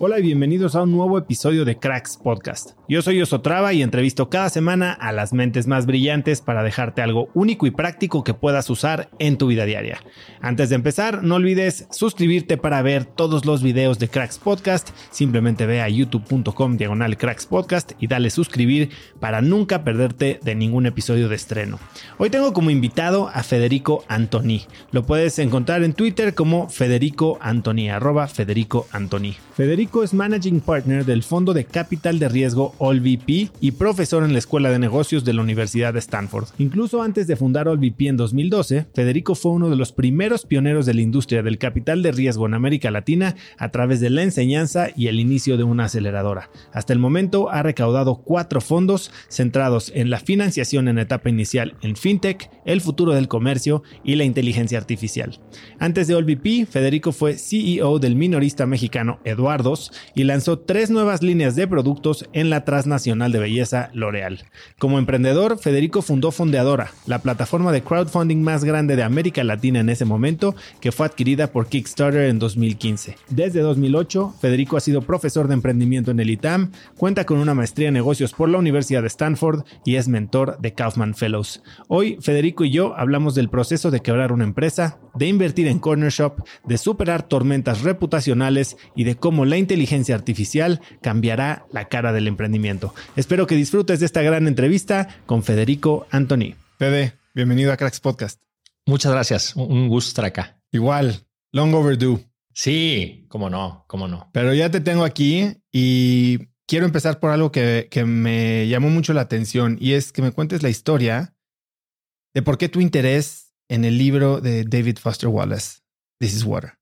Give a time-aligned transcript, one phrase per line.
[0.00, 2.70] Hola y bienvenidos a un nuevo episodio de Cracks Podcast.
[2.88, 7.30] Yo soy Osotrava y entrevisto cada semana a las mentes más brillantes para dejarte algo
[7.34, 9.98] único y práctico que puedas usar en tu vida diaria.
[10.40, 14.90] Antes de empezar, no olvides suscribirte para ver todos los videos de Cracks Podcast.
[15.10, 20.86] Simplemente ve a youtube.com diagonal Cracks Podcast y dale suscribir para nunca perderte de ningún
[20.86, 21.80] episodio de estreno.
[22.18, 24.64] Hoy tengo como invitado a Federico Antoni.
[24.92, 29.36] Lo puedes encontrar en Twitter como Federico Antoni, arroba Federico Antoni.
[29.56, 34.38] Federico es Managing Partner del Fondo de Capital de Riesgo AllVP y profesor en la
[34.38, 36.48] Escuela de Negocios de la Universidad de Stanford.
[36.58, 40.92] Incluso antes de fundar AllVP en 2012, Federico fue uno de los primeros pioneros de
[40.92, 45.06] la industria del capital de riesgo en América Latina a través de la enseñanza y
[45.06, 46.50] el inicio de una aceleradora.
[46.72, 51.96] Hasta el momento ha recaudado cuatro fondos centrados en la financiación en etapa inicial en
[51.96, 55.40] fintech, el futuro del comercio y la inteligencia artificial.
[55.78, 59.77] Antes de AllVP, Federico fue CEO del minorista mexicano Eduardo
[60.14, 64.44] y lanzó tres nuevas líneas de productos en la transnacional de belleza L'Oreal.
[64.78, 69.88] Como emprendedor, Federico fundó Fondeadora, la plataforma de crowdfunding más grande de América Latina en
[69.88, 73.16] ese momento, que fue adquirida por Kickstarter en 2015.
[73.28, 77.88] Desde 2008, Federico ha sido profesor de emprendimiento en el ITAM, cuenta con una maestría
[77.88, 81.62] en negocios por la Universidad de Stanford y es mentor de Kaufman Fellows.
[81.88, 86.10] Hoy, Federico y yo hablamos del proceso de quebrar una empresa, de invertir en Corner
[86.10, 92.26] Shop, de superar tormentas reputacionales y de cómo la inteligencia artificial cambiará la cara del
[92.26, 92.94] emprendimiento.
[93.16, 96.54] Espero que disfrutes de esta gran entrevista con Federico Antoni.
[96.78, 98.40] Fede, bienvenido a Cracks Podcast.
[98.86, 99.54] Muchas gracias.
[99.56, 100.58] Un gusto estar acá.
[100.72, 102.24] Igual, long overdue.
[102.54, 104.30] Sí, cómo no, cómo no.
[104.32, 109.12] Pero ya te tengo aquí y quiero empezar por algo que, que me llamó mucho
[109.12, 111.36] la atención y es que me cuentes la historia
[112.32, 115.80] de por qué tu interés en el libro de David Foster Wallace,
[116.20, 116.78] This is Water.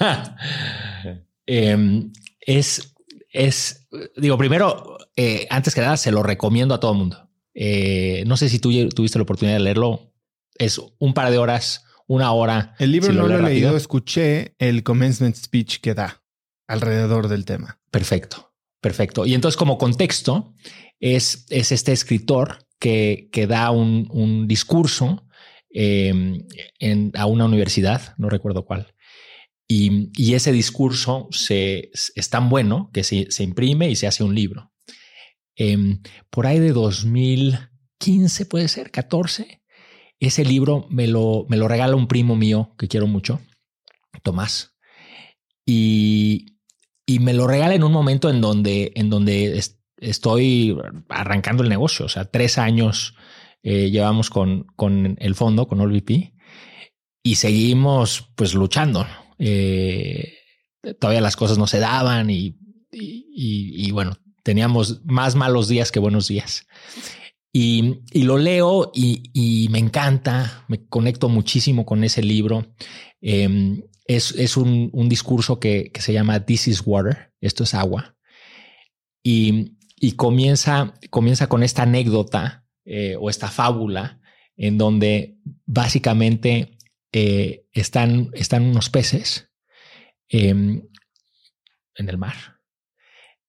[1.52, 2.94] Em, es,
[3.32, 7.28] es, digo, primero, eh, antes que nada, se lo recomiendo a todo el mundo.
[7.54, 10.12] Eh, no sé si tú tuviste la oportunidad de leerlo.
[10.56, 12.76] Es un par de horas, una hora.
[12.78, 16.22] El libro no lo, he leído, escuché el commencement speech que da
[16.68, 17.80] alrededor del tema.
[17.90, 19.26] Perfecto, perfecto.
[19.26, 20.54] Y entonces, como contexto,
[21.00, 25.26] es, es este escritor que, que da un, un discurso
[25.70, 26.46] em,
[26.78, 28.94] en, a una universidad, no recuerdo cuál,
[29.72, 34.72] y, ese discurso es tan bueno que se, imprime y se hace un libro.
[35.54, 39.62] Em, por ahí de 2015, puede ser, 14,
[40.18, 43.40] ese libro me lo, me lo regala un primo mío que quiero mucho,
[44.24, 44.74] Tomás.
[45.64, 46.56] Y,
[47.06, 49.62] y me lo regala en un momento en donde, en donde
[49.98, 50.76] estoy
[51.08, 52.06] arrancando el negocio.
[52.06, 53.14] O sea, tres años
[53.62, 56.34] eh, llevamos con, con el fondo, con OLVP,
[57.22, 59.06] y seguimos pues luchando.
[59.40, 60.34] Eh,
[60.98, 62.56] todavía las cosas no se daban y,
[62.92, 66.66] y, bueno, teníamos más malos días que buenos días.
[67.52, 72.74] Y, lo leo y, me encanta, me conecto muchísimo con ese libro.
[73.20, 78.16] Em, es, es un, discurso que, se llama This is Water, esto es agua.
[79.22, 84.20] Y, y comienza, comienza con esta anécdota eh, o esta fábula
[84.56, 86.76] en donde básicamente
[87.12, 89.50] eh, están, están unos peces
[90.28, 90.88] em,
[91.94, 92.60] en el mar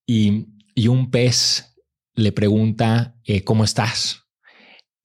[0.06, 1.76] y, y, un pez
[2.16, 4.28] le pregunta eh, cómo estás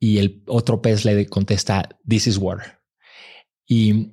[0.00, 2.81] y el otro pez le contesta this is water
[3.67, 4.12] y,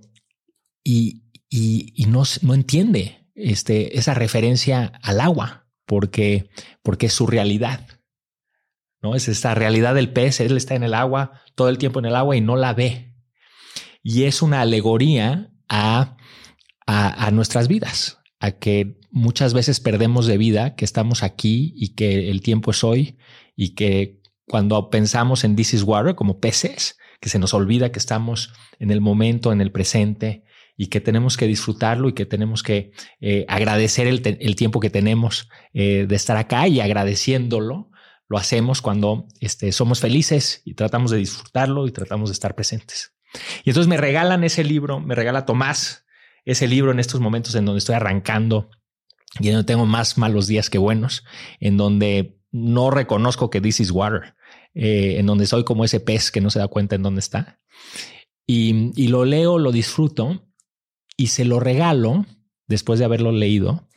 [0.83, 6.49] y, y no, no entiende este, esa referencia al agua porque,
[6.81, 7.87] porque es su realidad.
[9.01, 9.15] ¿no?
[9.15, 12.15] Es esta realidad del pez, él está en el agua, todo el tiempo en el
[12.15, 13.12] agua y no la ve.
[14.03, 16.17] Y es una alegoría a,
[16.85, 22.29] a, nuestras vidas, a que muchas veces perdemos de vida que estamos aquí y que
[22.29, 23.17] el tiempo es hoy
[23.55, 27.99] y que cuando pensamos en This is Water como peces, que se nos olvida que
[27.99, 30.43] estamos en el momento, en el presente
[30.75, 32.91] y que tenemos que disfrutarlo y que tenemos que
[33.21, 34.21] eh, agradecer el,
[34.55, 37.89] tiempo que tenemos eh, de estar acá y agradeciéndolo
[38.27, 43.13] lo hacemos cuando este, somos felices y tratamos de disfrutarlo y tratamos de estar presentes.
[43.63, 46.05] Y entonces me regalan ese libro, me regala Tomás
[46.45, 48.69] ese libro en estos momentos en donde estoy arrancando
[49.39, 51.23] y donde tengo más malos días que buenos,
[51.59, 54.35] en donde no reconozco que this is water,
[54.75, 57.59] eh, en donde soy como ese pez que no se da cuenta en dónde está.
[58.45, 60.45] Y, lo leo, lo disfruto
[61.17, 62.25] y se lo regalo
[62.67, 63.89] después de haberlo leído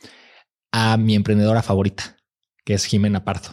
[0.71, 2.17] a mi emprendedora favorita,
[2.65, 3.49] que es Jimena Pardo.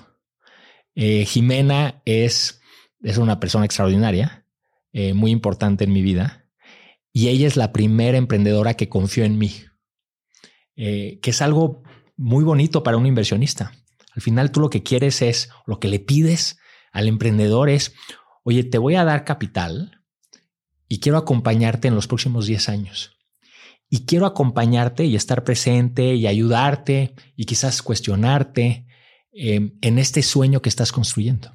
[0.94, 2.60] Eh, Jimena es,
[3.02, 4.43] es una persona extraordinaria,
[4.94, 6.46] eh, muy importante en mi vida,
[7.12, 9.52] y ella es la primera emprendedora que confió en mí,
[10.76, 11.82] eh, que es algo
[12.16, 13.72] muy bonito para un inversionista.
[14.14, 16.56] Al final tú lo que quieres es, lo que le pides
[16.90, 17.92] al emprendedor es,
[18.42, 20.00] oye, te voy a dar capital
[20.88, 23.18] y quiero acompañarte en los próximos 10 años.
[23.90, 28.86] Y quiero acompañarte y estar presente y ayudarte y quizás cuestionarte
[29.36, 31.52] Em, en este sueño que estás construyendo.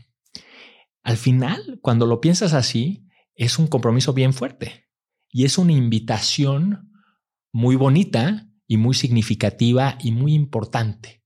[1.01, 3.07] Al final, cuando lo piensas así,
[3.39, 4.89] es un compromiso bien fuerte
[5.31, 6.91] y es una invitación
[7.53, 11.23] muy bonita y muy significativa y muy importante.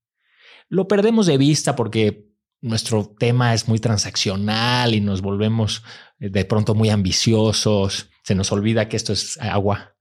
[0.70, 2.30] Lo perdemos de vista porque
[2.62, 5.84] nuestro tema es muy transaccional y nos volvemos
[6.20, 9.96] eh, de pronto muy ambiciosos, se nos olvida que esto es agua.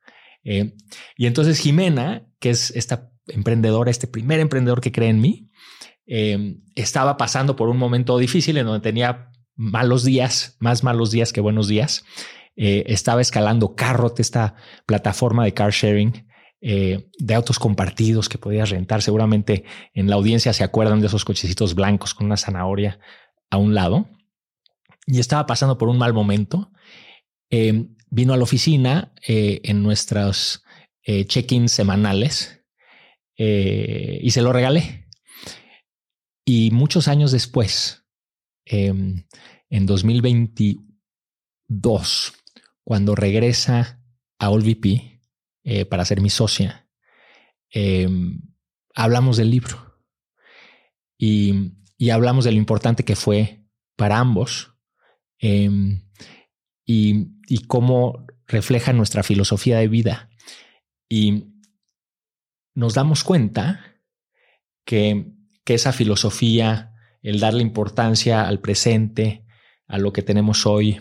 [0.45, 0.75] Eh,
[1.17, 5.51] y entonces Jimena, que es esta emprendedora, este primer emprendedor que cree en mí,
[6.05, 11.33] eh, estaba pasando por un momento difícil en donde tenía malos días, más malos días
[11.33, 12.05] que buenos días.
[12.57, 14.57] Eh, estaba escalando Carrot, esta
[14.87, 16.29] plataforma de car sharing
[16.61, 19.03] eh, de autos compartidos que podías rentar.
[19.03, 19.65] Seguramente
[19.95, 23.01] en la audiencia se acuerdan de esos cochecitos blancos con una zanahoria
[23.51, 24.09] a un lado.
[25.07, 26.71] Y estaba pasando por un mal momento.
[27.51, 30.63] vino a la oficina en nuestros
[31.05, 32.65] check-ins semanales
[33.37, 35.03] y se lo regalé.
[36.45, 38.02] Y muchos años después,
[38.65, 39.27] em,
[39.71, 42.33] en 2022,
[42.85, 44.03] cuando regresa
[44.39, 45.21] a OLVP
[45.65, 46.89] eh, para ser mi socia,
[47.71, 48.41] em,
[48.95, 50.01] hablamos del libro
[51.19, 51.73] y,
[52.11, 53.65] hablamos de lo importante que fue
[53.97, 54.75] para ambos
[55.39, 56.03] em,
[56.85, 60.29] y, y cómo refleja nuestra filosofía de vida.
[61.09, 61.45] Y
[62.75, 64.01] nos damos cuenta
[64.85, 65.33] que
[65.65, 66.92] que esa filosofía,
[67.23, 69.45] el darle importancia al presente,
[69.87, 71.01] a lo que tenemos hoy,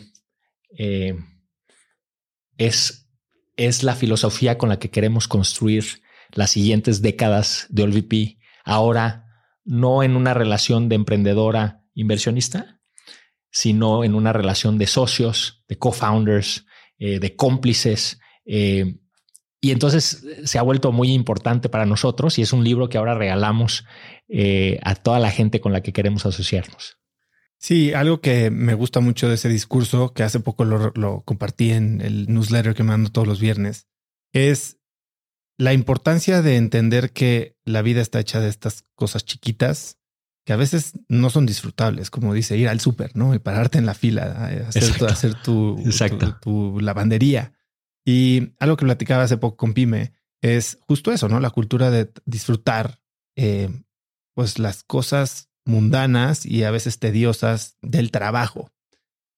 [0.78, 1.16] eh,
[2.58, 3.10] es,
[3.58, 6.02] es la filosofía con la que queremos construir
[6.32, 8.38] las siguientes décadas de OLVP.
[8.64, 9.26] Ahora,
[9.66, 12.80] no en una relación de emprendedora inversionista,
[13.52, 16.66] sino en una relación de socios, de co-founders,
[16.98, 18.98] eh, de cómplices, eh,
[19.62, 22.98] y entonces eh, se ha vuelto muy importante para nosotros y es un libro que
[22.98, 23.86] ahora regalamos
[24.28, 26.98] eh, a toda la gente con la que queremos asociarnos.
[27.60, 32.02] Sí, algo que me gusta mucho de ese discurso, que hace poco lo, compartí en
[32.02, 33.88] el newsletter que mando todos los viernes,
[34.34, 34.80] es
[35.60, 40.00] la importancia de entender que la vida está hecha de estas cosas chiquitas
[40.44, 43.36] que a veces no son disfrutables, como dice ir al súper, ¿no?
[43.36, 45.80] Y pararte en la fila, hacer, hacer tu,
[46.42, 47.54] tu lavandería.
[48.06, 51.40] Y algo que platicaba hace poco con Pime es justo eso, ¿no?
[51.40, 53.00] La cultura de disfrutar
[53.36, 53.70] eh,
[54.34, 58.72] pues las cosas mundanas y a veces tediosas del trabajo.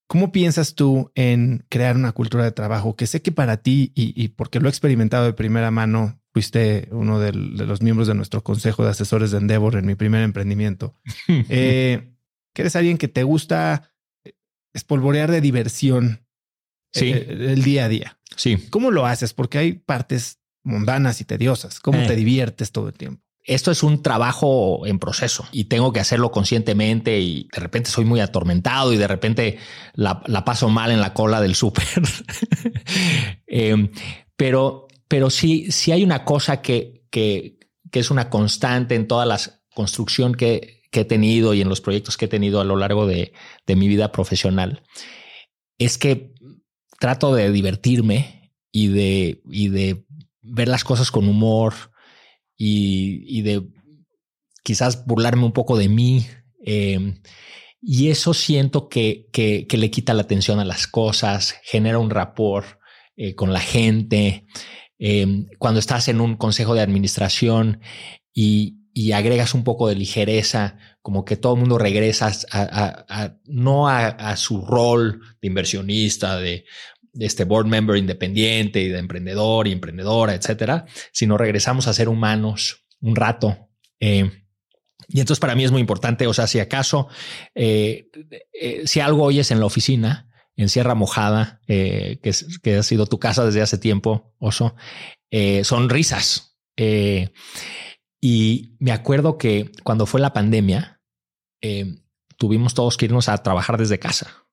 [0.06, 4.28] ¿Cómo piensas tú en crear una cultura de trabajo que sé que para ti y,
[4.28, 8.84] porque lo he experimentado de primera mano, fuiste uno de, los miembros de nuestro consejo
[8.84, 10.94] de asesores de Endeavor en mi primer emprendimiento,
[11.28, 12.12] eh,
[12.54, 13.94] que eres alguien que te gusta
[14.74, 16.23] espolvorear de diversión
[16.94, 17.10] sí.
[17.12, 18.18] Eh, el día a día.
[18.36, 18.56] Sí.
[18.70, 19.34] ¿Cómo lo haces?
[19.34, 21.80] Porque hay partes mundanas y tediosas.
[21.80, 22.16] ¿Cómo te eh.
[22.16, 23.24] diviertes todo el tiempo?
[23.44, 28.06] esto es un trabajo en proceso y tengo que hacerlo conscientemente y de repente soy
[28.06, 29.58] muy atormentado y de repente
[29.92, 31.84] la, paso mal en la cola del súper.
[33.46, 33.90] Em,
[34.36, 37.58] pero, pero sí, sí hay una cosa que, que,
[37.92, 39.38] es una constante en toda la
[39.74, 43.32] construcción que, he tenido y en los proyectos que he tenido a lo largo de,
[43.66, 44.84] de mi vida profesional.
[45.76, 46.33] Es que
[47.04, 50.06] trato de divertirme y de, y de
[50.40, 51.74] ver las cosas con humor,
[52.56, 53.62] y, de
[54.62, 56.26] quizás burlarme un poco de mí.
[56.64, 57.20] Em,
[57.82, 62.66] y eso siento que, que, le quita la atención a las cosas, genera un rapport
[63.16, 64.46] eh, con la gente.
[64.98, 67.82] Em, cuando estás en un consejo de administración
[68.32, 68.80] y,
[69.12, 74.64] agregas un poco de ligereza, como que todo el mundo regresa a, no a, su
[74.64, 76.64] rol de inversionista, de,
[77.18, 82.84] este board member independiente y de emprendedor y emprendedora, etcétera, sino regresamos a ser humanos
[83.00, 83.68] un rato.
[84.00, 84.30] Eh,
[85.08, 87.08] y entonces para mí es muy importante, o sea, si acaso,
[87.54, 88.08] eh,
[88.52, 92.20] eh, si algo oyes en la oficina, en Sierra Mojada, que,
[92.62, 94.76] que, ha sido tu casa desde hace tiempo, Oso,
[95.64, 96.56] son risas.
[98.20, 101.00] y me acuerdo que cuando fue la pandemia,
[102.38, 104.46] tuvimos todos que irnos a trabajar desde casa.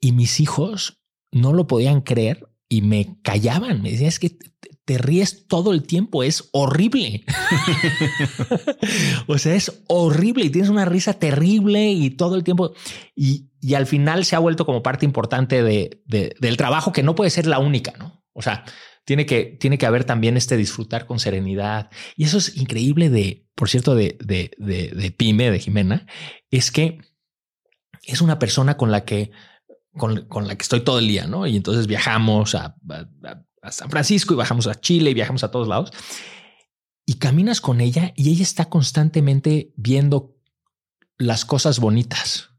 [0.00, 1.01] Y mis hijos
[1.32, 3.82] no lo podían creer y me callaban.
[3.82, 4.38] Me decían, es que
[4.84, 7.24] te ríes todo el tiempo, es horrible.
[9.26, 12.74] o sea, es horrible y tienes una risa terrible y todo el tiempo.
[13.14, 17.30] Y, al final se ha vuelto como parte importante de, del trabajo que no puede
[17.30, 18.24] ser la única, ¿no?
[18.32, 18.64] O sea,
[19.04, 21.88] tiene que, tiene que haber también este disfrutar con serenidad.
[22.16, 26.06] Y eso es increíble de, por cierto, de, de, de Pyme, de Jimena,
[26.50, 26.98] es que
[28.02, 29.30] es una persona con la que
[29.96, 31.46] con, la que estoy todo el día, ¿no?
[31.46, 32.76] Y entonces viajamos a,
[33.70, 35.92] San Francisco y bajamos a Chile y viajamos a todos lados.
[37.06, 40.36] Y caminas con ella y ella está constantemente viendo
[41.18, 42.50] las cosas bonitas,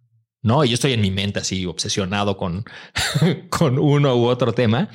[0.42, 0.64] ¿no?
[0.64, 2.64] Y yo estoy en mi mente así obsesionado con,
[3.50, 4.90] con uno u otro tema.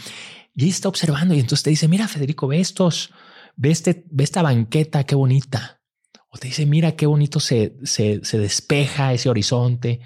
[0.55, 3.13] Y ella está observando y entonces te dice, mira, Federico, ve estos,
[3.57, 5.83] ve, este, ve esta banqueta, qué bonita.
[6.31, 10.01] O te dice, mira qué bonito se, se, se despeja ese horizonte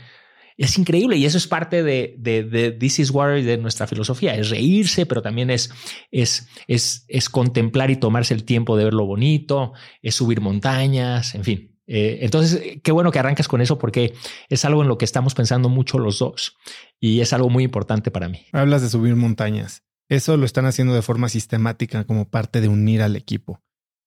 [0.57, 4.35] es increíble y eso es parte de, de, This is War de nuestra filosofía.
[4.35, 5.71] Es reírse, pero también es,
[6.11, 11.35] es, es, es contemplar y tomarse el tiempo de ver lo bonito, es subir montañas,
[11.35, 11.79] en fin.
[11.87, 14.15] Eh, entonces, qué bueno que arrancas con eso porque
[14.49, 16.57] es algo en lo que estamos pensando mucho los dos
[17.01, 18.47] y es algo muy importante para mí.
[18.53, 19.83] Hablas de subir montañas.
[20.09, 23.63] Eso lo están haciendo de forma sistemática como parte de unir al equipo.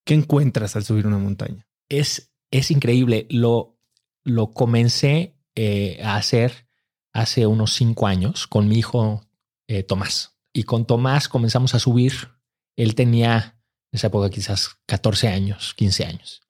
[0.05, 1.67] ¿Qué encuentras al subir una montaña?
[1.89, 3.27] Es, es increíble.
[3.29, 3.79] Lo,
[4.23, 6.67] lo comencé eh, a hacer
[7.13, 9.25] hace unos cinco años con mi hijo
[9.67, 10.37] eh, Tomás.
[10.53, 12.13] Y con Tomás comenzamos a subir.
[12.75, 13.57] Él tenía
[13.91, 16.41] en esa época quizás 14 años, 15 años.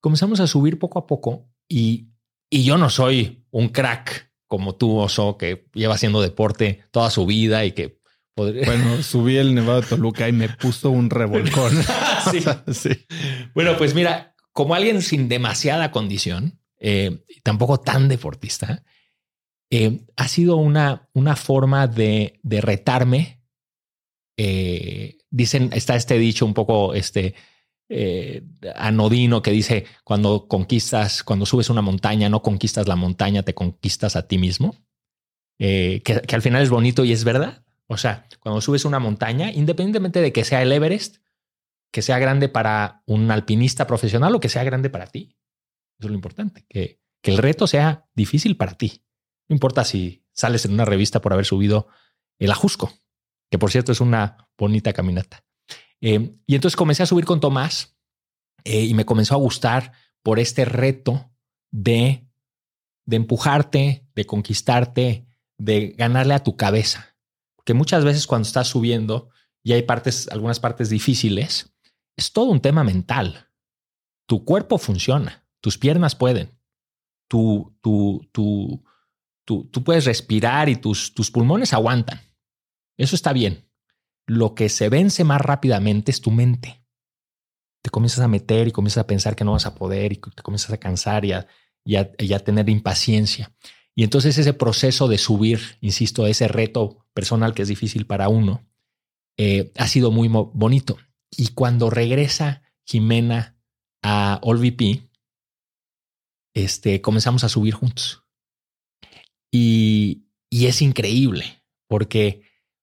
[0.00, 2.10] Comenzamos a subir poco a poco y,
[2.50, 7.26] y yo no soy un crack como tú, Oso, que lleva haciendo deporte toda su
[7.26, 8.00] vida y que
[8.34, 8.64] podría...
[8.66, 11.72] Bueno, subí el Nevado de Toluca y me puso un revolcón.
[12.72, 13.06] sí.
[13.54, 18.84] Bueno, pues mira, como alguien sin demasiada condición, eh, tampoco tan deportista,
[19.70, 23.42] eh, ha sido una, una forma de, de retarme.
[24.36, 27.34] Eh, dicen, está este dicho un poco este,
[28.74, 34.16] anodino que dice, cuando conquistas, cuando subes una montaña, no conquistas la montaña, te conquistas
[34.16, 34.74] a ti mismo.
[35.58, 37.64] que, que al final es bonito y es verdad.
[37.88, 41.18] O sea, cuando subes una montaña, independientemente de que sea el Everest,
[41.92, 45.36] que sea grande para un alpinista profesional o que sea grande para ti.
[45.98, 49.02] Eso es lo importante, que, que el reto sea difícil para ti.
[49.48, 51.88] No importa si sales en una revista por haber subido
[52.38, 52.92] el Ajusco,
[53.50, 55.44] que por cierto es una bonita caminata.
[56.00, 57.96] Eh, y entonces comencé a subir con Tomás
[58.64, 61.30] eh, y me comenzó a gustar por este reto
[61.70, 62.28] de,
[63.06, 65.26] de empujarte, de conquistarte,
[65.58, 67.16] de ganarle a tu cabeza.
[67.64, 69.30] Que muchas veces cuando estás subiendo
[69.62, 71.72] y hay partes, algunas partes difíciles,
[72.16, 73.48] es todo un tema mental.
[74.26, 76.56] Tu cuerpo funciona, tus piernas pueden,
[77.26, 78.84] tú, tú, tú,
[79.44, 82.20] tú, tú puedes respirar y tus, tus pulmones aguantan.
[82.96, 83.68] Eso está bien.
[84.28, 86.86] Lo que se vence más rápidamente es tu mente.
[87.82, 90.40] te comienzas a meter y comienzas a pensar que no vas a poder y te
[90.44, 91.48] comienzas a cansar y a,
[91.84, 93.52] y tener impaciencia.
[93.96, 98.64] Y entonces ese proceso de subir, insisto, ese reto personal que es difícil para uno,
[99.36, 100.96] eh, ha sido muy bonito.
[101.36, 103.56] Y cuando regresa Jimena
[104.00, 105.06] a AllVP,
[106.56, 108.24] este, comenzamos a subir juntos.
[109.52, 112.40] Y, y es increíble porque,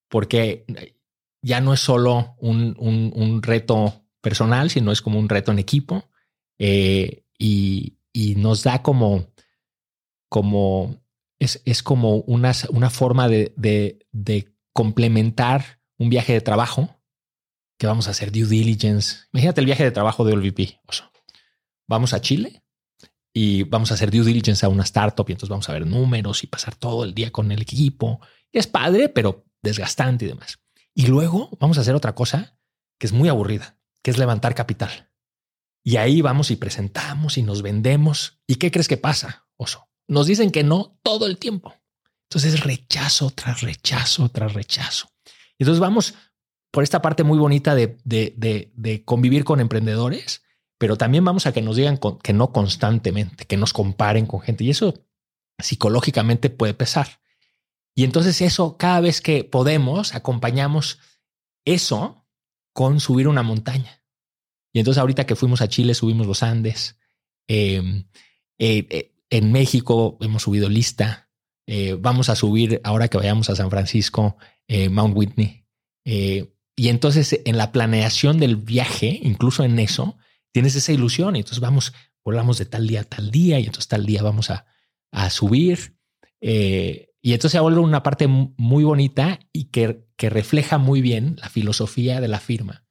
[0.10, 0.96] porque
[1.42, 6.08] ya no es solo un, un, reto personal, sino es como un reto en equipo
[6.60, 9.34] eh, y, y, nos da como,
[10.30, 11.04] como
[11.40, 17.00] es, es como una, una forma de, de, complementar un viaje de trabajo
[17.78, 19.28] que vamos a hacer due diligence.
[19.34, 20.80] Imagínate el viaje de trabajo de OLVP.
[21.88, 22.63] Vamos a Chile
[23.34, 26.44] y vamos a hacer due diligence a una startup y entonces vamos a ver números
[26.44, 28.22] y pasar todo el día con el equipo.
[28.52, 30.60] es padre, pero desgastante y demás.
[30.94, 32.58] Y luego vamos a hacer otra cosa
[33.00, 35.10] que es muy aburrida, que es levantar capital.
[35.84, 38.40] Y ahí vamos y presentamos y nos vendemos.
[38.48, 39.90] ¿Y qué crees que pasa, oso?
[40.08, 41.74] Nos dicen que no todo el tiempo.
[42.30, 45.10] Entonces rechazo tras rechazo tras rechazo.
[45.58, 46.16] Entonces vamos
[46.72, 50.43] por esta parte muy bonita de, de, convivir con emprendedores,
[50.84, 54.66] pero también vamos a que nos digan que no constantemente, que nos comparen con gente.
[54.66, 55.06] Y eso
[55.58, 57.22] psicológicamente puede pesar.
[57.96, 61.00] Y entonces eso, cada vez que podemos, acompañamos
[61.64, 62.28] eso
[62.74, 64.04] con subir una montaña.
[64.74, 66.98] Y entonces ahorita que fuimos a Chile, subimos los Andes.
[67.48, 68.04] Em,
[68.60, 71.30] eh, eh, en México hemos subido lista.
[71.66, 74.36] Eh, vamos a subir ahora que vayamos a San Francisco,
[74.68, 75.64] Mount Whitney.
[76.04, 80.18] y entonces en la planeación del viaje, incluso en eso,
[80.54, 81.36] tienes esa ilusión.
[81.36, 81.94] Y entonces vamos,
[82.24, 84.66] volamos de tal día a tal día y entonces tal día vamos a,
[85.12, 85.98] a subir.
[87.26, 91.48] Y entonces se vuelve una parte muy bonita y que, que refleja muy bien la
[91.48, 92.86] filosofía de la firma,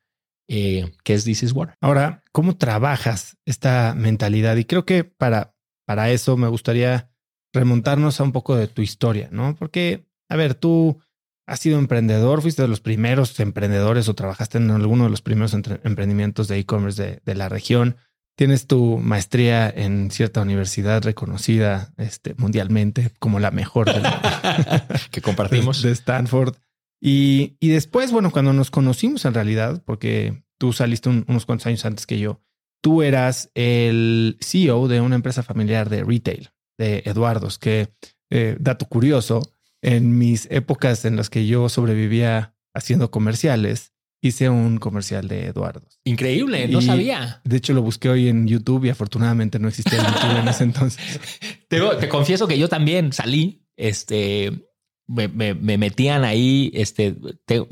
[0.48, 1.76] eh, que es This is War.
[1.82, 4.56] Ahora, ¿cómo trabajas esta mentalidad?
[4.56, 5.54] Y creo que para,
[5.84, 7.10] para eso me gustaría
[7.52, 9.54] remontarnos a un poco de tu historia, ¿no?
[9.54, 11.02] Porque, a ver, tú
[11.46, 15.54] has sido emprendedor, fuiste de los primeros emprendedores o trabajaste en alguno de los primeros
[15.54, 17.96] emprendimientos de e-commerce de, de la región.
[18.36, 23.92] Tienes tu maestría en cierta universidad reconocida este, mundialmente como la mejor
[25.10, 26.56] que compartimos de, Stanford.
[27.00, 31.84] Y, y, después, bueno, cuando nos conocimos en realidad, porque tú saliste unos cuantos años
[31.84, 32.40] antes que yo,
[32.80, 37.92] tú eras el CEO de una empresa familiar de retail, de Eduardos, que,
[38.30, 39.42] eh, dato curioso,
[39.82, 43.92] en mis épocas en las que yo sobrevivía haciendo comerciales,
[44.22, 45.82] hice un comercial de Eduardo.
[46.04, 47.42] Increíble, no sabía.
[47.44, 51.20] De hecho, lo busqué hoy en YouTube y afortunadamente no existía YouTube en ese entonces.
[51.68, 54.68] Te, confieso que yo también salí, este,
[55.08, 57.16] me, metían ahí, este,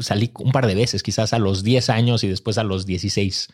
[0.00, 3.48] salí un par de veces, quizás a los 10 años y después a los 16.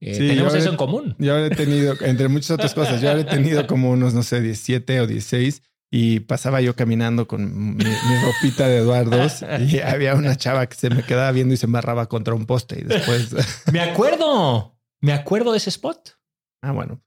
[0.00, 1.14] Eh, tenemos eso en común.
[1.18, 5.02] Yo he tenido, entre muchas otras cosas, yo he tenido como unos, no sé, 17
[5.02, 5.62] o 16
[5.94, 7.84] y pasaba yo caminando con mi,
[8.24, 12.08] ropita de Eduardos y había una chava que se me quedaba viendo y se embarraba
[12.08, 13.36] contra un poste y después...
[13.72, 16.18] me acuerdo, me acuerdo de ese spot.
[16.62, 17.02] Ah, bueno,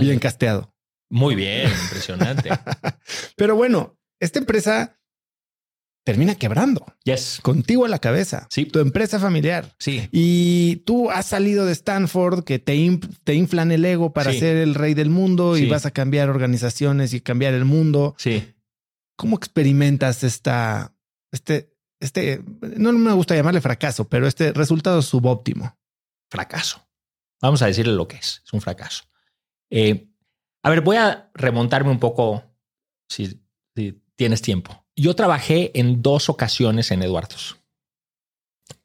[0.00, 0.74] bien casteado.
[1.08, 2.50] Muy bien, impresionante.
[3.36, 4.99] Pero bueno, esta empresa
[6.04, 6.84] termina quebrando.
[7.04, 7.40] Yes.
[7.42, 8.46] Contigo a la cabeza.
[8.50, 8.64] Sí.
[8.64, 9.74] Tu empresa familiar.
[9.78, 10.08] Sí.
[10.12, 14.74] Y tú has salido de Stanford que te, te inflan el ego para ser el
[14.74, 18.14] rey del mundo y vas a cambiar organizaciones y cambiar el mundo.
[18.18, 18.54] Sí.
[19.16, 20.94] ¿Cómo experimentas esta,
[21.30, 22.42] este, este,
[22.76, 25.78] no me gusta llamarle fracaso, pero este resultado subóptimo?
[26.30, 26.86] Fracaso.
[27.42, 28.42] Vamos a decirle lo que es.
[28.44, 29.04] Es un fracaso.
[29.70, 30.08] Eh,
[30.62, 32.42] a ver, voy a remontarme un poco
[33.08, 33.40] si,
[33.74, 34.86] si tienes tiempo.
[35.00, 37.56] Yo trabajé en dos ocasiones en Eduardos.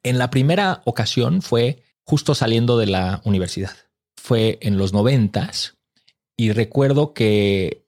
[0.02, 3.76] En la primera ocasión fue justo saliendo de la universidad.
[4.16, 5.76] Fue en los noventas
[6.34, 7.84] y recuerdo que,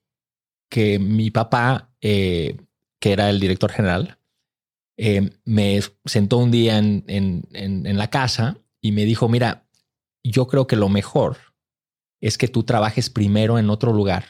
[0.68, 2.58] que mi papá, eh,
[3.00, 4.18] que era el director general,
[4.98, 9.66] eh, me sentó un día en, en la casa y me dijo, mira,
[10.22, 11.38] yo creo que lo mejor
[12.20, 14.26] es que tú trabajes primero en otro lugar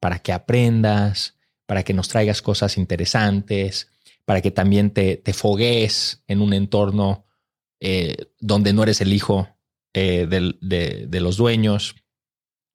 [0.00, 1.35] para que aprendas,
[1.66, 3.88] para que nos traigas cosas interesantes,
[4.24, 7.26] para que también te, te foguees en un entorno
[7.80, 9.48] eh, donde no eres el hijo
[9.94, 11.96] eh, de, de los dueños.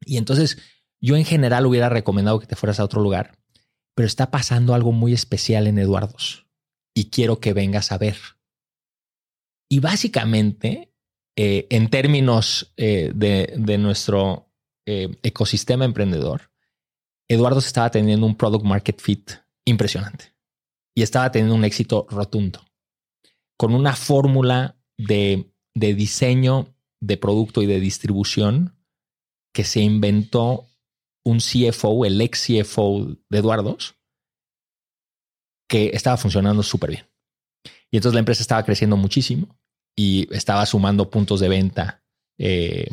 [0.05, 0.57] Y entonces
[0.99, 3.37] yo en general hubiera recomendado que te fueras a otro lugar,
[3.95, 6.47] pero está pasando algo muy especial en Eduardos
[6.93, 8.17] y quiero que vengas a ver.
[9.69, 10.93] Y básicamente,
[11.37, 14.49] eh, en términos de, de, nuestro
[14.85, 16.50] ecosistema emprendedor,
[17.33, 19.31] Eduardo estaba teniendo un product market fit
[19.65, 20.33] impresionante
[20.93, 22.61] y estaba teniendo un éxito rotundo
[23.57, 28.75] con una fórmula de, diseño de producto y de distribución
[29.53, 30.67] que se inventó
[31.23, 33.95] un CFO, el ex CFO de Eduardos,
[35.69, 37.09] que estaba funcionando súper bien.
[37.91, 39.57] Y entonces la empresa estaba creciendo muchísimo
[39.95, 42.03] y estaba sumando puntos de venta
[42.37, 42.89] eh,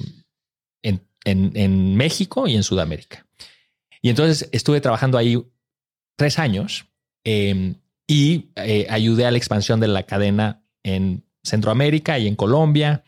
[1.25, 3.27] en, México y en Sudamérica.
[4.03, 5.43] Y entonces estuve trabajando ahí
[6.17, 6.87] tres años
[7.25, 7.75] em,
[8.07, 13.05] y eh, ayudé a la expansión de la cadena en Centroamérica y en Colombia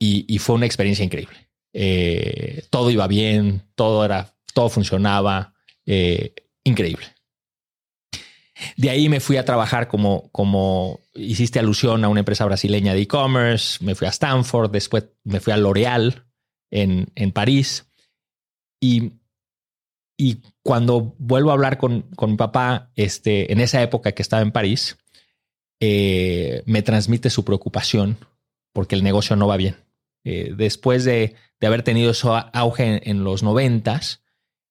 [0.00, 1.48] y, fue una experiencia increíble.
[1.72, 5.54] Eh, todo iba bien, todo era, todo funcionaba,
[6.64, 7.06] increíble.
[8.76, 13.02] De ahí me fui a trabajar como, como hiciste alusión a una empresa brasileña de
[13.02, 16.24] e-commerce, me fui a Stanford, después me fui a L'Oreal
[16.70, 17.86] en, en, París.
[18.80, 19.12] Y,
[20.20, 24.42] y cuando vuelvo a hablar con, con mi papá, este, en esa época que estaba
[24.42, 24.98] en París,
[25.80, 28.18] eh, me transmite su preocupación
[28.72, 29.76] porque el negocio no va bien.
[30.24, 34.24] Eh, después de, de, haber tenido eso auge en, los noventas,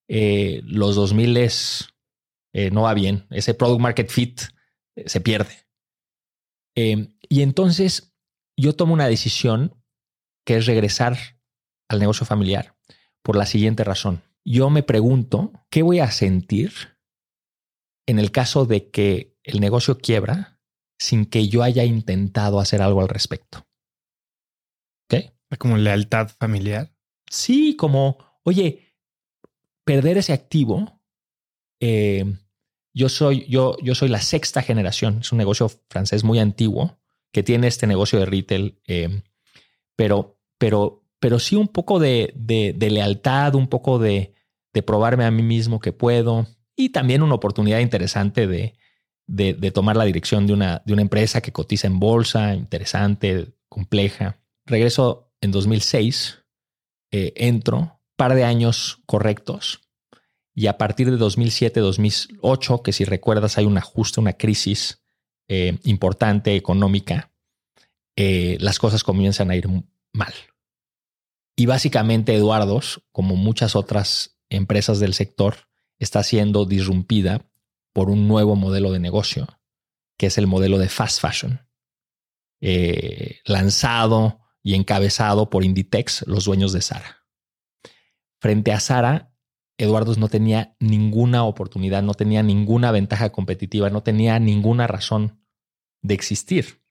[0.06, 1.88] eh, los 2000 es
[2.52, 4.42] eh, no va bien, ese product market fit
[5.06, 5.66] se pierde.
[6.74, 8.14] Y entonces
[8.56, 9.74] yo tomo una decisión
[10.44, 11.18] que es regresar
[11.88, 12.76] al negocio familiar
[13.22, 14.22] por la siguiente razón.
[14.50, 16.72] Yo me pregunto, ¿qué voy a sentir
[18.06, 20.58] en el caso de que el negocio quiebra
[20.98, 23.66] sin que yo haya intentado hacer algo al respecto?
[25.04, 25.34] ¿Ok?
[25.58, 26.90] Como lealtad familiar.
[27.30, 28.96] Sí, como, oye,
[29.84, 31.02] perder ese activo
[31.80, 32.24] eh,
[32.94, 35.18] yo, soy, yo, yo soy la sexta generación.
[35.20, 36.98] Es un negocio francés muy antiguo
[37.32, 39.20] que tiene este negocio de retail, eh,
[39.94, 44.32] pero, pero, pero sí un poco de, de, lealtad, un poco de,
[44.72, 48.74] de, probarme a mí mismo que puedo y también una oportunidad interesante de,
[49.26, 54.38] de, tomar la dirección de una, de una empresa que cotiza en bolsa, interesante, compleja.
[54.64, 56.44] Regreso en 2006,
[57.10, 59.88] eh, entro, par de años correctos
[60.58, 65.00] y a partir de 2007-2008, que si recuerdas hay un ajuste, una crisis
[65.46, 67.30] eh, importante económica,
[68.16, 69.68] eh, las cosas comienzan a ir
[70.12, 70.34] mal.
[71.56, 77.50] Y básicamente Eduardos, como muchas otras empresas del sector, está siendo disrumpida
[77.92, 79.48] por un nuevo modelo de negocio,
[80.16, 81.66] que es el modelo de fast fashion,
[82.60, 87.24] eh, lanzado y encabezado por Inditex, los dueños de Sara.
[88.40, 89.32] Frente a Sara,
[89.78, 95.40] Eduardo no tenía ninguna oportunidad, no tenía ninguna ventaja competitiva, no tenía ninguna razón
[96.02, 96.82] de existir.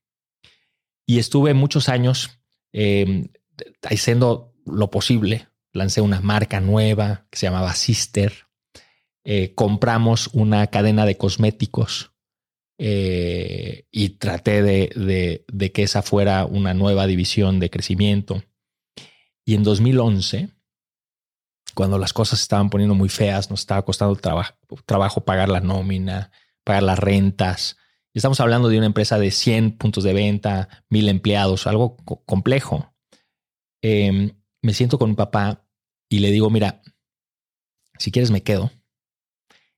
[1.06, 2.42] Y estuve muchos años
[2.74, 3.30] eh,
[3.84, 5.48] haciendo lo posible.
[5.78, 8.34] Lancé una marca nueva que se llamaba Sister.
[9.24, 12.12] Eh, compramos una cadena de cosméticos
[12.78, 18.44] eh, y traté de, de que esa fuera una nueva división de crecimiento.
[19.46, 20.50] Y en 2011
[21.78, 24.16] cuando las cosas estaban poniendo muy feas, nos estaba costando
[24.86, 26.32] trabajo pagar la nómina,
[26.64, 27.78] pagar las rentas.
[28.16, 32.96] Estamos hablando de una empresa de 100 puntos de venta, mil empleados, algo complejo.
[33.84, 34.32] Em,
[34.64, 35.67] me siento con mi papá
[36.10, 36.82] y le digo, mira,
[37.98, 38.72] si quieres me quedo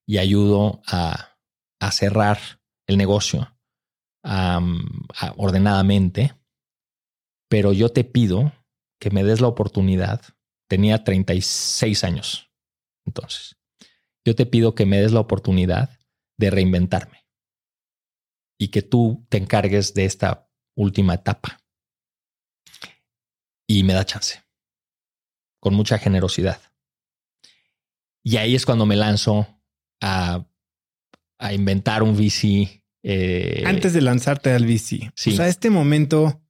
[0.06, 1.26] y ayudo a,
[1.92, 2.38] cerrar
[2.88, 3.56] el negocio
[5.38, 6.36] ordenadamente,
[7.50, 8.52] pero yo te pido
[9.00, 10.22] que me des la oportunidad
[10.70, 12.52] Tenía 36 años.
[13.04, 13.58] Entonces,
[14.24, 16.00] yo te pido que me des la oportunidad
[16.38, 17.26] de reinventarme
[18.60, 21.60] y que tú te encargues de esta última etapa.
[23.68, 24.44] Y me da chance,
[25.60, 26.62] con mucha generosidad.
[28.24, 29.48] Y ahí es cuando me lanzo
[30.02, 30.46] a,
[31.38, 32.84] a inventar un VC.
[33.04, 35.12] Eh, Antes de lanzarte al VC.
[35.16, 35.32] Sí.
[35.32, 36.42] O sea, este momento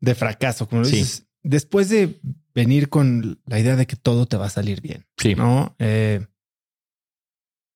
[0.00, 2.20] de fracaso, como lo dices, después de
[2.54, 5.06] venir con la idea de que todo te va a salir bien.
[5.16, 5.34] Sí.
[5.34, 5.76] ¿No?
[5.78, 6.26] Eh,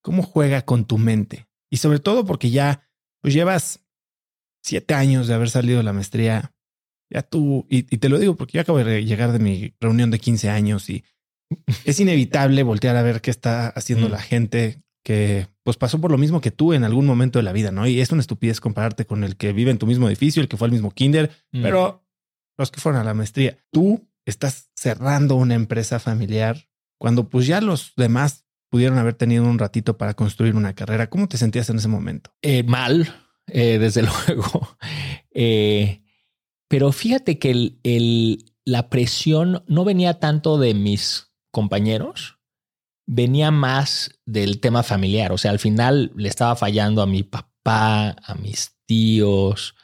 [0.01, 1.47] ¿Cómo juega con tu mente?
[1.69, 2.87] Y sobre todo porque ya
[3.21, 3.85] pues llevas
[4.61, 6.54] siete años de haber salido de la maestría.
[7.15, 10.19] Ya tú, y, te lo digo porque yo acabo de llegar de mi reunión de
[10.19, 11.05] 15 años y
[11.85, 14.11] es inevitable voltear a ver qué está haciendo mm.
[14.11, 17.53] la gente que pues pasó por lo mismo que tú en algún momento de la
[17.53, 17.87] vida, ¿no?
[17.87, 20.57] Y es una estupidez compararte con el que vive en tu mismo edificio, el que
[20.57, 21.61] fue al mismo kinder, mm.
[21.61, 22.05] pero
[22.57, 23.59] los que fueron a la maestría.
[23.71, 26.67] Tú estás cerrando una empresa familiar
[26.99, 31.09] cuando pues ya los demás pudieron haber tenido un ratito para construir una carrera.
[31.09, 32.35] ¿Cómo te sentías en ese momento?
[32.41, 33.07] Eh, mal,
[33.47, 34.67] eh, desde luego.
[35.31, 36.01] Eh,
[36.75, 42.37] pero fíjate que el, la presión no venía tanto de mis compañeros,
[43.07, 45.31] venía más del tema familiar.
[45.31, 49.75] O sea, al final le estaba fallando a mi papá, a mis tíos,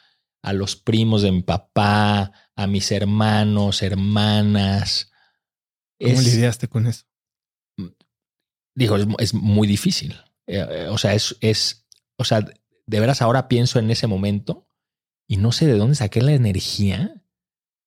[0.42, 5.10] a los primos de mi papá, a mis hermanos, hermanas.
[5.98, 7.06] ¿Cómo lidiaste con eso?
[8.74, 10.12] Digo, es, muy difícil.
[10.46, 11.86] Eh, eh, o sea, es, es,
[12.18, 14.68] o sea, de veras ahora pienso en ese momento
[15.28, 17.22] y no sé de dónde saqué la energía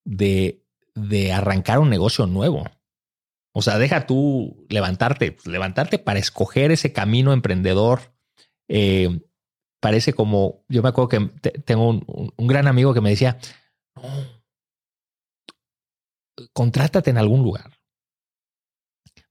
[0.06, 2.66] de, de arrancar un negocio nuevo.
[3.58, 8.14] O sea, deja tú levantarte, pues, levantarte para escoger ese camino emprendedor.
[8.68, 9.22] Eh,
[9.80, 11.20] parece como, yo me acuerdo que
[11.62, 13.38] tengo un, gran amigo que me decía,
[16.52, 17.72] contrátate en algún lugar.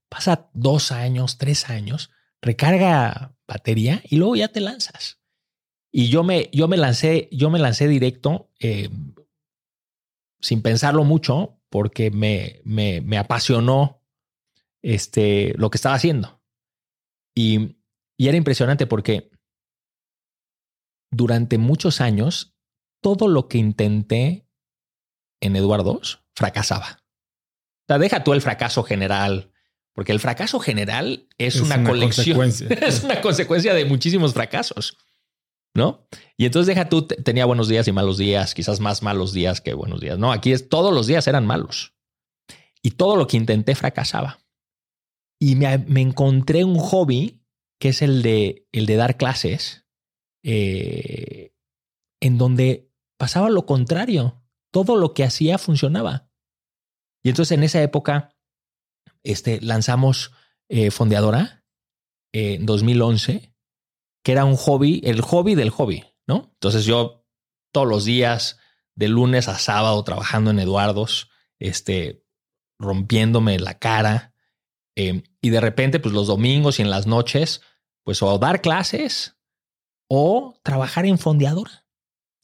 [0.09, 2.09] Pasa dos años, tres años,
[2.41, 5.19] recarga batería y luego ya te lanzas.
[5.97, 8.89] Y yo me, yo me lancé, yo me lancé directo eh,
[10.41, 14.01] sin pensarlo mucho porque me, me, me apasionó
[14.81, 16.41] este, lo que estaba haciendo.
[17.33, 17.77] Y,
[18.17, 19.31] era impresionante porque
[21.11, 22.57] durante muchos años,
[23.01, 24.49] todo lo que intenté
[25.39, 26.01] en Eduardo
[26.35, 27.03] fracasaba.
[27.03, 29.53] O sea, deja tú el fracaso general,
[29.93, 34.97] porque el fracaso general es, una, colección, es una consecuencia de muchísimos fracasos,
[35.75, 36.07] ¿no?
[36.37, 39.73] Y entonces deja tú, tenía buenos días y malos días, quizás más malos días que
[39.73, 40.17] buenos días.
[40.17, 41.93] No, aquí es todos los días eran malos
[42.81, 44.39] y todo lo que intenté fracasaba
[45.39, 47.43] y me, encontré un hobby
[47.79, 49.85] que es el de, el de dar clases,
[50.43, 51.53] eh,
[52.21, 54.41] en donde pasaba lo contrario.
[54.71, 56.29] Todo lo que hacía funcionaba.
[57.23, 58.35] Y entonces en esa época
[59.23, 60.31] este, lanzamos
[60.69, 61.65] eh, Fondeadora
[62.33, 63.54] en 2011,
[64.25, 66.49] que era un hobby, el hobby del hobby, ¿no?
[66.55, 67.25] Entonces yo
[67.71, 68.59] todos los días,
[68.95, 72.25] de lunes a sábado, trabajando en Eduardos, este,
[72.79, 74.33] rompiéndome la cara,
[74.95, 77.61] Em, y de repente, pues los domingos y en las noches,
[78.03, 79.35] pues o dar clases
[80.07, 81.85] o trabajar en fondeadora,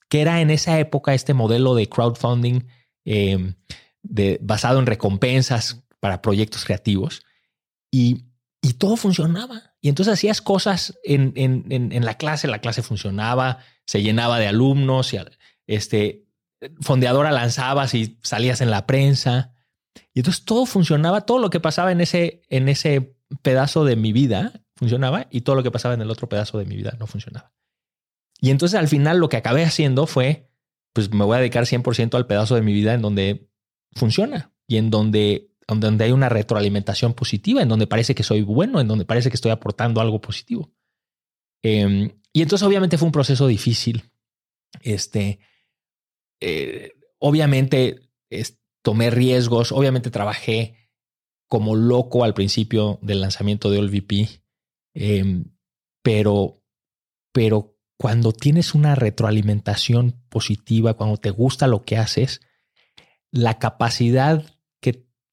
[0.10, 2.68] que era en esa época este modelo de crowdfunding
[3.06, 3.56] em,
[4.04, 7.24] de, basado en recompensas para proyectos creativos.
[7.90, 8.26] Y,
[8.62, 9.71] y todo funcionaba.
[9.82, 14.48] Y entonces hacías cosas en, en, en, la clase, la clase funcionaba, se llenaba de
[14.48, 15.20] alumnos, y,
[15.66, 16.28] este,
[16.82, 19.54] fondeadora lanzabas y salías en la prensa.
[20.14, 24.14] Y entonces todo funcionaba, todo lo que pasaba en ese, en ese pedazo de mi
[24.14, 27.08] vida funcionaba y todo lo que pasaba en el otro pedazo de mi vida no
[27.08, 27.54] funcionaba.
[28.40, 30.50] Y entonces al final lo que acabé haciendo fue,
[30.94, 33.48] pues me voy a dedicar 100% al pedazo de mi vida en donde
[33.94, 38.82] funciona y en donde, donde hay una retroalimentación positiva, en donde parece que soy bueno,
[38.82, 40.72] en donde parece que estoy aportando algo positivo.
[41.64, 44.12] Em, y entonces obviamente fue un proceso difícil.
[44.82, 45.40] Este,
[46.42, 48.10] eh, obviamente,
[48.82, 50.90] tomé riesgos, obviamente trabajé
[51.48, 54.42] como loco al principio del lanzamiento de OLVP,
[54.94, 55.46] em,
[56.02, 56.64] pero,
[57.32, 62.42] pero cuando tienes una retroalimentación positiva, cuando te gusta lo que haces,
[63.32, 64.46] la capacidad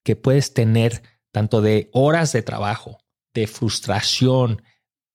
[0.09, 2.97] que, puedes tener tanto de horas de trabajo,
[3.33, 4.61] de frustración,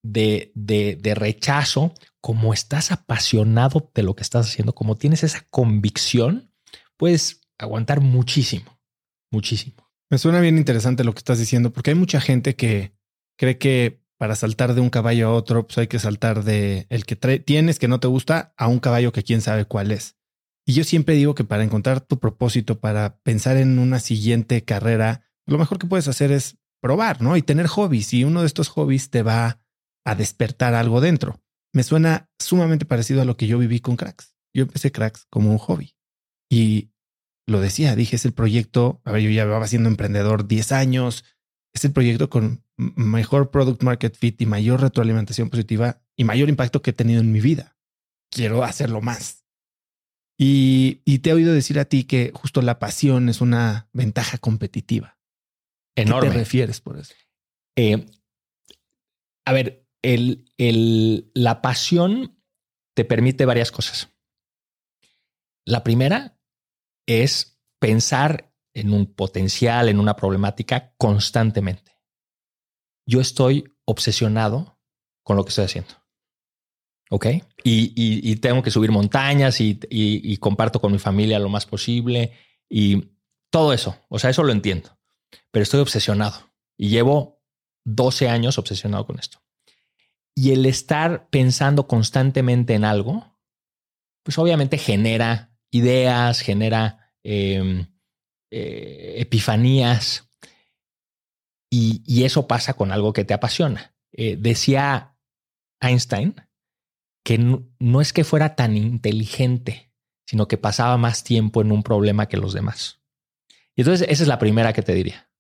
[0.03, 6.53] de, de, rechazo, como estás apasionado de lo que estás haciendo, como tienes esa convicción,
[6.97, 8.79] pues aguantar muchísimo,
[9.31, 9.91] muchísimo.
[10.11, 12.95] Me suena bien interesante lo que estás diciendo, porque hay mucha gente que
[13.37, 17.05] cree que para saltar de un caballo a otro, pues hay que saltar de el
[17.05, 20.17] que tienes que no te gusta a un caballo que quién sabe cuál es.
[20.67, 25.23] Y yo siempre digo que para encontrar tu propósito, para pensar en una siguiente carrera,
[25.47, 27.37] lo mejor que puedes hacer es probar, ¿no?
[27.37, 28.15] Y tener hobbies.
[28.15, 29.61] Y uno de estos hobbies te va
[30.05, 31.43] a despertar algo dentro.
[31.73, 34.37] Me suena sumamente parecido a lo que yo viví con Cracks.
[34.55, 35.97] Yo empecé Cracks como un hobby.
[36.51, 36.93] Y
[37.47, 41.25] lo decía, dije, es el proyecto, a ver, yo ya llevaba siendo emprendedor 10 años,
[41.75, 46.81] es el proyecto con mejor product market fit y mayor retroalimentación positiva y mayor impacto
[46.81, 47.77] que he tenido en mi vida.
[48.31, 49.44] Quiero hacerlo más.
[50.37, 55.19] Y, te he oído decir a ti que justo la pasión es una ventaja competitiva.
[55.97, 56.29] Enorme.
[56.29, 57.15] ¿Qué te refieres por eso?
[57.77, 58.07] Eh,
[59.47, 62.37] a ver, el, el, la pasión
[62.95, 64.11] te permite varias cosas.
[65.65, 66.39] La primera
[67.07, 71.97] es pensar en un potencial, en una problemática constantemente.
[73.07, 74.81] Yo estoy obsesionado
[75.23, 76.04] con lo que estoy haciendo.
[77.11, 77.27] ¿Ok?
[77.63, 82.33] Y, tengo que subir montañas y, y, comparto con mi familia lo más posible
[82.69, 83.11] y
[83.51, 83.97] todo eso.
[84.09, 84.99] O sea, eso lo entiendo.
[85.51, 87.41] Pero estoy obsesionado y llevo
[87.85, 89.43] 12 años obsesionado con esto.
[90.35, 93.39] Y el estar pensando constantemente en algo,
[94.25, 97.87] pues obviamente genera ideas, genera em,
[98.51, 100.29] eh, epifanías
[101.71, 103.95] y, eso pasa con algo que te apasiona.
[104.13, 105.17] Eh, decía
[105.81, 106.35] Einstein
[107.25, 109.91] que no, es que fuera tan inteligente
[110.27, 113.03] sino que pasaba más tiempo en un problema que los demás.
[113.77, 115.31] Y entonces esa es la primera que te diría.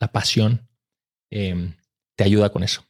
[0.00, 0.68] La pasión
[1.30, 1.76] em,
[2.16, 2.84] te ayuda con eso.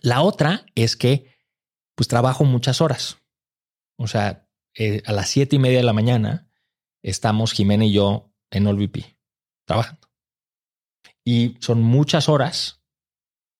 [0.00, 1.36] La otra es que
[1.94, 3.18] pues trabajo muchas horas.
[3.98, 6.50] O sea, eh, a las siete y media de la mañana
[7.02, 9.16] estamos Jimena y yo en OLVP
[9.66, 10.08] trabajando.
[11.24, 12.82] Y son muchas horas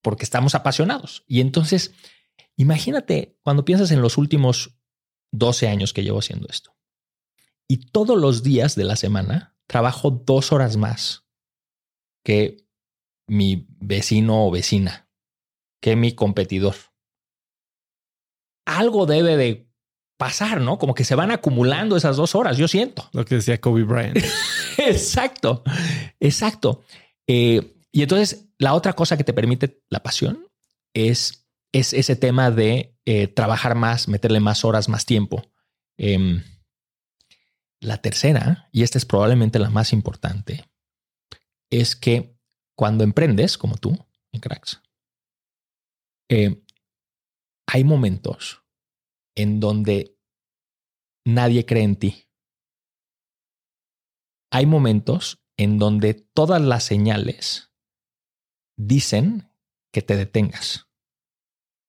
[0.03, 1.25] porque estamos apasionados.
[1.27, 1.95] Y entonces,
[2.57, 4.79] imagínate cuando piensas en los últimos
[5.33, 6.77] 12 años que llevo haciendo esto.
[7.69, 11.25] Y todos los días de la semana trabajo dos horas más
[12.25, 12.67] que
[13.27, 15.09] mi vecino o vecina,
[15.81, 16.75] que mi competidor.
[18.67, 19.73] Algo debe de
[20.19, 20.79] pasar, ¿no?
[20.79, 23.09] Como que se van acumulando esas dos horas, yo siento.
[23.13, 24.19] Lo que decía Kobe Bryant.
[24.79, 25.65] exacto,
[26.21, 26.85] exacto.
[27.27, 30.47] Eh, y entonces la otra cosa que te permite la pasión
[30.95, 31.42] es,
[31.73, 35.51] es ese tema de eh, trabajar más, meterle más horas, más tiempo.
[35.97, 36.43] Em,
[37.81, 40.71] la tercera, y esta es probablemente la más importante,
[41.71, 42.37] es que
[42.77, 43.97] cuando emprendes, como tú,
[44.33, 44.81] en Cracks,
[46.29, 46.63] eh,
[47.67, 48.63] hay momentos
[49.35, 50.19] en donde
[51.25, 52.29] nadie cree en ti.
[54.51, 57.73] Hay momentos en donde todas las señales
[58.77, 59.51] dicen
[59.93, 60.92] que te detengas.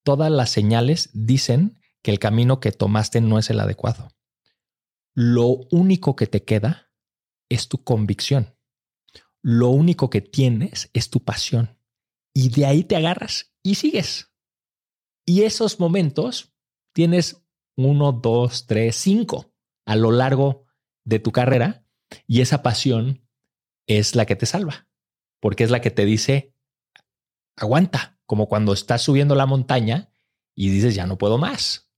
[0.03, 4.09] Todas las señales dicen que el camino que tomaste no es el adecuado
[5.15, 6.91] lo único que te queda
[7.49, 8.55] es tu convicción.
[9.41, 11.77] Lo único que tienes es tu pasión.
[12.33, 14.31] Y de ahí te agarras y sigues.
[15.25, 16.53] Y esos momentos
[16.93, 17.43] tienes
[17.75, 19.53] uno, dos, tres, cinco
[19.85, 20.65] a lo largo
[21.03, 21.85] de tu carrera.
[22.25, 23.27] Y esa pasión
[23.85, 24.87] es la que te salva,
[25.39, 26.55] porque es la que te dice,
[27.55, 30.11] aguanta, como cuando estás subiendo la montaña
[30.55, 31.89] y dices, ya no puedo más.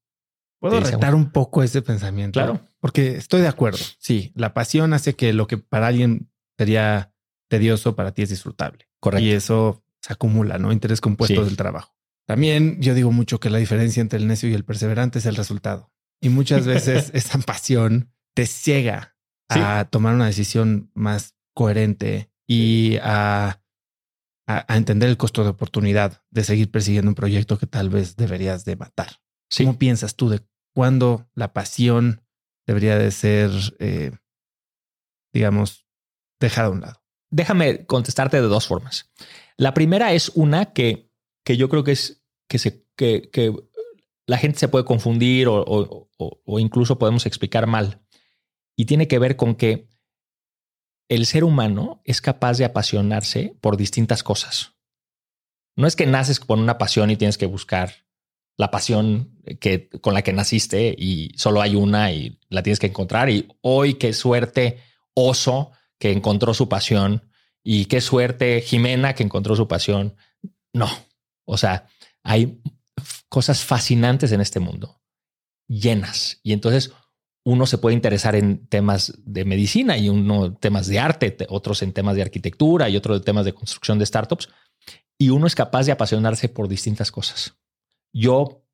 [0.59, 2.39] Puedo retar un poco ese pensamiento.
[2.39, 2.67] Claro.
[2.79, 3.79] Porque estoy de acuerdo.
[3.99, 7.13] Sí, la pasión hace que lo que para alguien sería
[7.49, 8.87] tedioso, para ti es disfrutable.
[8.99, 9.25] Correcto.
[9.25, 10.71] Y eso se acumula, ¿no?
[10.71, 11.95] Interés compuesto del trabajo.
[12.25, 15.35] También yo digo mucho que la diferencia entre el necio y el perseverante es el
[15.35, 15.91] resultado.
[16.21, 19.15] Y muchas veces esa pasión te ciega
[19.49, 23.61] a tomar una decisión más coherente y a,
[24.47, 28.65] a, entender el costo de oportunidad de seguir persiguiendo un proyecto que tal vez deberías
[28.65, 29.19] de matar.
[29.57, 30.41] ¿Cómo piensas tú de
[30.73, 32.25] cuándo la pasión
[32.65, 34.11] debería de ser, eh,
[35.33, 35.85] digamos,
[36.39, 37.01] dejada a un lado.
[37.29, 39.11] Déjame contestarte de dos formas.
[39.57, 41.11] La primera es una que,
[41.43, 43.53] que yo creo que es que, se, que, que
[44.25, 48.01] la gente se puede confundir o, o, o, incluso podemos explicar mal.
[48.75, 49.87] Y tiene que ver con que
[51.09, 54.73] el ser humano es capaz de apasionarse por distintas cosas.
[55.75, 58.05] No es que naces con una pasión y tienes que buscar
[58.57, 62.87] la pasión que, con la que naciste y solo hay una y la tienes que
[62.87, 63.29] encontrar.
[63.29, 64.79] Y hoy qué suerte
[65.13, 67.29] Oso que encontró su pasión
[67.63, 70.15] y qué suerte Jimena que encontró su pasión.
[70.73, 70.89] No,
[71.45, 71.87] o sea,
[72.23, 72.61] hay
[73.29, 75.01] cosas fascinantes en este mundo,
[75.67, 76.39] llenas.
[76.43, 76.91] Y entonces
[77.45, 81.93] uno se puede interesar en temas de medicina y uno temas de arte, otros en
[81.93, 84.49] temas de arquitectura y otros en temas de construcción de startups.
[85.19, 87.55] Y uno es capaz de apasionarse por distintas cosas.
[88.11, 88.65] Yo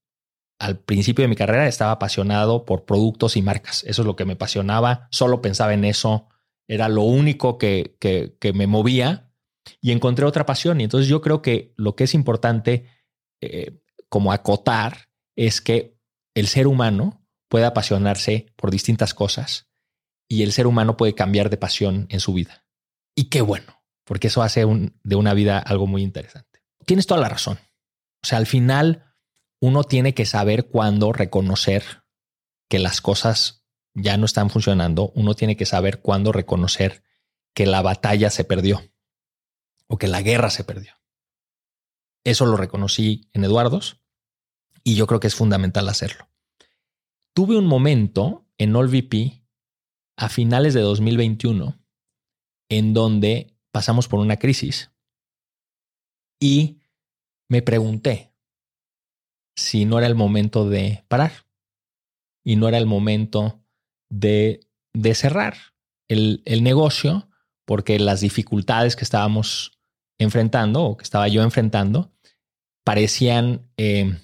[0.57, 3.83] al principio de mi carrera estaba apasionado por productos y marcas.
[3.83, 5.07] Eso es lo que me apasionaba.
[5.11, 6.29] Solo pensaba en eso.
[6.67, 9.33] Era lo único que, que, me movía
[9.81, 10.79] y encontré otra pasión.
[10.79, 12.85] Y entonces yo creo que lo que es importante
[13.41, 15.97] eh, como acotar es que
[16.35, 17.20] el ser humano
[17.51, 19.67] puede apasionarse por distintas cosas
[20.29, 22.65] y el ser humano puede cambiar de pasión en su vida.
[23.13, 24.65] Y qué bueno, porque eso hace
[25.03, 26.63] de una vida algo muy interesante.
[26.85, 27.59] Tienes toda la razón.
[28.23, 29.13] O sea, al final
[29.59, 31.83] uno tiene que saber cuándo reconocer
[32.69, 35.11] que las cosas ya no están funcionando.
[35.13, 37.03] Uno tiene que saber cuándo reconocer
[37.53, 38.81] que la batalla se perdió
[39.87, 40.93] o que la guerra se perdió.
[42.23, 43.99] Eso lo reconocí en Eduardos
[44.85, 46.30] y yo creo que es fundamental hacerlo.
[47.33, 49.45] Tuve un momento en AllVP
[50.17, 51.79] a finales de 2021
[52.69, 54.91] en donde pasamos por una crisis
[56.41, 56.81] y
[57.49, 58.33] me pregunté,
[59.57, 61.31] si no era el momento de parar
[62.43, 63.63] y no era el momento
[64.09, 65.55] de, de cerrar
[66.09, 67.29] el, el, negocio
[67.65, 69.79] porque las dificultades que estábamos
[70.19, 72.13] enfrentando o que estaba yo enfrentando
[72.83, 74.17] parecían eh,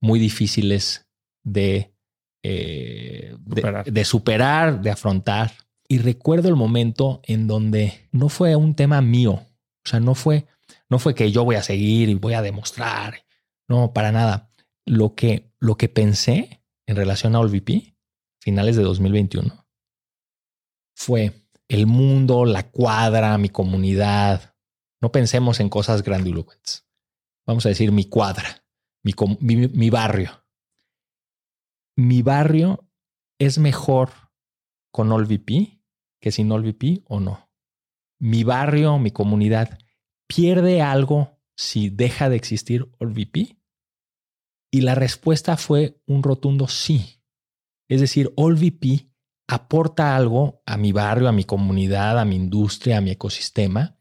[0.00, 1.08] muy difíciles
[1.44, 1.93] de,
[2.46, 3.34] eh,
[3.86, 5.52] de, superar, de afrontar.
[5.88, 10.46] Y recuerdo el momento en donde no fue un tema mío, o sea, no fue,
[10.90, 13.24] no fue que yo voy a seguir y voy a demostrar,
[13.66, 14.50] no, para nada
[14.84, 17.96] lo que, lo que pensé en relación a OLVP
[18.40, 19.66] finales de 2021,
[20.94, 24.54] fue el mundo, la cuadra, mi comunidad.
[25.00, 26.86] No pensemos en cosas grandilocuentes.
[27.46, 28.66] Vamos a decir mi cuadra,
[29.02, 30.43] mi, mi, mi barrio.
[31.96, 32.88] Mi barrio
[33.38, 34.10] es mejor
[34.90, 35.80] con AllVP
[36.20, 37.50] que sin AllVP o no.
[38.18, 39.78] Mi barrio, mi comunidad,
[40.26, 43.58] pierde algo si deja de existir AllVP.
[44.72, 47.22] Y la respuesta fue un rotundo sí.
[47.88, 49.10] Es decir, AllVP
[49.46, 53.98] aporta algo a mi barrio, a mi comunidad, a mi industria, a mi ecosistema,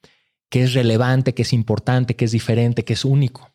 [0.50, 3.53] que es relevante, que es importante, que es diferente, que es único.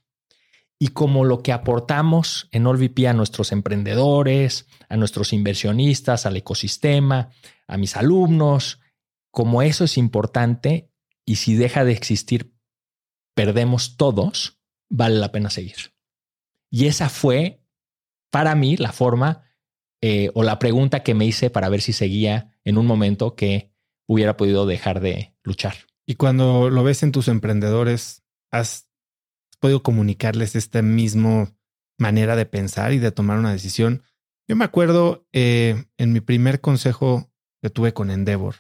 [0.78, 7.30] Y como lo que aportamos en AllVP a nuestros emprendedores, a nuestros inversionistas, al ecosistema,
[7.66, 8.80] a mis alumnos,
[9.30, 10.90] como eso es importante
[11.24, 12.54] y si deja de existir,
[13.34, 15.94] perdemos todos, vale la pena seguir.
[16.70, 17.62] Y esa fue
[18.30, 19.44] para mí la forma
[20.00, 23.72] eh, o la pregunta que me hice para ver si seguía en un momento que
[24.06, 25.74] hubiera podido dejar de luchar.
[26.06, 28.88] Y cuando lo ves en tus emprendedores, ¿has
[29.61, 31.54] podido comunicarles esta misma
[31.98, 34.02] manera de pensar y de tomar una decisión?
[34.48, 37.30] Yo me acuerdo eh, en mi primer consejo
[37.61, 38.56] que tuve con Endeavor,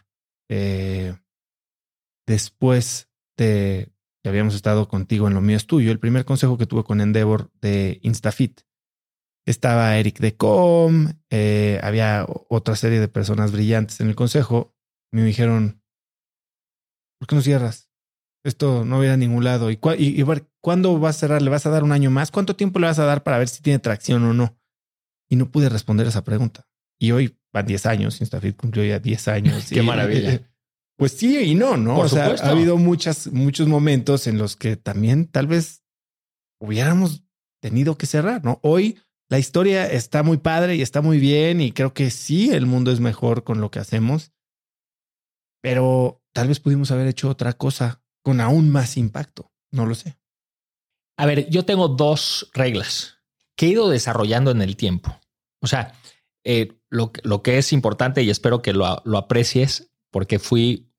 [0.50, 1.16] eh,
[2.26, 3.92] después de
[4.22, 7.00] que habíamos estado contigo en lo mío es tuyo, el primer consejo que tuve con
[7.00, 8.62] Endeavor de InstaFit
[9.48, 14.74] estaba Eric de Com, eh, había otra serie de personas brillantes en el consejo.
[15.10, 15.82] Me dijeron,
[17.18, 17.87] ¿por qué no cierras?
[18.48, 19.70] Esto no va a ir a ningún lado.
[19.70, 20.24] ¿Y, y,
[20.60, 21.42] cuándo vas a cerrar?
[21.42, 22.30] ¿Le vas a dar un año más?
[22.30, 24.58] ¿Cuánto tiempo le vas a dar para ver si tiene tracción o no?
[25.28, 26.66] Y no pude responder esa pregunta.
[26.98, 29.66] Y hoy van 10 años, InstaFit cumplió ya 10 años.
[29.70, 30.40] Qué maravilla.
[30.96, 31.98] Pues sí y no, ¿no?
[31.98, 35.84] o sea, ha habido muchas, muchos momentos en los que también tal vez
[36.60, 37.22] hubiéramos
[37.60, 38.58] tenido que cerrar, ¿no?
[38.62, 42.66] Hoy la historia está muy padre y está muy bien y creo que sí, el
[42.66, 44.32] mundo es mejor con lo que hacemos,
[45.62, 50.18] pero tal vez pudimos haber hecho otra cosa con aún más impacto, no lo sé.
[51.16, 53.18] A ver, yo tengo dos reglas
[53.56, 55.18] que he ido desarrollando en el tiempo.
[55.60, 55.94] O sea,
[56.44, 60.92] eh, lo, lo, que es importante y espero que lo, lo aprecies porque fui,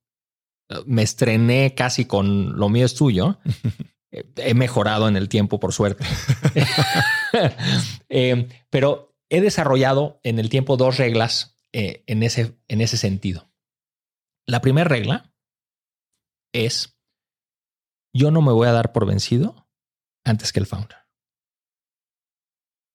[0.86, 3.40] me estrené casi con lo mío es tuyo.
[4.12, 6.06] he mejorado en el tiempo, por suerte.
[8.12, 13.52] Eh, pero he desarrollado en el tiempo dos reglas eh, en, ese, en ese sentido.
[14.48, 15.32] La primera regla
[16.52, 16.99] es,
[18.14, 19.68] yo no me voy a dar por vencido
[20.24, 20.98] antes que el founder.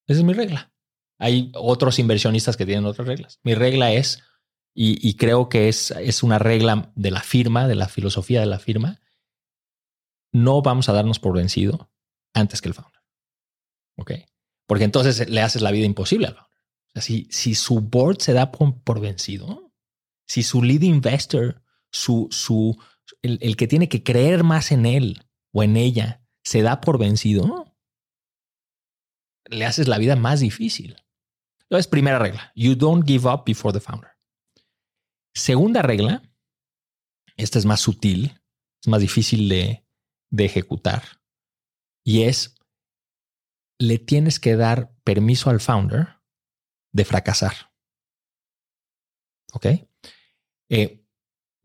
[0.07, 0.73] Esa es mi regla.
[1.17, 3.39] Hay otros inversionistas que tienen otras reglas.
[3.43, 4.21] Mi regla es,
[4.73, 8.59] y, creo que es, es una regla de la firma, de la filosofía de la
[8.59, 8.99] firma,
[10.33, 11.89] no vamos a darnos por vencido
[12.33, 13.01] antes que el founder.
[13.97, 14.11] Ok.
[14.67, 16.55] Porque entonces le haces la vida imposible al founder.
[17.01, 19.73] Si, si su board se da por, vencido,
[20.27, 21.61] si su lead investor,
[21.91, 22.77] su, su,
[23.21, 26.97] el, el, que tiene que creer más en él o en ella, se da por
[26.97, 27.75] vencido,
[29.45, 31.03] le haces la vida más difícil.
[31.61, 34.11] Entonces, primera regla, you don't give up before the founder.
[35.33, 36.21] Segunda regla,
[37.35, 38.39] esta es más sutil,
[38.81, 39.85] es más difícil de,
[40.29, 41.03] de ejecutar
[42.05, 42.55] y es,
[43.79, 46.21] le tienes que dar permiso al founder
[46.93, 47.73] de fracasar.
[49.53, 49.65] ¿Ok?
[50.69, 51.04] Eh,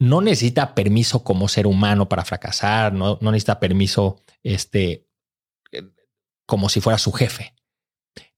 [0.01, 5.07] no necesita permiso como ser humano para fracasar, no, no necesita permiso este,
[6.47, 7.55] como si fuera su jefe.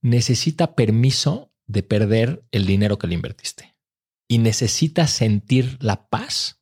[0.01, 3.75] Necesita permiso de perder el dinero que le invertiste.
[4.27, 6.61] Y necesita sentir la paz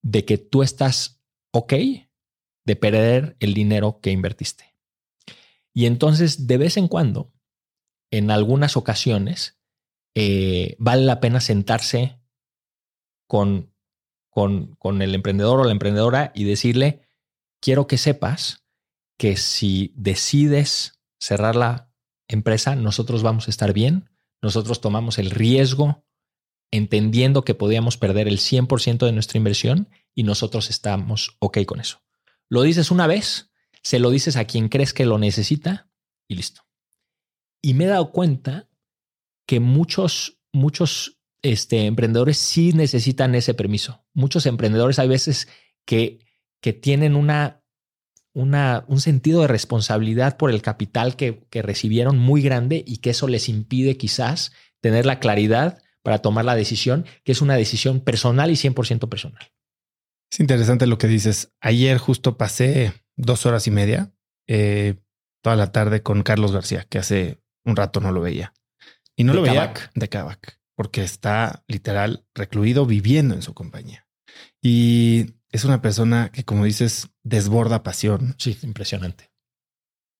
[0.00, 1.20] de que tú estás
[1.52, 1.74] ok
[2.64, 4.76] de perder el dinero que invertiste.
[5.74, 7.32] Y entonces, de vez en cuando,
[8.12, 9.58] en algunas ocasiones,
[10.14, 12.20] eh, vale la pena sentarse
[13.26, 13.69] con,
[14.30, 17.02] con, con el emprendedor o la emprendedora y decirle,
[17.60, 18.64] quiero que sepas
[19.18, 21.92] que si decides cerrar la
[22.28, 24.08] empresa, nosotros vamos a estar bien,
[24.40, 26.06] nosotros tomamos el riesgo
[26.70, 32.02] entendiendo que podíamos perder el 100% de nuestra inversión y nosotros estamos ok con eso.
[32.48, 33.50] Lo dices una vez,
[33.82, 35.90] se lo dices a quien crees que lo necesita
[36.28, 36.62] y listo.
[37.62, 38.68] Y me he dado cuenta
[39.46, 43.99] que muchos, muchos este, emprendedores sí necesitan ese permiso.
[44.14, 45.48] Muchos emprendedores hay veces
[45.84, 46.20] que,
[46.60, 47.62] que tienen una,
[48.32, 53.10] una, un sentido de responsabilidad por el capital que, que recibieron muy grande y que
[53.10, 58.00] eso les impide quizás tener la claridad para tomar la decisión, que es una decisión
[58.00, 59.52] personal y 100% personal.
[60.32, 61.52] Es interesante lo que dices.
[61.60, 64.12] Ayer justo pasé dos horas y media,
[64.46, 64.96] eh,
[65.42, 68.52] toda la tarde con Carlos García, que hace un rato no lo veía.
[69.16, 70.59] Y no lo veía de Kavak.
[70.80, 74.08] Porque está literal recluido viviendo en su compañía.
[74.62, 78.34] Y es una persona que, como dices, desborda pasión.
[78.38, 79.30] Sí, impresionante.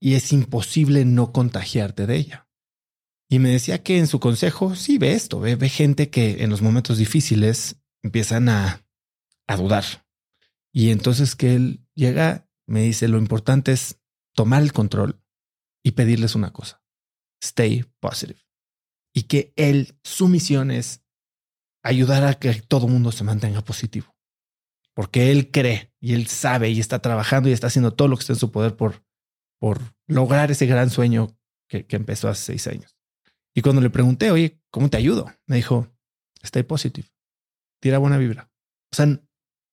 [0.02, 2.50] Y es imposible no contagiarte de ella.
[3.30, 6.50] Y me decía que en su consejo, sí, ve esto, ve, ve gente que en
[6.50, 8.86] los momentos difíciles empiezan a,
[9.46, 9.84] a dudar.
[10.74, 13.98] Y entonces que él llega, me dice, lo importante es
[14.34, 15.22] tomar el control
[15.82, 16.82] y pedirles una cosa,
[17.42, 18.49] stay positive.
[19.20, 21.04] Y que él, su misión es
[21.82, 24.16] ayudar a que todo el mundo se mantenga positivo.
[24.94, 28.22] Porque él cree y él sabe y está trabajando y está haciendo todo lo que
[28.22, 29.04] está en su poder por,
[29.58, 31.36] por lograr ese gran sueño
[31.68, 32.96] que, empezó hace seis años.
[33.54, 35.30] Y cuando le pregunté, oye, ¿cómo te ayudo?
[35.46, 35.86] Me dijo,
[36.42, 37.06] stay positive,
[37.78, 38.50] tira buena vibra.
[38.90, 39.06] O sea,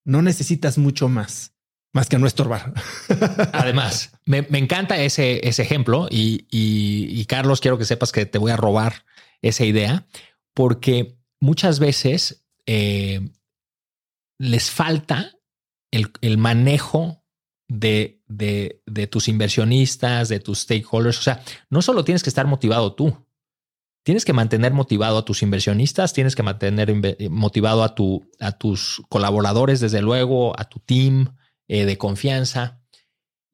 [0.03, 1.55] no necesitas mucho más,
[1.93, 2.73] más que no estorbar.
[3.53, 8.39] Además, me, me encanta ese, ese ejemplo y, y, Carlos, quiero que sepas que te
[8.39, 9.06] voy a robar
[9.41, 10.07] esa idea
[10.53, 13.21] porque muchas veces eh,
[14.39, 15.37] les falta
[15.91, 17.23] el, el manejo
[17.67, 21.19] de, de, de tus inversionistas, de tus stakeholders.
[21.19, 23.27] O sea, no solo tienes que estar motivado tú,
[24.03, 26.93] tienes que mantener motivado a tus inversionistas, tienes que mantener
[27.29, 31.35] motivado a, tu, a tus colaboradores, desde luego, a tu team
[31.67, 32.81] eh, de confianza.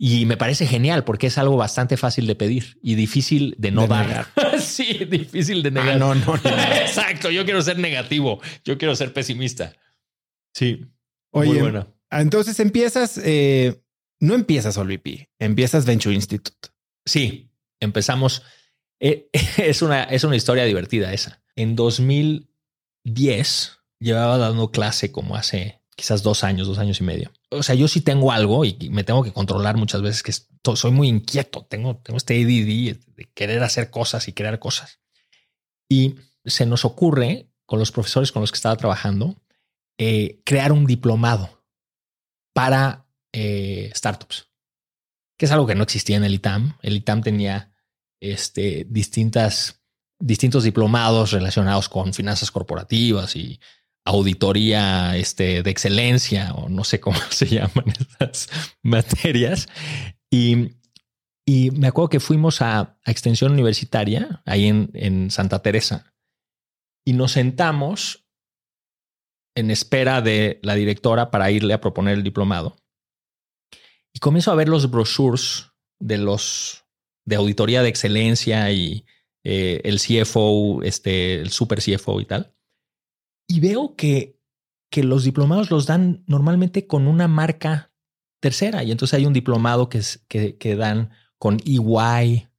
[0.05, 3.83] Y me parece genial porque es algo bastante fácil de pedir y difícil de no
[3.83, 4.27] De dar.
[4.59, 5.91] sí, difícil de negar.
[5.91, 6.49] Ah, no, no, no.
[6.81, 7.31] Exacto.
[7.31, 8.41] Yo quiero ser negativo.
[8.65, 9.71] Yo quiero ser pesimista.
[10.53, 10.85] Sí.
[11.31, 11.87] Oye, Muy buena.
[12.11, 13.81] entonces empiezas, eh,
[14.19, 16.67] no empiezas OLVP, empiezas Venture Institute.
[17.05, 17.49] Sí,
[17.79, 18.43] empezamos.
[18.99, 21.41] eh, es, una, es una historia divertida esa.
[21.55, 27.31] En 2010 llevaba dando clase como hace quizás dos años, dos años y medio.
[27.49, 30.75] O sea, yo sí tengo algo y me tengo que controlar muchas veces que esto-
[30.75, 31.65] soy muy inquieto.
[31.69, 34.99] Tengo, tengo este ADD de querer hacer cosas y crear cosas.
[35.89, 36.15] Y
[36.45, 39.41] se nos ocurre con los profesores con los que estaba trabajando
[39.99, 41.63] eh, crear un diplomado
[42.53, 44.49] para eh, startups,
[45.37, 46.77] que es algo que no existía en el ITAM.
[46.81, 47.71] El ITAM tenía
[48.19, 49.81] este, distintas,
[50.19, 53.59] distintos diplomados relacionados con finanzas corporativas y
[54.05, 57.85] auditoría este, de excelencia o no sé cómo se llaman
[58.19, 58.49] esas
[58.81, 59.67] materias.
[60.29, 60.71] Y,
[61.45, 66.13] y me acuerdo que fuimos a, a Extensión Universitaria, ahí en, en Santa Teresa,
[67.05, 68.25] y nos sentamos
[69.55, 72.75] en espera de la directora para irle a proponer el diplomado.
[74.13, 76.85] Y comienzo a ver los brochures de los
[77.25, 79.05] de auditoría de excelencia y
[79.43, 82.52] eh, el CFO, este, el super CFO y tal.
[83.47, 84.39] Y veo que,
[84.89, 87.91] que los diplomados los dan normalmente con una marca
[88.39, 88.83] tercera.
[88.83, 92.49] Y entonces hay un diplomado que, es, que, que dan con EY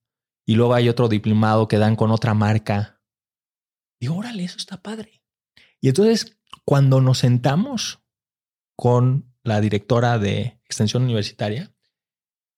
[0.47, 3.01] y luego hay otro diplomado que dan con otra marca.
[4.01, 5.22] Digo, órale, eso está padre.
[5.80, 8.01] Y entonces, cuando nos sentamos
[8.76, 11.74] con la directora de extensión universitaria,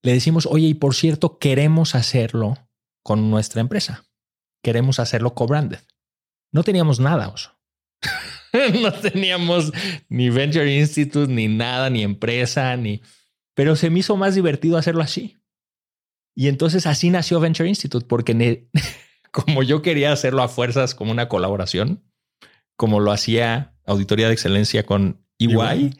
[0.02, 2.56] le decimos, oye, y por cierto, queremos hacerlo
[3.02, 4.04] con nuestra empresa.
[4.62, 5.80] Queremos hacerlo co-branded.
[6.52, 7.55] No teníamos nada, oso.
[8.82, 9.72] no teníamos
[10.08, 13.02] ni Venture Institute, ni nada, ni empresa, ni...
[13.54, 15.36] Pero se me hizo más divertido hacerlo así.
[16.34, 18.68] Y entonces así nació Venture Institute, porque ne-
[19.32, 22.02] como yo quería hacerlo a fuerzas como una colaboración,
[22.76, 25.94] como lo hacía Auditoría de Excelencia con EY,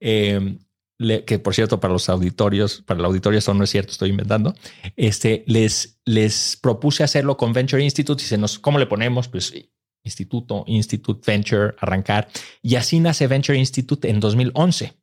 [0.00, 0.58] eh,
[0.98, 4.10] le- que por cierto para los auditorios, para la auditoría eso no es cierto, estoy
[4.10, 4.54] inventando,
[4.96, 9.28] este, les, les propuse hacerlo con Venture Institute y se nos, ¿cómo le ponemos?
[9.28, 9.54] Pues
[10.08, 12.28] Instituto, Institute Venture, arrancar.
[12.62, 14.94] Y así nace Venture Institute en 2011.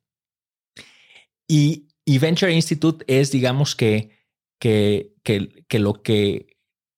[1.47, 4.09] Y, y Venture Institute es, digamos que,
[4.59, 6.57] que, que, que lo que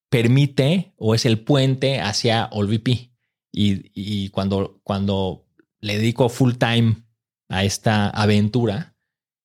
[0.10, 3.12] permite o es el puente hacia OLVP.
[3.52, 5.46] Y, y cuando, cuando
[5.82, 6.96] le dedico full time
[7.50, 8.96] a esta aventura,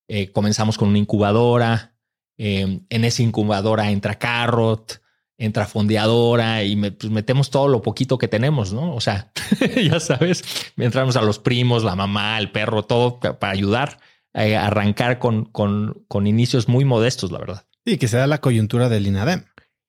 [0.09, 1.97] eh, comenzamos con una incubadora.
[2.39, 5.02] eh, en esa incubadora entra Carrot,
[5.45, 8.95] entra fondeadora y me- pues metemos todo lo poquito que tenemos, ¿no?
[8.95, 9.33] O sea,
[9.83, 10.45] ya sabes,
[10.77, 13.99] entramos a los primos, la mamá, el perro, todo pa- para ayudar
[14.35, 17.67] eh, a arrancar con, con, con inicios muy modestos, la verdad.
[17.85, 19.45] Y que se da la coyuntura del INADEM.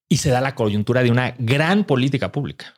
[0.10, 2.74] Y se da la coyuntura de una gran política pública,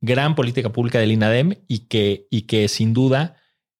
[0.00, 3.36] gran política pública del INADEM y que, y que sin duda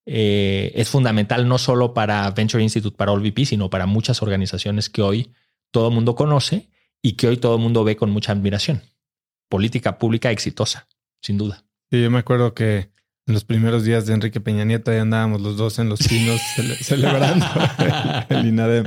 [0.07, 5.03] eh, es fundamental no solo para Venture Institute, para OLVP, sino para muchas organizaciones que
[5.03, 5.33] hoy
[5.71, 6.69] todo el mundo conoce
[7.05, 8.83] y que hoy todo el mundo ve con mucha admiración.
[9.49, 10.89] Política pública exitosa,
[11.23, 11.65] sin duda.
[11.91, 12.91] Sí, yo me acuerdo que
[13.27, 16.41] en los primeros días de Enrique Peña Nieto ahí andábamos los dos en los pinos
[16.57, 17.47] cele- celebrando
[18.29, 18.87] el, el INADEM.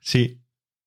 [0.00, 0.38] Sí,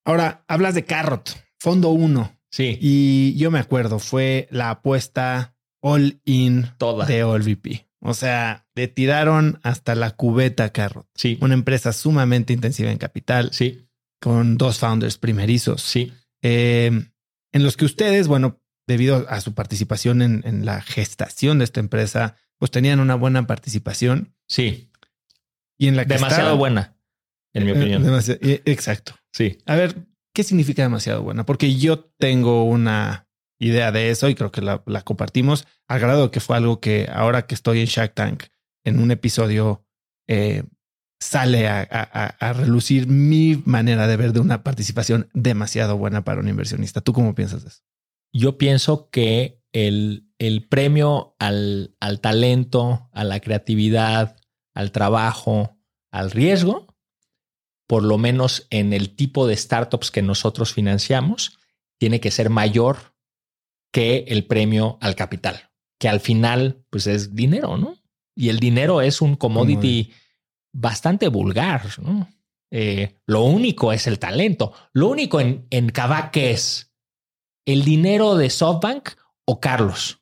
[0.06, 2.36] Ahora, hablas de Carrot, Fondo 1.
[2.52, 2.78] sí.
[2.82, 7.06] Y yo me acuerdo, fue la apuesta all in Toda.
[7.06, 7.88] de OLVP.
[8.02, 11.08] O sea, le tiraron hasta la cubeta Carrot.
[11.16, 11.38] Sí.
[11.40, 13.88] Una empresa sumamente intensiva en capital, Sí,
[14.20, 16.12] con dos founders primerizos, sí.
[16.44, 16.92] Eh,
[17.52, 21.80] en los que ustedes, bueno, debido a su participación en, en la gestación de esta
[21.80, 24.92] empresa, pues tenían una buena participación Sí.
[25.80, 26.96] y en la que Demasiado buena,
[27.54, 28.04] en mi Eh, opinión.
[28.04, 29.16] demasi- eh, exacto.
[29.32, 29.58] Sí.
[29.66, 29.96] A ver,
[30.34, 31.46] ¿qué significa demasiado buena?
[31.46, 33.28] Porque yo tengo una
[33.60, 37.08] idea de eso y creo que la, la compartimos al grado que fue algo que
[37.12, 38.44] ahora que estoy en Shark Tank,
[38.84, 39.86] en un episodio,
[40.28, 40.64] eh,
[41.24, 46.42] sale a, a- a- relucir mi manera de ver de una participación demasiado buena para
[46.42, 47.02] un inversionista.
[47.02, 47.82] ¿Tú cómo piensas eso?
[48.34, 54.36] Yo pienso que el, el premio al, al talento, a la creatividad,
[54.74, 55.78] al trabajo,
[56.12, 56.88] al riesgo,
[57.88, 61.60] por lo menos en el tipo de startups que nosotros financiamos,
[62.00, 63.16] tiene que ser mayor
[63.92, 65.70] que el premio al capital,
[66.00, 67.96] que al final pues es dinero, ¿no?
[68.36, 70.12] Y el dinero es un commodity
[70.74, 72.28] bastante vulgar, ¿no?
[72.72, 74.74] Eh, lo único es el talento.
[74.94, 76.92] Lo único en, en Kavak es
[77.66, 79.10] el dinero de SoftBank
[79.46, 80.22] o Carlos.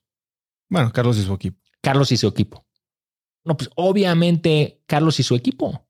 [0.69, 1.59] Bueno, Carlos y su equipo.
[1.81, 2.67] Carlos y su equipo.
[3.43, 5.87] No, pues obviamente Carlos y su equipo.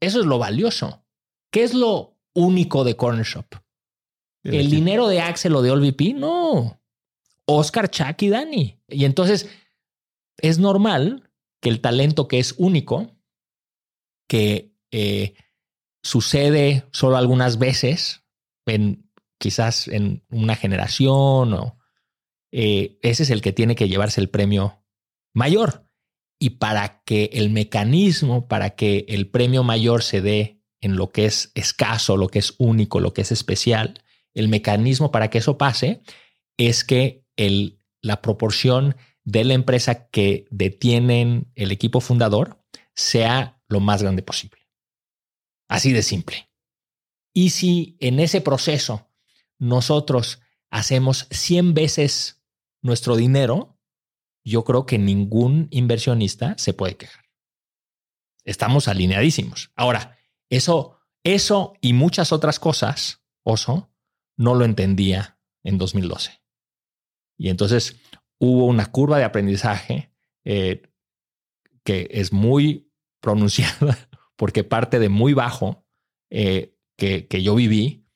[0.00, 1.04] Eso es lo valioso.
[1.52, 3.46] ¿Qué es lo único de Corner Shop?
[4.42, 6.14] ¿El dinero de Axel o de OLVP?
[6.14, 6.80] No.
[7.44, 8.80] Oscar, Chuck y Dani.
[8.88, 9.50] Y entonces
[10.38, 11.30] es normal
[11.60, 13.10] que el talento que es único,
[14.30, 15.34] que eh,
[16.04, 18.22] sucede solo algunas veces,
[18.64, 21.78] en, quizás en una generación, o
[22.52, 24.84] eh, ese es el que tiene que llevarse el premio
[25.34, 25.84] mayor.
[26.38, 31.24] Y para que el mecanismo, para que el premio mayor se dé en lo que
[31.24, 34.00] es escaso, lo que es único, lo que es especial,
[34.32, 36.02] el mecanismo para que eso pase
[36.56, 42.62] es que el, la proporción de la empresa que detienen el equipo fundador
[42.94, 44.60] sea lo más grande posible.
[45.68, 46.50] Así de simple.
[47.32, 49.08] Y si en ese proceso
[49.58, 52.42] nosotros hacemos 100 veces
[52.82, 53.78] nuestro dinero,
[54.44, 57.24] yo creo que ningún inversionista se puede quejar.
[58.44, 59.70] Estamos alineadísimos.
[59.76, 60.18] Ahora,
[60.48, 63.90] eso, eso y muchas otras cosas, Oso,
[64.36, 66.40] no lo entendía en 2012.
[67.38, 67.96] Y entonces
[68.38, 70.12] hubo una curva de aprendizaje
[70.44, 70.90] eh,
[71.84, 72.89] que es muy
[73.20, 73.98] pronunciada
[74.36, 75.84] porque parte de muy bajo
[76.30, 78.06] eh, que, que, yo viví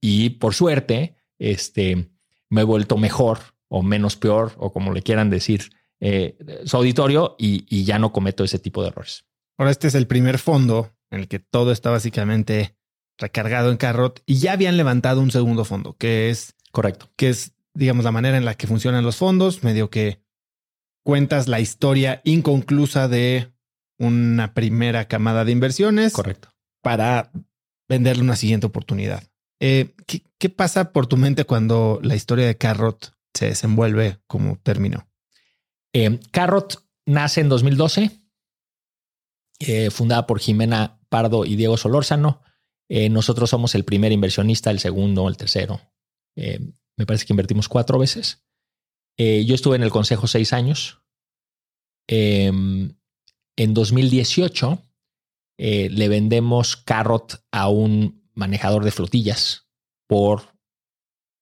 [0.00, 2.10] y por suerte este,
[2.48, 3.38] me he vuelto mejor
[3.68, 8.12] o menos peor o como le quieran decir eh, su auditorio y, y ya no
[8.12, 9.24] cometo ese tipo de errores.
[9.58, 12.76] Ahora este es el primer fondo en el que todo está básicamente
[13.18, 17.52] recargado en Carrot y ya habían levantado un segundo fondo, que es correcto, que es
[17.74, 20.22] digamos la manera en la que funcionan los fondos, medio que
[21.04, 23.52] cuentas la historia inconclusa de
[24.00, 26.48] una primera camada de inversiones, correcto,
[26.82, 27.30] para
[27.86, 29.22] venderle una siguiente oportunidad.
[29.60, 34.58] Eh, ¿qué, ¿qué, pasa por tu mente cuando la historia de Carrot se desenvuelve como
[34.62, 35.06] terminó?
[35.92, 38.10] Eh, Carrot nace en 2012,
[39.58, 42.42] eh, fundada por Jimena Pardo y Diego Solórzano.
[42.88, 45.80] Nosotros somos el primer inversionista, el segundo, el tercero.
[46.34, 48.44] Me parece que invertimos cuatro veces.
[49.16, 51.00] Yo estuve en el consejo seis años.
[53.60, 54.82] Em, en 2018
[55.58, 59.68] eh, le vendemos Carrot a un manejador de flotillas
[60.06, 60.56] por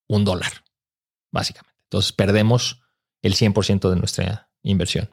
[0.09, 0.53] un dólar,
[1.31, 1.81] básicamente.
[1.85, 2.83] Entonces perdemos
[3.23, 5.11] el 100% de nuestra inversión.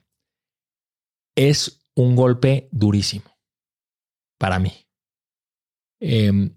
[1.35, 3.37] Es un golpe durísimo
[4.39, 4.73] para mí.
[5.99, 6.51] Eh,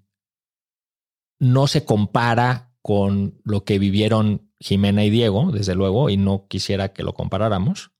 [1.40, 6.92] no se compara con lo que vivieron Jimena y Diego, desde luego, y no quisiera
[6.92, 7.92] que lo comparáramos,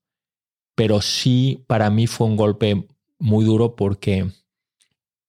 [0.79, 2.87] pero sí para mí fue un golpe
[3.19, 4.31] muy duro porque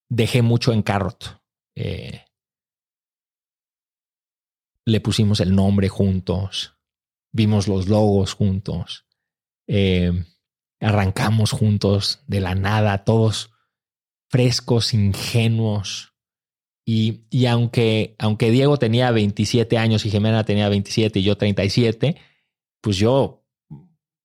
[0.09, 1.43] dejé mucho en Carrot.
[1.75, 2.21] Eh,
[4.87, 6.77] le pusimos el nombre juntos,
[7.33, 9.07] vimos los logos juntos,
[9.67, 10.25] eh,
[10.79, 13.51] arrancamos juntos de la nada, todos
[14.29, 16.15] frescos, ingenuos.
[16.85, 22.15] Y, y, aunque, aunque Diego tenía 27 años y Jimena tenía 27 y yo 37,
[22.81, 23.40] pues yo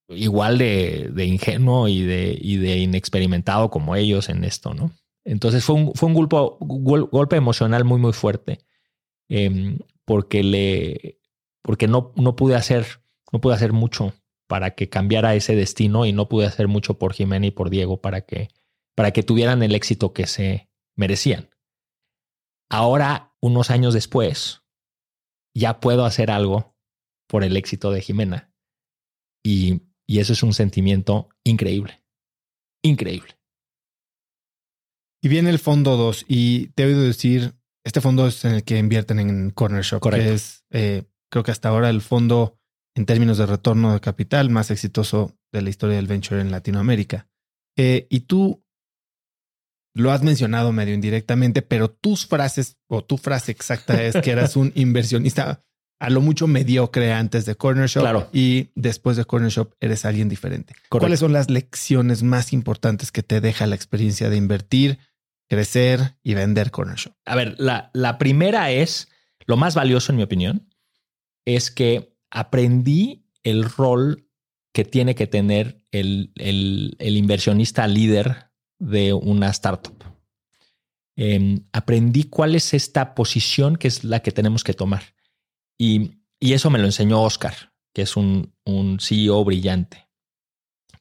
[0.10, 4.92] igual de, de ingenuo y de, y de, inexperimentado como ellos en esto, ¿no?
[5.24, 8.60] Entonces fue un, fue un golpe, gol, golpe emocional muy, muy fuerte.
[9.30, 11.20] Eh, porque le
[11.64, 13.02] porque no, no pude hacer
[13.34, 14.14] no pude hacer mucho
[14.48, 18.02] para que cambiara ese destino y no pude hacer mucho por Jimena y por Diego
[18.02, 18.50] para que
[18.94, 21.50] para que tuvieran el éxito que se merecían.
[22.70, 24.62] Ahora, unos años después,
[25.54, 26.76] ya puedo hacer algo
[27.28, 28.54] por el éxito de Jimena
[29.44, 32.04] y, y eso es un sentimiento increíble.
[32.84, 33.40] Increíble.
[35.24, 38.64] Y viene el fondo 2 y te he oído decir, este fondo es en el
[38.64, 40.28] que invierten en Corner Shop, Correcto.
[40.28, 42.60] que es, eh, creo que hasta ahora el fondo
[42.96, 47.28] en términos de retorno de capital más exitoso de la historia del venture en Latinoamérica.
[47.78, 48.64] Eh, y tú
[49.96, 54.56] lo has mencionado medio indirectamente, pero tus frases o tu frase exacta es que eras
[54.56, 55.66] un inversionista
[56.00, 58.30] a lo mucho mediocre antes de Corner Shop Claro.
[58.34, 60.74] y después de Corner Shop eres alguien diferente.
[60.74, 61.00] Correcto.
[61.00, 65.00] ¿Cuáles son las lecciones más importantes que te deja la experiencia de invertir,
[65.48, 67.14] crecer y vender Corner Shop?
[67.26, 69.08] A ver, la, la primera es,
[69.46, 70.68] lo más valioso en mi opinión,
[71.46, 74.28] es que aprendí el rol
[74.74, 80.04] que tiene que tener el, el- el inversionista líder de una startup.
[81.16, 85.15] Em, aprendí cuál es esta posición que es la que tenemos que tomar.
[85.78, 90.08] Y, y eso me lo enseñó Oscar, que es un, un CEO brillante.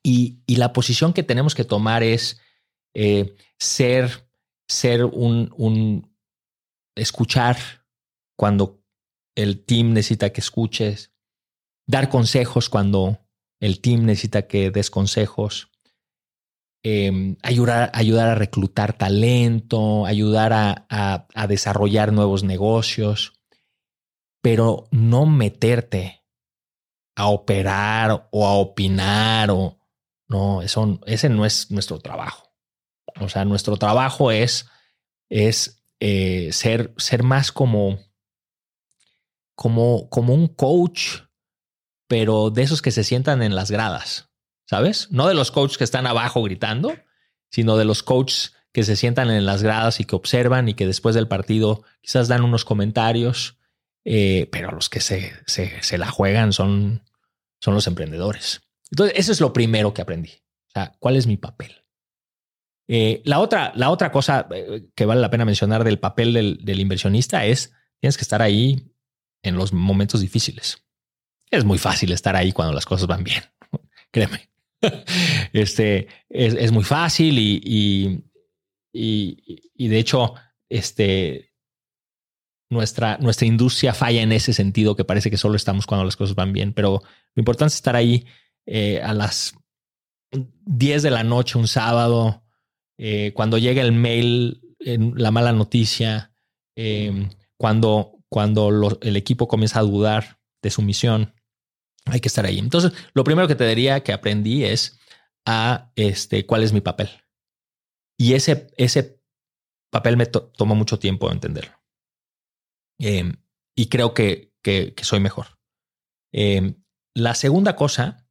[0.03, 2.41] Y, y la posición que tenemos que tomar es
[2.95, 4.29] eh, ser,
[4.68, 6.14] ser un, un
[6.97, 7.57] escuchar
[8.37, 8.83] cuando
[9.37, 11.12] el team necesita que escuches,
[11.87, 13.20] dar consejos cuando
[13.61, 15.70] el team necesita que des consejos,
[16.85, 23.33] eh, ayudar, ayudar a reclutar talento, ayudar a- a desarrollar nuevos negocios,
[24.45, 26.22] pero no meterte
[27.16, 29.78] a operar o a opinar o
[30.28, 32.53] no, eso, ese no es nuestro trabajo.
[33.20, 34.66] O sea, nuestro trabajo es,
[35.30, 37.99] es eh, ser, ser más como,
[39.55, 41.22] como, como un coach,
[42.07, 44.28] pero de esos que se sientan en las gradas,
[44.66, 45.11] ¿sabes?
[45.11, 46.92] No de los coaches que están abajo gritando,
[47.51, 50.86] sino de los coaches que se sientan en las gradas y que observan y que
[50.86, 53.57] después del partido quizás dan unos comentarios,
[54.05, 57.03] eh, pero los que se, se, se la juegan son,
[57.61, 58.63] son los emprendedores.
[58.91, 60.31] Entonces, eso es lo primero que aprendí.
[60.31, 61.85] O sea, ¿cuál es mi papel?
[62.87, 66.81] Eh, la, otra, la otra cosa eh, que vale la pena mencionar del papel del,
[66.81, 68.93] inversionista es tienes que estar ahí
[69.43, 70.85] en los momentos difíciles.
[71.51, 73.43] Es muy fácil estar ahí cuando las cosas van bien.
[74.11, 74.51] Créeme.
[75.55, 78.25] Este es, es muy fácil y, y,
[78.93, 80.35] y, y de hecho,
[80.69, 81.54] este
[82.75, 86.35] nuestra, nuestra industria falla en ese sentido que parece que solo estamos cuando las cosas
[86.35, 87.03] van bien, pero
[87.35, 88.27] lo importante es estar ahí
[88.66, 89.55] eh, a las
[90.33, 92.45] 10 de la noche un sábado,
[92.99, 96.33] eh, cuando llega el mail, la mala noticia,
[96.77, 101.33] eh, cuando, cuando el equipo comienza a dudar de su misión,
[102.07, 102.59] hay que estar ahí.
[102.59, 104.99] Entonces, lo primero que te diría que aprendí es
[105.47, 107.09] a este, cuál es mi papel.
[108.18, 109.20] Y ese, ese
[109.91, 111.72] papel me to- tomó mucho tiempo entenderlo.
[112.99, 113.32] Eh,
[113.76, 115.59] y creo que, que, soy mejor.
[116.32, 116.74] Eh,
[117.14, 118.28] la segunda cosa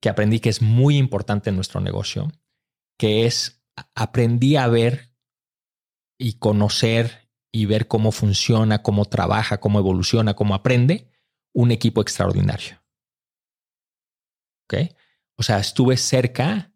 [0.00, 2.30] que aprendí que es muy importante en nuestro negocio,
[2.98, 3.62] que es
[3.94, 5.12] aprendí a ver
[6.18, 11.10] y conocer y ver cómo funciona, cómo trabaja, cómo evoluciona, cómo aprende
[11.54, 12.82] un equipo extraordinario.
[14.64, 14.92] ¿Ok?
[15.38, 16.72] O sea, estuve cerca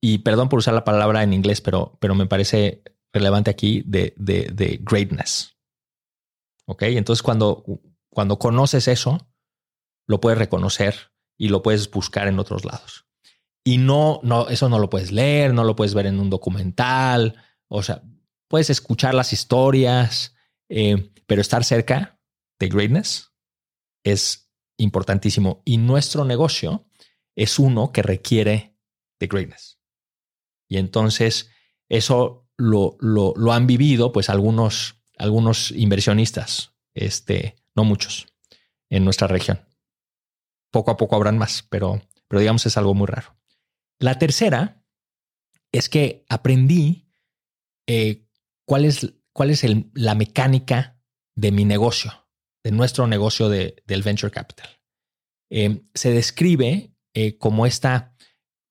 [0.00, 2.82] y perdón por usar la palabra en inglés, pero, pero me parece
[3.12, 5.59] relevante aquí de, de greatness.
[6.70, 6.82] ¿Ok?
[6.82, 7.64] Entonces cuando,
[8.10, 9.28] cuando conoces eso,
[10.06, 13.06] lo puedes reconocer y lo puedes buscar en otros lados.
[13.64, 17.42] Y no, no, eso no lo puedes leer, no lo puedes ver en un documental.
[17.66, 18.02] O sea,
[18.46, 20.36] puedes escuchar las historias,
[20.68, 22.20] eh, pero estar cerca
[22.60, 23.32] de greatness
[24.04, 24.48] es
[24.78, 25.62] importantísimo.
[25.64, 26.86] Y nuestro negocio
[27.34, 28.76] es uno que requiere
[29.18, 29.80] de greatness.
[30.68, 31.50] Y entonces
[31.88, 38.26] eso lo, lo, lo han vivido pues algunos, algunos inversionistas, este, no muchos,
[38.88, 39.60] en nuestra región.
[40.72, 43.36] Poco a poco habrán más, pero, pero digamos es algo muy raro.
[43.98, 44.82] La tercera
[45.72, 47.06] es que aprendí
[47.86, 48.26] eh,
[48.66, 51.00] cuál es, cuál es el- la mecánica
[51.36, 52.28] de mi negocio,
[52.64, 54.68] de nuestro negocio de, del venture capital.
[55.50, 58.14] Eh, se describe eh, como esta,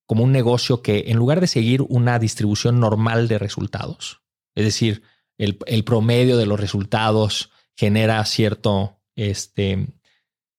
[0.08, 4.22] como un negocio que en lugar de seguir una distribución normal de resultados,
[4.56, 5.04] es decir,
[5.40, 9.88] el, el promedio de los resultados genera cierto, este,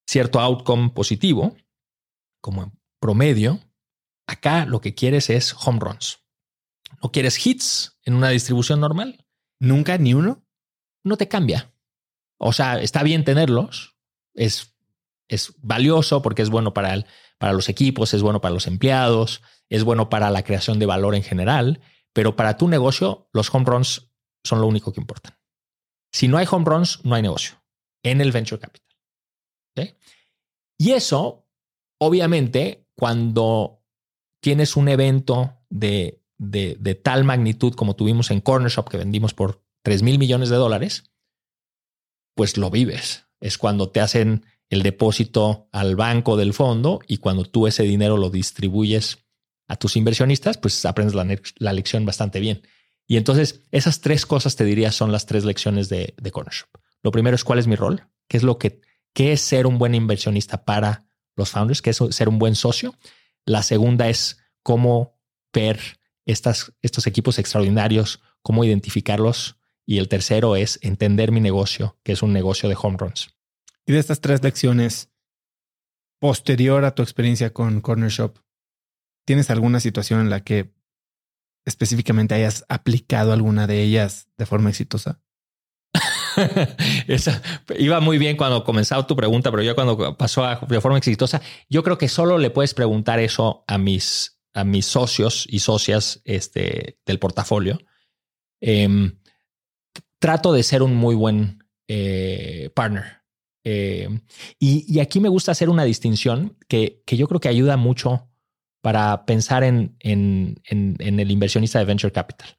[0.08, 1.56] cierto outcome positivo,
[2.40, 3.60] como en promedio,
[4.26, 6.18] acá lo que quieres es home runs.
[7.00, 9.24] No quieres hits en una distribución normal,
[9.60, 10.42] ¿Nunca ni uno?
[11.02, 11.72] no te cambia.
[12.38, 13.96] O sea, está bien tenerlos,
[14.34, 14.74] es,
[15.28, 17.06] es valioso porque es bueno para, el,
[17.38, 21.14] para los equipos, es bueno para los empleados, es bueno para la creación de valor
[21.14, 21.80] en general,
[22.12, 24.09] pero para tu negocio los home runs
[24.44, 25.36] son lo único que importan.
[26.12, 27.62] Si no hay home runs, no hay negocio
[28.02, 28.86] en el venture capital.
[30.78, 31.46] Y eso
[31.98, 33.82] obviamente, cuando
[34.42, 39.34] tienes un evento de, de, de tal magnitud como tuvimos en Corner Shop, que vendimos
[39.34, 41.12] por 3 mil millones de dólares,
[42.34, 43.26] pues lo vives.
[43.40, 48.16] Es cuando te hacen el depósito al banco del fondo y cuando tú ese dinero
[48.16, 49.18] lo distribuyes
[49.68, 51.14] a tus inversionistas, pues aprendes
[51.58, 52.62] la, lección bastante bien.
[53.10, 56.68] Y entonces esas tres cosas te diría son las tres lecciones de, de Corner Shop.
[57.02, 58.82] Lo primero es cuál es mi rol, qué es lo que
[59.12, 62.94] qué es ser un buen inversionista para los founders, qué es ser un buen socio.
[63.44, 65.18] La segunda es cómo
[65.52, 65.80] ver
[66.24, 69.56] estas, estos equipos extraordinarios, cómo identificarlos.
[69.84, 73.34] Y el tercero es entender mi negocio, que es un negocio de home runs.
[73.86, 75.10] Y de estas tres lecciones,
[76.20, 78.38] posterior a tu experiencia con Corner Shop,
[79.24, 80.70] ¿tienes alguna situación en la que
[81.64, 85.20] específicamente hayas aplicado alguna de ellas de forma exitosa?
[87.78, 91.40] Iba muy bien cuando comenzaba tu pregunta, pero ya cuando pasó a, de forma exitosa,
[91.68, 96.20] yo creo que solo le puedes preguntar eso a mis, a mis socios y socias
[96.24, 97.80] este, del portafolio.
[98.60, 99.18] Em,
[100.18, 103.22] trato de ser un muy buen eh, partner.
[103.64, 104.20] Em,
[104.58, 108.29] y, aquí me gusta hacer una distinción que, que, yo creo que ayuda mucho
[108.80, 112.56] para pensar en, el inversionista de venture capital.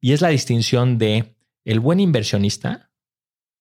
[0.00, 2.90] Y es la distinción de el buen inversionista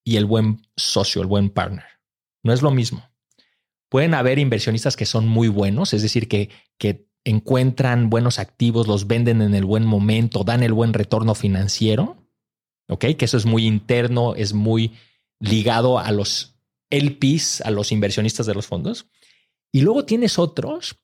[0.03, 1.85] y el buen socio, el buen partner.
[2.43, 3.09] No es lo mismo.
[3.89, 9.07] Pueden haber inversionistas que son muy buenos, es decir, que, que encuentran buenos activos, los
[9.07, 12.17] venden en el buen momento, dan el buen retorno financiero,
[12.89, 13.05] ¿ok?
[13.17, 14.93] Que eso es muy interno, es muy
[15.39, 16.55] ligado a los
[16.89, 19.07] LPs, a los inversionistas de los fondos.
[19.71, 20.97] Y luego tienes otros,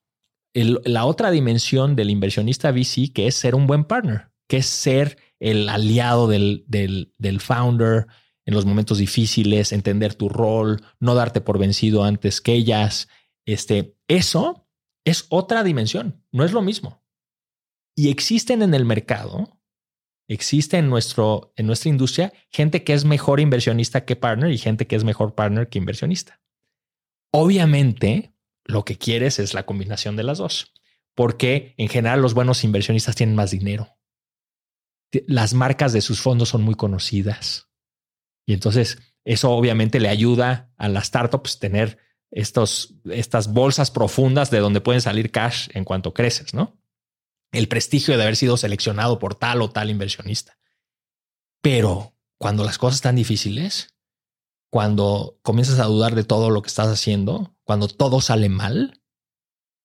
[0.53, 5.17] la otra dimensión del inversionista VC, que es ser un buen partner, que es ser
[5.39, 8.07] el aliado del, del, del founder,
[8.49, 13.07] en los momentos difíciles, entender tu rol, no darte por vencido antes que ellas.
[13.45, 14.67] Este, eso
[15.05, 17.03] es otra dimensión, no es lo mismo.
[17.95, 19.61] Y existen en el mercado,
[20.27, 24.95] existe nuestro, en nuestra industria gente que es mejor inversionista que partner y gente que
[24.95, 26.41] es mejor partner que inversionista.
[27.31, 28.33] Obviamente,
[28.70, 30.74] lo que quieres es la combinación de las dos,
[31.15, 33.97] porque en general los buenos inversionistas tienen más dinero.
[35.26, 37.67] Las marcas de sus fondos son muy conocidas
[38.45, 41.97] y entonces eso obviamente le ayuda a las startups tener
[42.32, 46.80] estos, estas bolsas profundas de donde pueden salir cash en cuanto creces, ¿no?
[47.51, 50.59] El prestigio de haber sido seleccionado por tal o tal inversionista.
[51.63, 53.95] Pero cuando las cosas están difíciles,
[54.70, 59.01] cuando comienzas a dudar de todo lo que estás haciendo, cuando todo sale mal,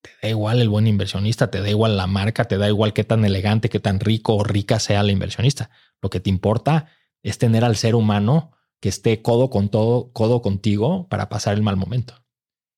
[0.03, 3.05] te da igual el buen inversionista, te da igual la marca, te da igual qué
[3.05, 5.71] tan elegante, qué tan rico o rica sea la inversionista.
[6.03, 6.89] Lo que te importa
[7.23, 11.63] es tener al ser humano que esté codo con todo, codo contigo para pasar el
[11.63, 12.23] mal momento.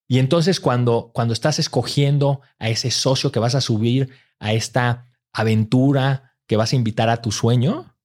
[0.09, 5.07] Y entonces cuando, cuando estás escogiendo a ese socio que vas a subir a esta
[5.33, 7.96] aventura que vas a invitar a tu sueño,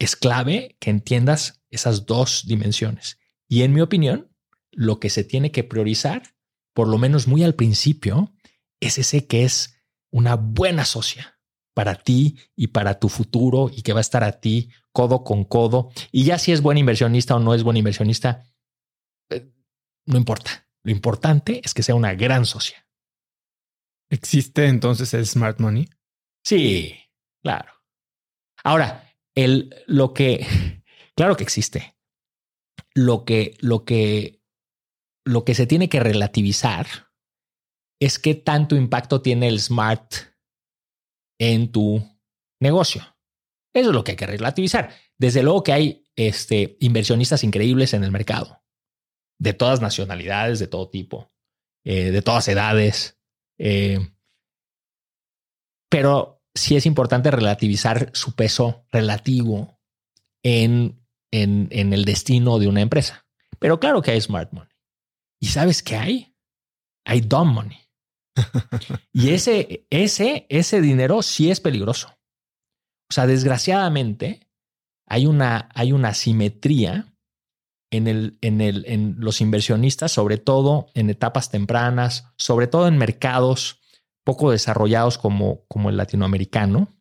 [0.00, 3.18] es clave que entiendas esas dos dimensiones.
[3.48, 4.34] Y en mi opinión,
[4.72, 6.22] lo que se tiene que priorizar,
[6.74, 8.32] por lo menos muy al principio,
[8.80, 9.76] es ese que es
[10.10, 11.38] una buena socia
[11.74, 15.44] para ti y para tu futuro y que va a estar a ti codo con
[15.44, 15.90] codo.
[16.10, 18.46] Y ya si es buen inversionista o no es buen inversionista,
[19.28, 19.52] eh,
[20.06, 20.66] no importa.
[20.82, 22.88] Lo importante es que sea una gran socia.
[24.08, 25.88] ¿Existe entonces el smart money?
[26.42, 26.96] Sí,
[27.42, 27.72] claro.
[28.64, 29.09] Ahora,
[29.48, 30.46] lo que,
[31.16, 31.96] claro que existe.
[32.94, 34.42] Lo que, lo que,
[35.24, 36.86] lo que se tiene que relativizar
[38.00, 40.14] es qué tanto impacto tiene el smart
[41.38, 42.02] en tu
[42.60, 43.02] negocio.
[43.74, 44.90] Eso es lo que hay que relativizar.
[45.18, 48.62] Desde luego que hay este, inversionistas increíbles en el mercado,
[49.38, 51.32] de todas nacionalidades, de todo tipo,
[51.84, 53.18] eh, de todas edades.
[53.58, 53.98] Eh,
[55.88, 59.80] pero sí es importante relativizar su peso relativo
[60.42, 63.26] en, en, en el destino de una empresa.
[63.58, 64.70] Pero claro que hay smart money.
[65.40, 66.36] ¿Y sabes qué hay?
[67.06, 67.78] Hay dumb money.
[69.12, 72.08] y ese, ese, ese dinero sí es peligroso.
[73.10, 74.46] O sea, desgraciadamente
[75.06, 77.14] hay una, hay una simetría
[77.90, 82.98] en, el, en, el, en los inversionistas, sobre todo en etapas tempranas, sobre todo en
[82.98, 83.79] mercados
[84.24, 86.96] poco desarrollados como, el latinoamericano.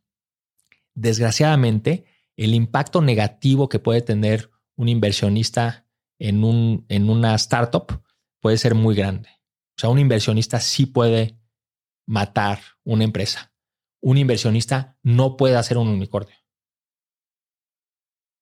[0.93, 2.05] Desgraciadamente,
[2.35, 5.85] el impacto negativo que puede tener un inversionista
[6.19, 8.01] en, un, en una startup
[8.41, 9.29] puede ser muy grande.
[9.77, 11.39] O sea, un inversionista sí puede
[12.05, 13.53] matar una empresa.
[14.01, 16.35] Un inversionista no puede hacer un unicornio.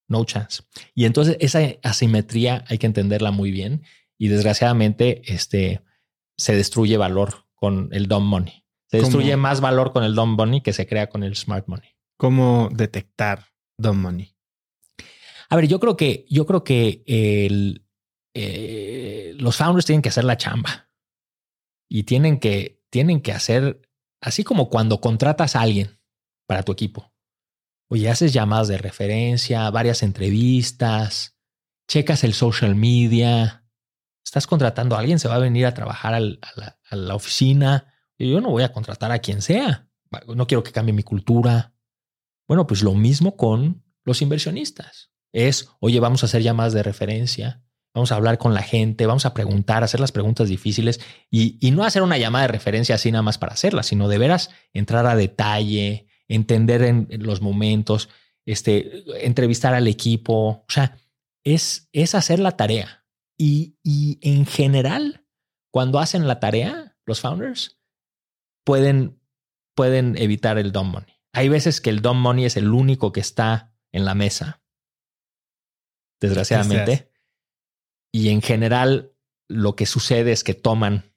[0.07, 0.63] No chance.
[0.95, 3.83] Y entonces esa asimetría hay que entenderla muy bien.
[4.17, 5.83] Y desgraciadamente, este,
[6.37, 8.66] se destruye valor con el dumb money.
[8.89, 11.89] Se destruye más valor con el dumb money que se crea con el smart money.
[12.17, 13.45] ¿Cómo detectar
[13.77, 14.35] dumb money?
[15.49, 17.85] A ver, yo creo que yo creo que el,
[18.33, 20.89] eh, los founders tienen que hacer la chamba
[21.89, 23.81] y tienen que tienen que hacer
[24.21, 25.99] así como cuando contratas a alguien
[26.47, 27.13] para tu equipo.
[27.89, 31.37] Oye, haces llamadas de referencia, varias entrevistas,
[31.87, 33.65] checas el social media,
[34.25, 37.93] estás contratando a alguien, se va a venir a trabajar a, la, oficina.
[38.17, 39.87] Y yo no voy a contratar a quien sea.
[40.27, 41.73] No quiero que cambie mi cultura.
[42.47, 45.11] Bueno, pues lo mismo con los inversionistas.
[45.33, 47.61] Es, oye, vamos a hacer llamadas de referencia,
[47.93, 51.71] vamos a hablar con la gente, vamos a preguntar, hacer las preguntas difíciles y, y
[51.71, 55.05] no hacer una llamada de referencia así nada más para hacerla, sino de veras entrar
[55.05, 58.09] a detalle, entender en, los momentos,
[58.45, 60.47] este, entrevistar al equipo.
[60.47, 60.97] O sea,
[61.43, 63.05] es, es hacer la tarea.
[63.37, 65.25] Y, y en general,
[65.71, 67.76] cuando hacen la tarea, los founders
[68.67, 69.17] pueden,
[69.75, 71.13] pueden evitar el dumb money.
[71.31, 74.61] Hay veces que el dumb money es el único que está en la mesa,
[76.19, 77.09] desgraciadamente.
[78.11, 79.13] Y en general,
[79.47, 81.13] lo que sucede es que toman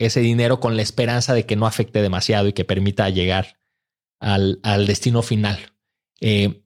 [0.00, 3.60] ese dinero con la esperanza de que no afecte demasiado y que permita llegar
[4.18, 5.72] al, al destino final.
[6.20, 6.64] Eh,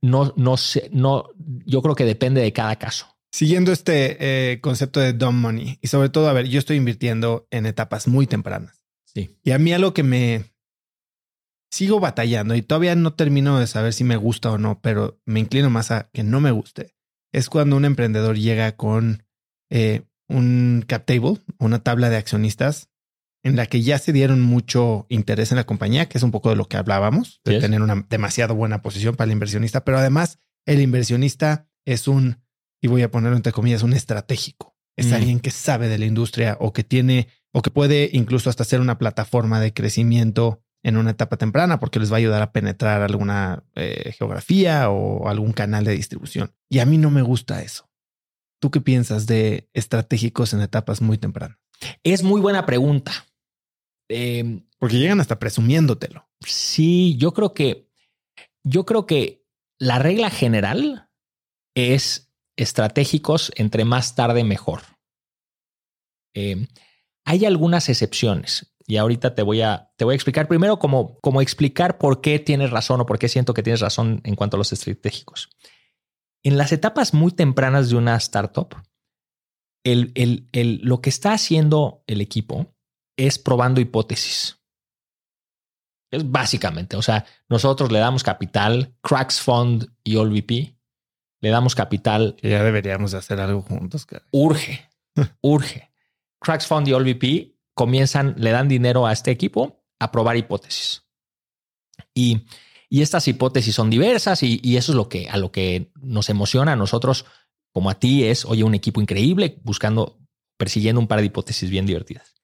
[0.00, 1.28] no, no sé, no,
[1.66, 3.18] yo creo que depende de cada caso.
[3.32, 4.16] Siguiendo este
[4.52, 8.08] eh, concepto de dumb money y sobre todo, a ver, yo estoy invirtiendo en etapas
[8.08, 8.73] muy tempranas.
[9.14, 9.36] Sí.
[9.42, 10.44] Y a mí algo que me
[11.70, 15.40] sigo batallando y todavía no termino de saber si me gusta o no, pero me
[15.40, 16.94] inclino más a que no me guste,
[17.32, 19.24] es cuando un emprendedor llega con
[19.70, 22.90] eh, un cap table, una tabla de accionistas
[23.42, 26.48] en la que ya se dieron mucho interés en la compañía, que es un poco
[26.48, 30.38] de lo que hablábamos, de tener una demasiado buena posición para el inversionista, pero además
[30.64, 32.40] el inversionista es un,
[32.80, 34.74] y voy a ponerlo entre comillas, un estratégico.
[34.96, 35.12] Es mm.
[35.12, 38.80] alguien que sabe de la industria o que tiene, o que puede incluso hasta ser
[38.80, 43.00] una plataforma de crecimiento en una etapa temprana, porque les va a ayudar a penetrar
[43.00, 46.52] alguna eh, geografía o algún canal de distribución.
[46.68, 47.88] Y a mí no me gusta eso.
[48.60, 51.58] ¿Tú qué piensas de estratégicos en etapas muy tempranas?
[52.02, 53.12] Es muy buena pregunta.
[54.08, 56.28] Em, Porque llegan hasta presumiéndotelo.
[56.40, 57.88] Sí, yo creo que,
[58.64, 59.46] yo creo que
[59.78, 61.08] la regla general
[61.76, 64.82] es estratégicos entre más tarde mejor.
[66.34, 66.66] Em,
[67.24, 71.40] hay algunas excepciones y ahorita te voy a, te voy a explicar primero cómo, cómo
[71.40, 74.58] explicar por qué tienes razón o por qué siento que tienes razón en cuanto a
[74.58, 75.50] los estratégicos.
[76.42, 78.76] En las etapas muy tempranas de una startup,
[79.84, 82.74] el, el, lo que está haciendo el equipo
[83.16, 84.58] es probando hipótesis.
[86.10, 90.78] Es básicamente, o sea, nosotros le damos capital, Cracks Fund y OLVP,
[91.40, 92.36] le damos capital.
[92.42, 94.06] ya deberíamos de hacer algo juntos.
[94.30, 94.88] Urge,
[95.40, 95.93] urge.
[96.44, 101.02] Cracks Fund y OLVP comienzan, le dan dinero a este equipo a probar hipótesis.
[102.14, 102.46] Y,
[102.88, 106.28] y estas hipótesis son diversas y, y, eso es lo que a lo que nos
[106.30, 107.24] emociona a nosotros,
[107.72, 110.20] como a ti, es, oye, un equipo increíble buscando,
[110.56, 112.34] persiguiendo un par de hipótesis bien divertidas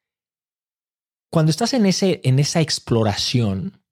[1.30, 3.82] cuando estás en, ese, en esa exploración,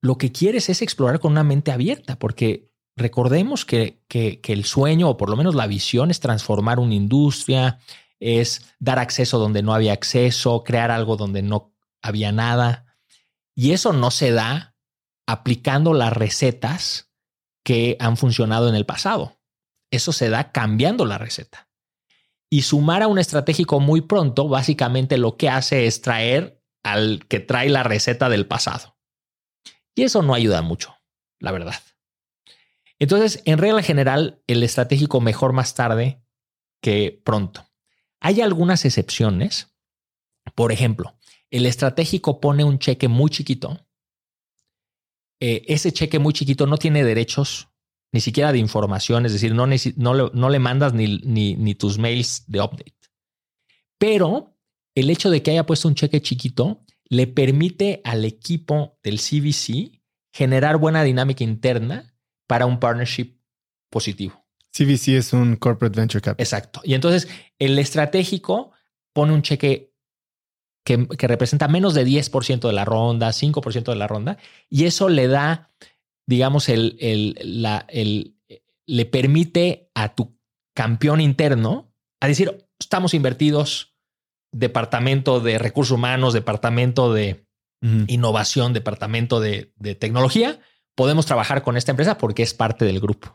[0.00, 5.10] lo que quieres es explorar con una mente abierta, porque recordemos que, que, el sueño,
[5.10, 7.78] o por lo menos la visión, es transformar una industria,
[8.20, 12.96] es dar acceso donde no había acceso, crear algo donde no había nada.
[13.54, 14.76] Y eso no se da
[15.26, 17.12] aplicando las recetas
[17.64, 19.38] que han funcionado en el pasado.
[19.90, 21.68] Eso se da cambiando la receta.
[22.50, 27.40] Y sumar a un estratégico muy pronto, básicamente lo que hace es traer al que
[27.40, 28.96] trae la receta del pasado.
[29.94, 30.96] Y eso no ayuda mucho,
[31.40, 31.80] la verdad.
[32.98, 36.22] Entonces, en regla general, el estratégico mejor más tarde
[36.80, 37.67] que pronto.
[38.20, 39.74] Hay algunas excepciones.
[40.54, 41.18] Por ejemplo,
[41.50, 43.86] el estratégico pone un cheque muy chiquito.
[45.40, 47.68] Eh, ese cheque muy chiquito no tiene derechos
[48.12, 52.94] ni siquiera de información, es decir, no, le mandas ni, ni, tus mails de update.
[53.98, 54.56] Pero
[54.94, 60.02] el hecho de que haya puesto un cheque chiquito le permite al equipo del CVC
[60.32, 62.14] generar buena dinámica interna
[62.46, 63.38] para un partnership
[63.90, 64.47] positivo.
[64.72, 66.44] CVC es un corporate venture capital.
[66.44, 66.80] Exacto.
[66.84, 68.72] Y entonces el estratégico
[69.12, 69.92] pone un cheque
[70.84, 74.38] que, que representa menos de 10% de la ronda, 5% de la ronda,
[74.68, 75.70] y eso le da
[76.28, 78.36] digamos, el, el, la, el,
[78.86, 80.38] le permite a tu
[80.76, 81.90] campeón interno
[82.20, 83.96] a decir, estamos invertidos,
[84.52, 87.46] departamento de recursos humanos, departamento de
[88.08, 90.60] innovación, departamento de, de, tecnología,
[90.94, 93.32] podemos trabajar con esta empresa porque es parte del grupo.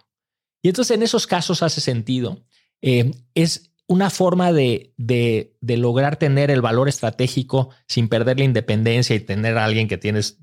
[0.64, 2.44] Y entonces en esos casos hace sentido.
[2.82, 8.46] Eh, es una forma de, de, de, lograr tener el valor estratégico sin perder la
[8.46, 10.40] independencia y tener a alguien que tienes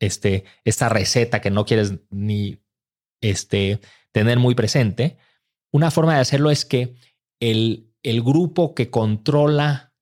[0.00, 2.58] este, esta receta que no quieres ni
[3.20, 5.18] este, tener muy presente.
[5.70, 6.94] Una forma de hacerlo es que
[7.40, 9.92] el, el grupo que controla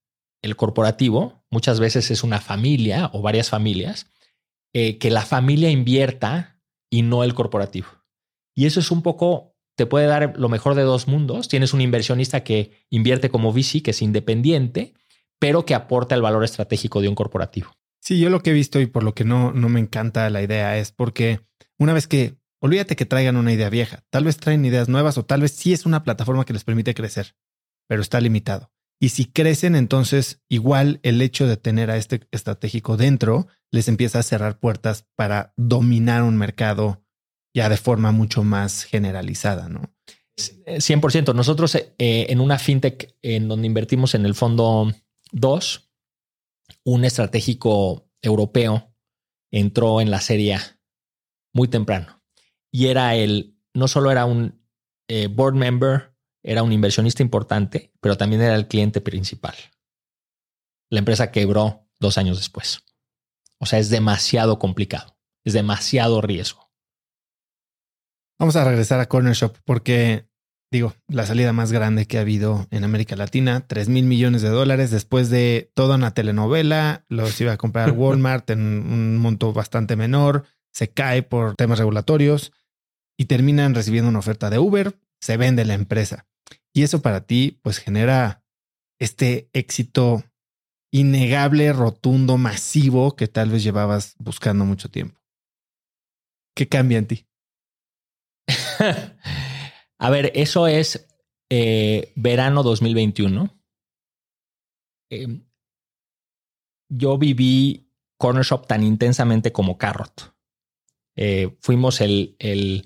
[0.43, 4.07] el corporativo, muchas veces es una familia o varias familias,
[4.73, 7.89] eh, que la familia invierta y no el corporativo.
[8.55, 11.49] Y eso es un poco te puede dar lo mejor de dos mundos.
[11.49, 14.95] Tienes un inversionista que invierte como VC, que es independiente,
[15.39, 17.71] pero que aporta el valor estratégico de un corporativo.
[18.01, 20.43] Sí, yo lo que he visto y por lo que no, no me encanta la
[20.43, 21.41] idea es porque
[21.79, 25.25] una vez que, olvídate que traigan una idea vieja, tal vez traen ideas nuevas o
[25.25, 27.37] tal vez sí es una plataforma que les permite crecer,
[27.87, 28.71] pero está limitado.
[28.99, 34.21] Y si crecen, entonces igual el hecho de tener a este estratégico dentro les empieza
[34.21, 37.06] a cerrar puertas para dominar un mercado
[37.57, 39.91] ya de forma mucho más generalizada, ¿no?
[40.37, 41.35] 100%.
[41.35, 44.93] Nosotros eh, en una fintech en donde invertimos en el fondo
[45.33, 45.91] 2,
[46.85, 48.95] un estratégico europeo
[49.51, 50.59] entró en la serie
[51.55, 52.23] muy temprano
[52.71, 54.61] y era el, no solo era un
[55.09, 59.55] eh, board member, era un inversionista importante, pero también era el cliente principal.
[60.91, 62.83] La empresa quebró dos años después.
[63.59, 66.66] O sea, es demasiado complicado, es demasiado riesgo.
[68.39, 70.29] Vamos a regresar a Corner Shop porque,
[70.71, 74.51] digo, la salida más grande que ha habido en América Latina, 3 mil millones de
[74.51, 79.97] dólares después de toda una telenovela, los iba a comprar Walmart en un monto bastante
[79.97, 82.53] menor, se cae por temas regulatorios
[83.17, 86.27] y terminan recibiendo una oferta de Uber, se vende la empresa.
[86.75, 88.45] Y eso para ti, pues genera
[88.99, 90.25] este éxito
[90.93, 95.19] innegable, rotundo, masivo que tal vez llevabas buscando mucho tiempo.
[96.55, 97.26] ¿Qué cambia en ti?
[99.99, 101.09] a ver, eso es
[101.51, 103.51] eh, verano 2021.
[105.11, 105.47] Em,
[106.89, 110.35] yo viví Corner Shop tan intensamente como Carrot.
[111.17, 112.85] Eh, fuimos el, el,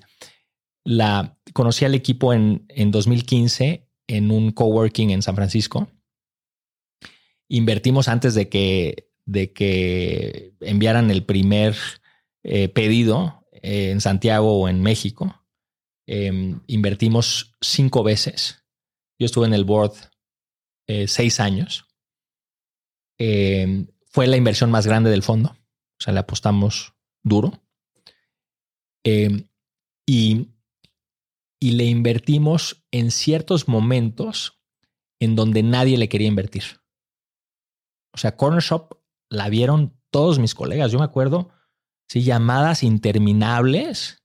[0.83, 5.89] la, conocí al equipo en, en 2015 en un coworking en San Francisco.
[7.49, 11.75] Invertimos antes de que, de que enviaran el primer
[12.43, 15.40] eh, pedido en Santiago o en México.
[16.13, 18.65] Em, invertimos cinco veces.
[19.17, 19.93] Yo estuve en el board
[20.85, 21.85] eh, seis años.
[23.17, 25.51] Em, fue la inversión más grande del fondo.
[25.51, 27.63] O sea, le apostamos duro.
[29.05, 29.47] Em,
[30.05, 30.49] y,
[31.61, 34.61] y le invertimos en ciertos momentos
[35.21, 36.81] en donde nadie le quería invertir.
[38.13, 40.91] O sea, Corner Shop la vieron todos mis colegas.
[40.91, 41.51] Yo me acuerdo,
[42.09, 44.20] sí, llamadas interminables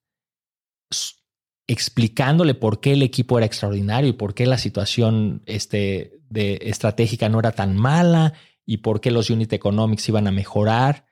[1.66, 7.28] explicándole por qué el equipo era extraordinario y por qué la situación este, de, estratégica
[7.28, 11.06] no era tan mala y por qué los unit economics iban a mejorar.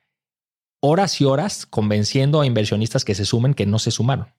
[0.80, 4.34] Horas y horas convenciendo a inversionistas que se sumen que no se sumaron.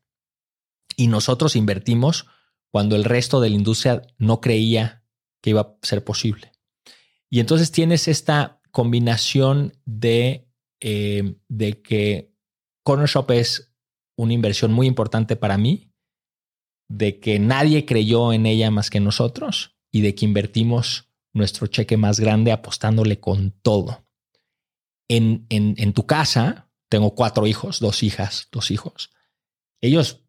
[0.95, 2.27] Y nosotros invertimos
[2.71, 5.03] cuando el resto de la industria no creía
[5.41, 6.51] que iba a ser posible.
[7.29, 10.47] Y entonces tienes esta combinación de,
[10.79, 12.33] eh, de que
[12.83, 13.73] Corner Shop es
[14.15, 15.94] una inversión muy importante para mí,
[16.87, 21.97] de que nadie creyó en ella más que nosotros y de que invertimos nuestro cheque
[21.97, 24.05] más grande apostándole con todo.
[25.07, 29.11] En, en, tu casa, tengo cuatro hijos, dos hijas, dos hijos.
[29.81, 30.23] Ellos,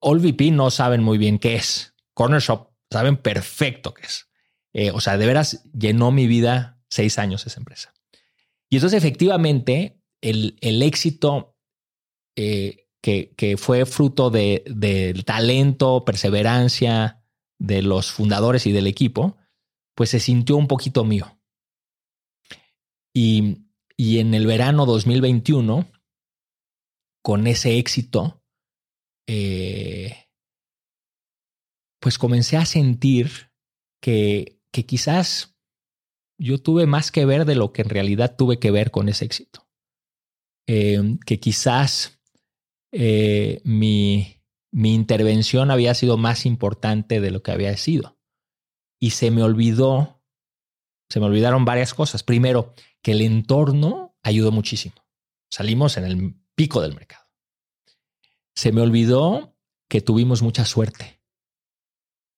[0.00, 1.94] All VP no saben muy bien qué es.
[2.14, 4.28] Corner Shop saben perfecto qué es.
[4.72, 7.94] Eh, o sea, de veras llenó mi vida seis años esa empresa.
[8.68, 11.56] Y entonces efectivamente el, el éxito
[12.36, 17.24] eh, que, fue fruto del talento, perseverancia
[17.58, 19.36] de los fundadores y del equipo,
[19.94, 21.40] pues se sintió un poquito mío.
[23.14, 23.66] Y,
[23.96, 25.90] y en el verano 2021,
[27.22, 28.42] con ese éxito,
[29.26, 30.28] eh,
[32.00, 33.50] pues comencé a sentir
[34.00, 35.58] que, que quizás
[36.38, 39.24] yo tuve más que ver de lo que en realidad tuve que ver con ese
[39.24, 39.68] éxito.
[40.68, 42.17] Eh, que quizás
[42.92, 48.18] eh, mi, mi intervención había sido más importante de lo que había sido.
[49.00, 50.22] Y se me olvidó,
[51.08, 52.22] se me olvidaron varias cosas.
[52.22, 54.96] Primero, que el entorno ayudó muchísimo.
[55.50, 57.24] Salimos en el pico del mercado.
[58.54, 59.56] Se me olvidó
[59.88, 61.22] que tuvimos mucha suerte.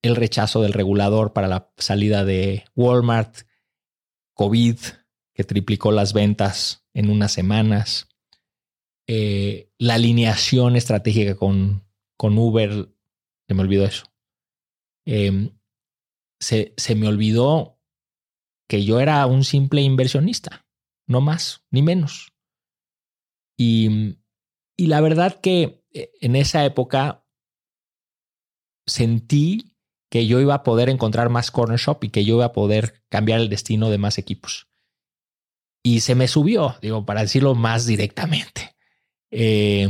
[0.02, 3.38] El rechazo del regulador para la salida de Walmart,
[4.34, 4.78] COVID,
[5.34, 8.08] que triplicó las ventas en unas semanas,
[9.06, 11.88] eh, la alineación estratégica con,
[12.18, 12.94] con Uber,
[13.48, 14.04] se me olvidó eso.
[15.06, 15.58] Em,
[16.38, 17.80] se, se me olvidó
[18.68, 20.66] que yo era un simple inversionista,
[21.08, 22.34] no más ni menos.
[23.58, 24.18] Y,
[24.76, 27.26] y la verdad que eh, en esa época
[28.86, 29.76] sentí
[30.10, 33.02] que yo iba a poder encontrar más corner shop y que yo iba a poder
[33.08, 34.68] cambiar el destino de más equipos.
[35.82, 38.69] Y se me subió, digo, para decirlo más directamente.
[39.30, 39.88] Eh,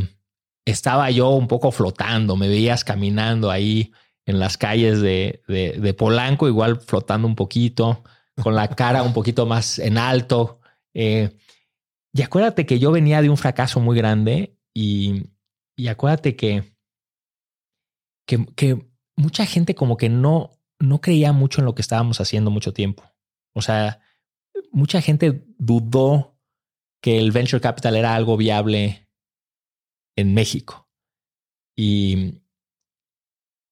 [0.64, 3.92] estaba yo un poco flotando, me veías caminando ahí
[4.26, 8.04] en las calles de, de, Polanco, igual flotando un poquito,
[8.40, 10.60] con la cara un poquito más en alto.
[10.94, 11.36] Eh,
[12.12, 15.24] y acuérdate que yo venía de un fracaso muy grande y,
[15.76, 16.74] y acuérdate que,
[18.26, 22.50] que, que, mucha gente como que no, no creía mucho en lo que estábamos haciendo
[22.50, 23.02] mucho tiempo.
[23.52, 24.00] O sea,
[24.72, 26.38] mucha gente dudó
[27.02, 29.09] que el venture capital era algo viable
[30.20, 30.88] en México.
[31.76, 32.42] Y,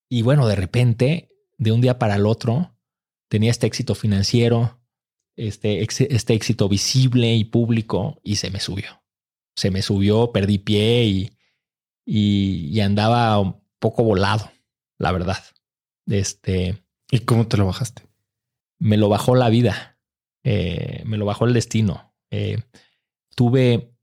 [0.09, 2.77] y bueno, de repente, de un día para el otro,
[3.29, 4.81] tenía este éxito financiero,
[5.37, 9.03] este, este éxito visible y público, y se me subió.
[9.57, 11.31] Se me subió, perdí pie y,
[12.05, 14.51] y, andaba un poco volado,
[14.99, 15.45] la verdad.
[16.07, 18.03] Este, ¿Y cómo te lo bajaste?
[18.79, 19.99] Me lo bajó la vida,
[20.45, 22.15] eh, me lo bajó el destino.
[22.31, 22.62] Eh,
[23.35, 23.98] tuve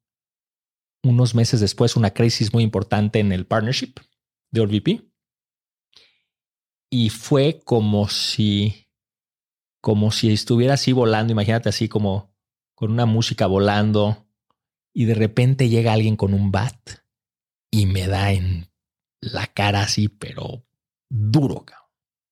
[1.06, 3.94] unos meses después una crisis muy importante en el partnership
[4.52, 5.02] de OLVP.
[6.90, 8.88] Y fue como si,
[9.82, 12.34] como si estuviera así volando, imagínate así como
[12.74, 14.28] con una música volando
[14.94, 16.78] y de repente llega alguien con un bat
[17.72, 18.70] y me da en
[19.20, 20.66] la cara así, pero
[21.10, 21.66] duro,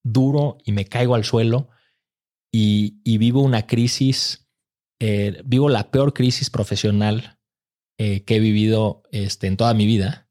[0.03, 1.69] duro y me caigo al suelo
[2.51, 4.47] y, vivo una crisis,
[4.99, 7.39] eh, vivo la peor crisis profesional
[7.97, 10.29] eh, que he vivido este, en toda mi vida,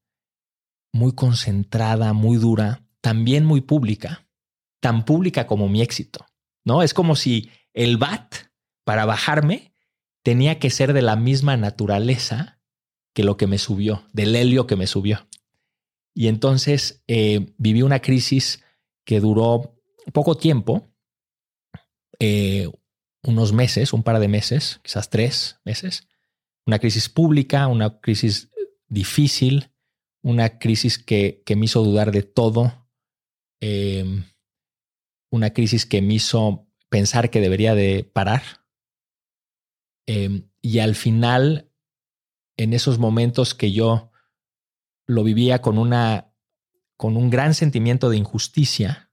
[0.92, 4.26] muy concentrada, muy dura, también muy pública,
[4.80, 6.26] tan pública como mi éxito.
[6.64, 6.82] ¿no?
[6.82, 8.34] Es como si el BAT,
[8.84, 9.72] para bajarme,
[10.22, 12.60] tenía que ser de la misma naturaleza
[13.14, 15.26] que lo que me subió, del helio que me subió.
[16.14, 18.62] Y entonces eh, viví una crisis
[19.04, 19.76] que duró
[20.12, 20.92] poco tiempo,
[22.18, 22.68] eh,
[23.22, 26.08] unos meses, un par de meses, quizás tres meses,
[26.66, 28.50] una crisis pública, una crisis
[28.88, 29.72] difícil,
[30.22, 32.88] una crisis que, que me hizo dudar de todo,
[33.60, 34.24] em,
[35.30, 38.42] una crisis que me hizo pensar que debería de parar.
[40.06, 41.70] Em, y al final,
[42.56, 44.10] en esos momentos que yo
[45.06, 46.28] lo vivía con una
[46.96, 49.10] con un gran sentimiento de injusticia,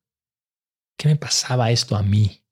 [0.95, 2.45] ¿qué me pasaba esto a mí?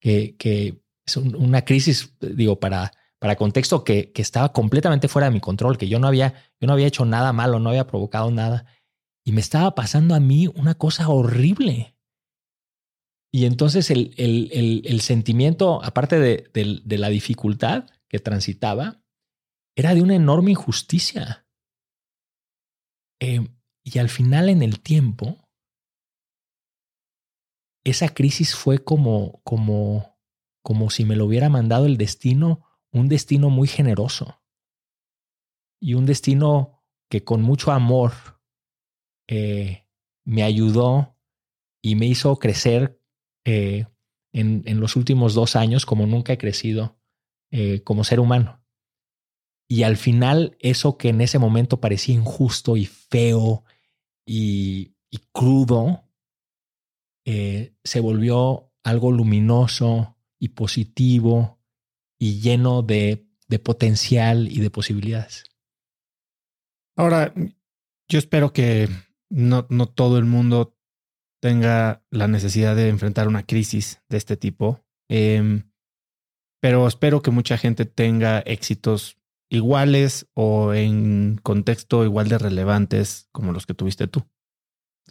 [0.00, 2.90] Que, que es una crisis, digo, para
[3.22, 6.72] para contexto, que, estaba completamente fuera de mi control, que yo no había, yo no
[6.72, 8.66] había hecho nada malo, no había provocado nada.
[9.24, 11.96] Y me estaba pasando a mí una cosa horrible.
[13.32, 19.00] Y entonces el, el, sentimiento, aparte de, de, la dificultad que transitaba,
[19.76, 21.46] era de una enorme injusticia.
[23.20, 23.46] Eh,
[23.84, 25.48] y al final, en el tiempo,
[27.84, 30.18] esa crisis fue como, como,
[30.60, 34.42] como si me lo hubiera mandado el destino un destino muy generoso
[35.80, 38.12] y un destino que con mucho amor
[39.28, 39.86] eh,
[40.24, 41.16] me ayudó
[41.82, 43.00] y me hizo crecer
[43.44, 43.86] eh,
[44.32, 46.96] en, en, los últimos dos años como nunca he crecido
[47.50, 48.62] eh, como ser humano.
[49.68, 53.64] Y al final eso que en ese momento parecía injusto y feo
[54.26, 56.04] y, y crudo,
[57.24, 61.61] se volvió algo luminoso y positivo
[62.22, 65.42] y lleno de, de potencial y de posibilidades.
[66.96, 67.34] Ahora,
[68.08, 68.88] yo espero que
[69.28, 70.78] no, no todo el mundo
[71.40, 75.64] tenga la necesidad de enfrentar una crisis de este tipo, eh,
[76.60, 79.18] pero espero que mucha gente tenga éxitos
[79.50, 84.30] iguales o en contexto igual de relevantes como los que tuviste tú.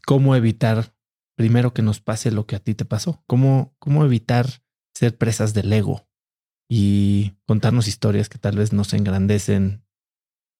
[0.05, 0.95] ¿Cómo evitar
[1.35, 3.21] primero que nos pase lo que a ti te pasó?
[3.27, 4.45] ¿Cómo, cómo evitar
[4.93, 6.07] ser presas del ego?
[6.73, 9.83] Y contarnos historias que tal vez nos engrandecen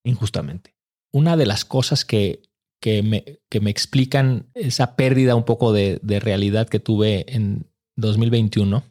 [0.04, 0.76] injustamente.
[1.14, 2.42] Una de las cosas que,
[2.82, 7.66] que, me, que me explican esa pérdida un poco de, de realidad que tuve en
[7.96, 8.84] 2021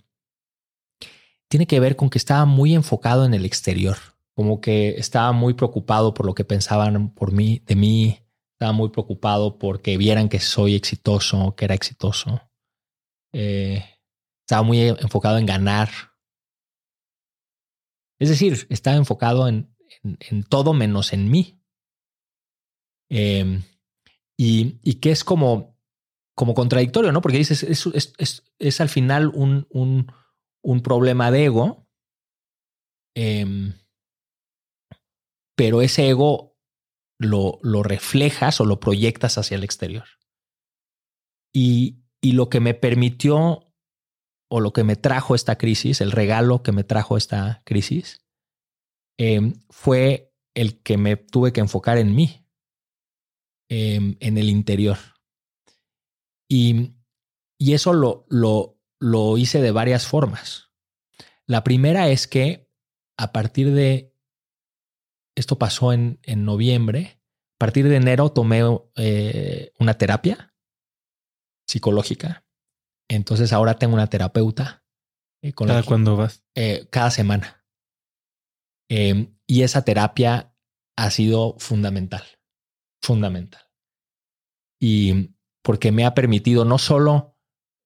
[1.51, 3.99] tiene que ver con que estaba muy enfocado en el exterior,
[4.35, 8.19] como que estaba muy preocupado por lo que pensaban por mí, de mí,
[8.55, 12.41] estaba muy preocupado porque vieran que soy exitoso, que era exitoso.
[13.35, 13.85] Eh,
[14.47, 15.91] estaba muy enfocado en ganar,
[18.21, 21.59] es decir, estaba enfocado en, en, todo menos en mí.
[23.09, 23.63] Em,
[24.37, 25.77] y, y, que es como,
[26.35, 27.23] como contradictorio, ¿no?
[27.23, 27.87] Porque dices, es,
[28.19, 30.13] es, es, al final un, un,
[30.63, 31.89] un, problema de ego,
[33.15, 33.73] em,
[35.57, 36.59] pero ese ego
[37.19, 40.07] lo, lo reflejas o lo proyectas hacia el exterior.
[41.55, 43.70] Y, y lo que me permitió
[44.51, 48.27] o lo que me trajo esta crisis, el regalo que me trajo esta crisis,
[49.17, 52.45] em, fue el que me tuve que enfocar en mí,
[53.69, 54.99] em, en el interior.
[56.49, 56.97] Y,
[57.59, 60.71] y eso lo, lo, lo hice de varias formas.
[61.47, 62.69] La primera es que
[63.17, 64.13] a partir de,
[65.37, 67.21] esto pasó en, en noviembre,
[67.55, 68.63] a partir de enero tomé
[68.97, 70.57] eh, una terapia
[71.69, 72.45] psicológica
[73.11, 74.85] entonces ahora tengo una terapeuta.
[75.43, 76.45] Eh, con ¿Cada cuándo vas?
[76.55, 77.67] Eh, cada semana.
[78.89, 80.55] Em, y esa terapia
[80.97, 82.23] ha sido fundamental,
[83.03, 83.63] fundamental.
[84.81, 87.37] Y porque me ha permitido no solo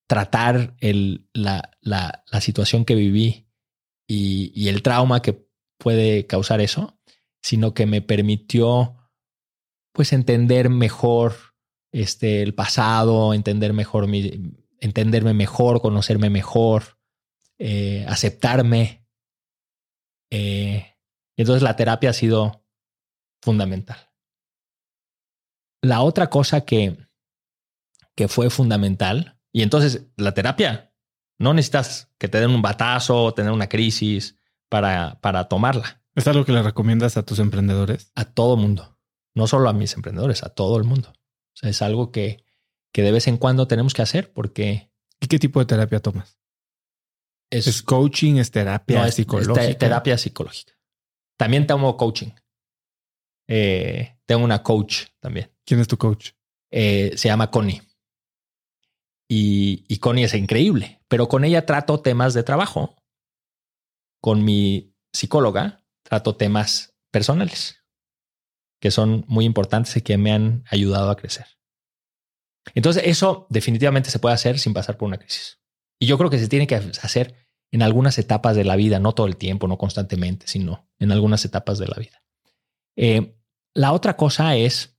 [0.06, 3.48] tratar el, la, la, la, situación que viví
[4.06, 5.48] y, y, el trauma que
[5.78, 7.00] puede causar eso,
[7.42, 9.10] sino que me permitió
[9.94, 11.34] pues entender mejor
[11.92, 16.98] este, el pasado, entender mejor mi, entenderme mejor, conocerme mejor,
[17.58, 19.06] eh, aceptarme.
[20.30, 20.86] Eh,
[21.36, 22.64] entonces la terapia ha sido
[23.40, 24.10] fundamental.
[25.82, 26.96] La otra cosa que,
[28.14, 30.92] que fue fundamental, y entonces la terapia,
[31.38, 34.38] no necesitas que te den un batazo tener una crisis
[34.68, 36.02] para, para tomarla.
[36.14, 38.12] ¿Es algo que le recomiendas a tus emprendedores?
[38.14, 38.98] A todo mundo,
[39.34, 41.10] no solo a mis emprendedores, a todo el mundo.
[41.10, 42.43] O sea, es algo que,
[42.94, 44.92] que de vez en cuando tenemos que hacer porque...
[45.20, 46.38] ¿Y qué tipo de terapia tomas?
[47.50, 49.64] Es, coaching, es terapia psicológica.
[49.64, 50.72] Es terapia psicológica.
[51.36, 52.30] También tomo coaching.
[53.48, 55.50] Eh, tengo una coach también.
[55.64, 56.30] ¿Quién es tu coach?
[56.70, 57.82] Eh, se llama Connie.
[59.28, 62.96] Y, y Connie es increíble, pero con ella trato temas de trabajo.
[64.20, 67.80] Con mi psicóloga trato temas personales
[68.80, 71.53] que son muy importantes y que me han ayudado a crecer.
[72.74, 75.60] Entonces, eso definitivamente se puede hacer sin pasar por una crisis.
[75.98, 77.34] Y yo creo que se tiene que hacer
[77.70, 81.44] en algunas etapas de la vida, no todo el tiempo, no constantemente, sino en algunas
[81.44, 82.22] etapas de la vida.
[82.96, 83.36] Eh,
[83.74, 84.96] la otra cosa es,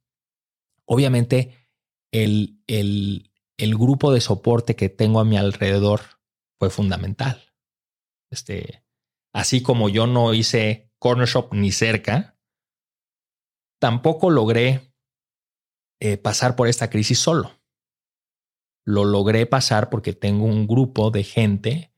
[0.86, 1.70] obviamente,
[2.12, 6.02] el, el, el, grupo de soporte que tengo a mi alrededor
[6.60, 7.42] fue fundamental.
[8.30, 8.84] Este,
[9.34, 12.38] así como yo no hice corner shop ni cerca,
[13.80, 14.94] tampoco logré
[16.00, 17.60] eh, pasar por esta crisis solo.
[18.86, 21.92] Lo logré pasar porque tengo un grupo de gente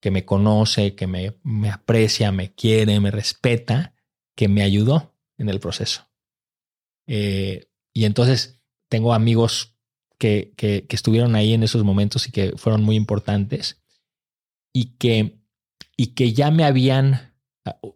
[0.00, 3.94] que me conoce, que me, me aprecia, me quiere, me respeta,
[4.36, 6.08] que me ayudó en el proceso.
[7.06, 9.76] Eh, y entonces tengo amigos
[10.18, 13.82] que, que, que, estuvieron ahí en esos momentos y que fueron muy importantes
[14.72, 15.38] y que,
[15.96, 17.34] y que ya me habían,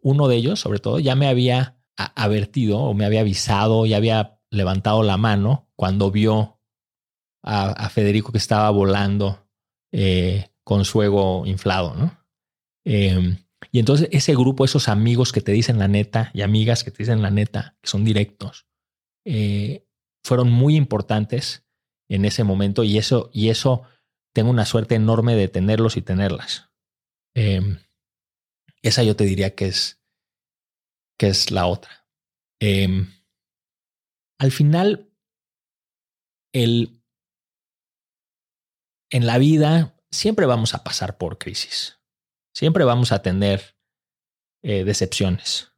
[0.02, 4.37] uno de ellos sobre todo, ya me había advertido o me había avisado, ya había
[4.50, 6.60] levantado la mano cuando vio
[7.42, 9.48] a, Federico que estaba volando
[9.92, 12.18] eh, con su ego inflado, ¿no?
[12.84, 13.38] Em,
[13.72, 16.98] y entonces ese grupo, esos amigos que te dicen la neta y amigas que te
[16.98, 18.66] dicen la neta, que son directos,
[19.24, 19.86] eh,
[20.24, 21.66] fueron muy importantes
[22.08, 23.82] en ese momento y eso, y eso
[24.34, 26.70] tengo una suerte enorme de tenerlos y tenerlas.
[27.34, 27.78] Em,
[28.82, 30.00] esa yo te diría que es,
[31.18, 32.06] que es la otra.
[32.60, 33.12] Em,
[34.38, 35.10] al final,
[36.52, 37.02] el,
[39.10, 41.98] en la vida siempre vamos a pasar por crisis.
[42.54, 43.76] Siempre vamos a tener
[44.62, 45.72] eh, decepciones.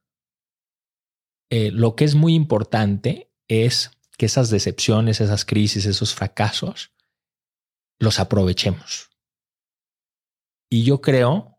[1.51, 6.93] Eh, lo que es muy importante es que esas decepciones, esas crisis, esos fracasos,
[7.99, 9.11] los aprovechemos.
[10.71, 11.59] Y yo creo,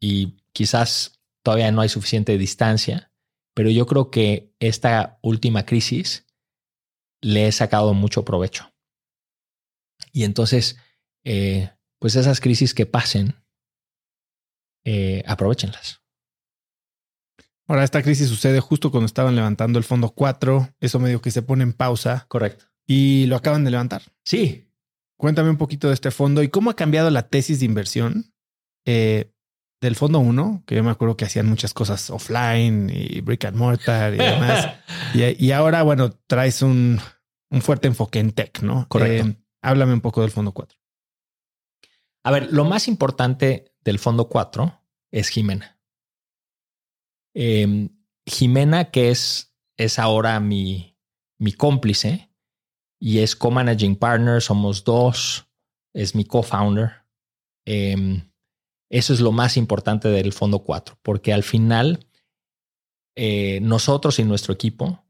[0.00, 3.12] y quizás todavía no hay suficiente distancia,
[3.54, 6.25] pero yo creo que esta última crisis
[7.26, 8.72] le he sacado mucho provecho.
[10.12, 10.76] Y entonces,
[11.24, 13.34] eh, pues esas crisis que pasen,
[14.84, 16.02] eh, aprovechenlas.
[17.66, 20.76] Ahora, esta crisis sucede justo cuando estaban levantando el fondo 4.
[20.78, 22.26] Eso medio que se pone en pausa.
[22.28, 22.66] Correcto.
[22.86, 24.02] Y lo acaban de levantar.
[24.24, 24.70] Sí.
[25.18, 28.32] Cuéntame un poquito de este fondo y cómo ha cambiado la tesis de inversión
[28.84, 29.32] eh,
[29.80, 33.56] del fondo 1, que yo me acuerdo que hacían muchas cosas offline y brick and
[33.56, 34.68] mortar y demás.
[35.14, 37.00] y, ahora, bueno, traes un,
[37.50, 38.86] un fuerte enfoque en tech, ¿no?
[38.88, 39.28] Correcto.
[39.28, 40.78] Eh, háblame un poco del fondo 4.
[42.24, 44.82] A ver, lo más importante del fondo 4
[45.12, 45.78] es Jimena.
[47.34, 47.90] Em,
[48.26, 50.96] Jimena, que es, es ahora mi,
[51.38, 52.30] mi cómplice,
[52.98, 55.46] y es co-managing partner, somos dos,
[55.94, 57.04] es mi co-founder.
[57.64, 58.30] Em,
[58.90, 62.06] eso es lo más importante del Fondo 4, porque al final
[63.16, 65.05] eh, nosotros y nuestro equipo,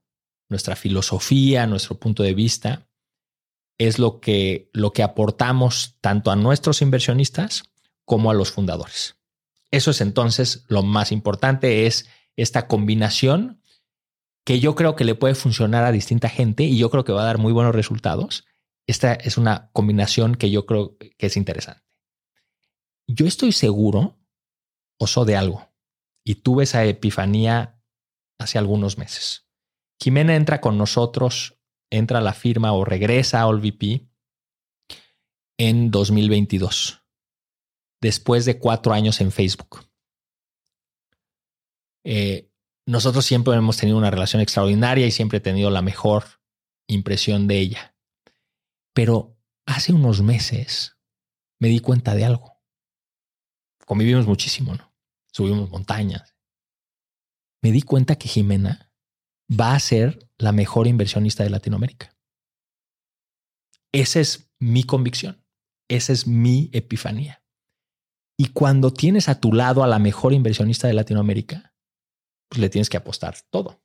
[0.48, 2.88] nuestra filosofía, nuestro punto de vista,
[3.78, 7.64] es lo que, lo que aportamos tanto a nuestros inversionistas
[8.04, 9.16] como a los fundadores.
[9.70, 13.60] Eso es entonces lo más importante, es esta combinación
[14.44, 17.22] que yo creo que le puede funcionar a distinta gente y yo creo que va
[17.22, 18.46] a dar muy buenos resultados.
[18.86, 21.82] Esta es una combinación que yo creo que es interesante.
[23.08, 24.18] Yo estoy seguro,
[24.98, 25.68] oso de algo,
[26.24, 27.80] y tuve esa epifanía
[28.38, 29.45] hace algunos meses.
[30.00, 31.58] Jimena entra con nosotros,
[31.90, 34.08] entra a la firma o regresa a OLVP
[35.58, 37.02] en 2022,
[38.00, 39.88] después de cuatro años en Facebook.
[42.04, 42.50] Eh,
[42.86, 46.24] nosotros siempre hemos tenido una relación extraordinaria y siempre he tenido la mejor
[46.86, 47.96] impresión de ella.
[48.94, 49.36] Pero
[49.66, 50.96] hace unos meses
[51.58, 52.60] me di cuenta de algo.
[53.84, 54.94] Convivimos muchísimo, ¿no?
[55.32, 56.36] Subimos montañas.
[57.62, 58.92] Me di cuenta que Jimena
[59.50, 62.14] va a ser la mejor inversionista de Latinoamérica.
[63.92, 65.44] Esa es mi convicción.
[65.88, 67.42] Esa es mi epifanía.
[68.38, 71.74] Y cuando tienes a tu lado a la mejor inversionista de Latinoamérica,
[72.48, 73.82] pues le tienes que apostar todo.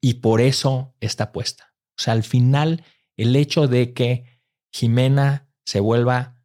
[0.00, 1.74] Y por eso está apuesta.
[1.98, 2.84] O sea, al final,
[3.16, 4.40] el hecho de que
[4.72, 6.42] Jimena se vuelva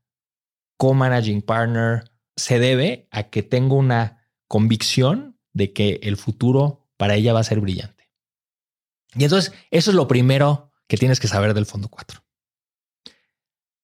[0.78, 7.34] co-managing partner se debe a que tengo una convicción de que el futuro para ella
[7.34, 7.97] va a ser brillante.
[9.16, 12.24] Y entonces, eso es lo primero que tienes que saber del Fondo 4.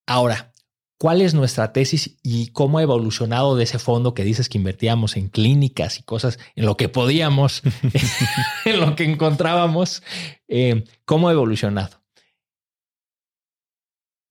[0.06, 0.54] Ahora,
[0.98, 5.18] cuál es nuestra tesis y cómo ha evolucionado de ese fondo que dices que invertíamos
[5.18, 7.62] en clínicas y cosas, en lo que podíamos,
[8.66, 10.04] en lo que encontrábamos,
[10.48, 12.02] eh, cómo ha evolucionado.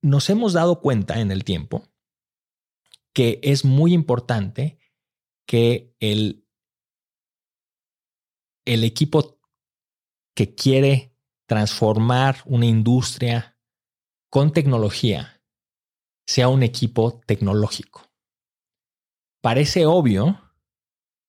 [0.01, 1.87] Nos hemos dado cuenta en el tiempo
[3.13, 4.79] que es muy importante
[5.45, 6.47] que el,
[8.65, 9.39] el equipo
[10.35, 11.13] que quiere
[11.47, 13.57] transformar una industria
[14.29, 15.41] con tecnología
[16.25, 18.09] sea un equipo tecnológico.
[19.41, 20.41] Parece obvio,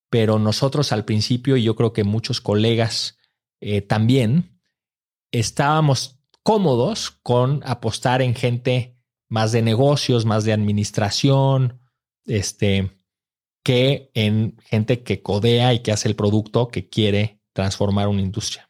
[0.08, 3.18] pero nosotros al principio, y yo creo que muchos colegas
[3.60, 4.60] eh, también,
[5.32, 8.96] estábamos cómodos con apostar en gente
[9.28, 11.80] más de negocios, más de administración,
[12.24, 12.96] este,
[13.64, 18.63] que en gente que codea y que hace el producto que quiere transformar una industria.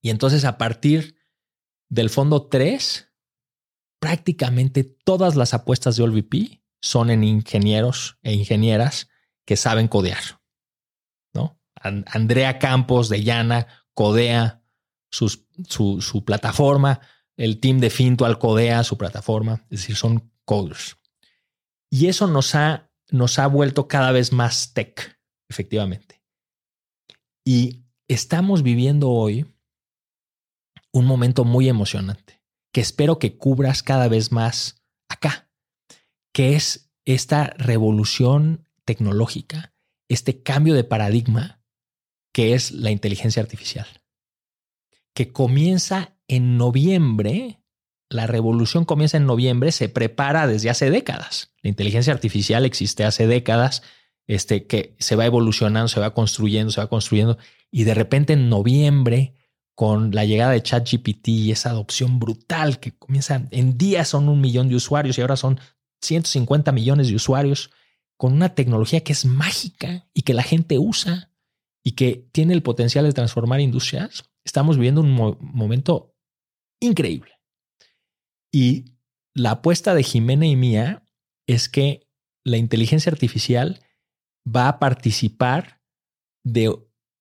[0.00, 1.16] Y entonces a partir
[1.88, 3.10] del fondo 3,
[3.98, 9.08] prácticamente todas las apuestas de OLVP son en ingenieros e ingenieras
[9.44, 10.40] que saben codear.
[11.34, 11.60] ¿no?
[11.74, 14.62] Andrea Campos de Llana codea
[15.10, 17.00] su, su, plataforma,
[17.36, 20.96] el team de Fintual codea su plataforma, es decir, son coders.
[21.90, 25.18] Y eso nos ha, nos ha vuelto cada vez más tech,
[25.48, 26.22] efectivamente.
[27.44, 29.46] Y estamos viviendo hoy
[30.98, 32.38] un momento muy emocionante
[32.72, 35.48] que espero que cubras cada vez más acá,
[36.32, 39.72] que es esta revolución tecnológica,
[40.08, 41.62] este cambio de paradigma
[42.32, 43.86] que es la inteligencia artificial,
[45.14, 47.62] que comienza en noviembre,
[48.10, 51.52] la revolución comienza en noviembre, se prepara desde hace décadas.
[51.62, 53.82] La inteligencia artificial existe hace décadas,
[54.26, 57.38] este, que se va evolucionando, se va construyendo, se va construyendo,
[57.70, 59.34] y de repente en noviembre
[59.78, 64.40] con la llegada de ChatGPT y esa adopción brutal que comienza en días son un
[64.40, 65.60] millón de usuarios y ahora son
[66.02, 67.70] 150 millones de usuarios
[68.16, 71.30] con una tecnología que es mágica y que la gente usa
[71.84, 76.16] y que tiene el potencial de transformar industrias, estamos viviendo un momento
[76.80, 77.30] increíble.
[78.50, 78.96] Y
[79.32, 81.04] la apuesta de Jimena y mía
[81.46, 82.08] es que
[82.42, 83.80] la inteligencia artificial
[84.44, 85.80] va a participar
[86.42, 86.76] de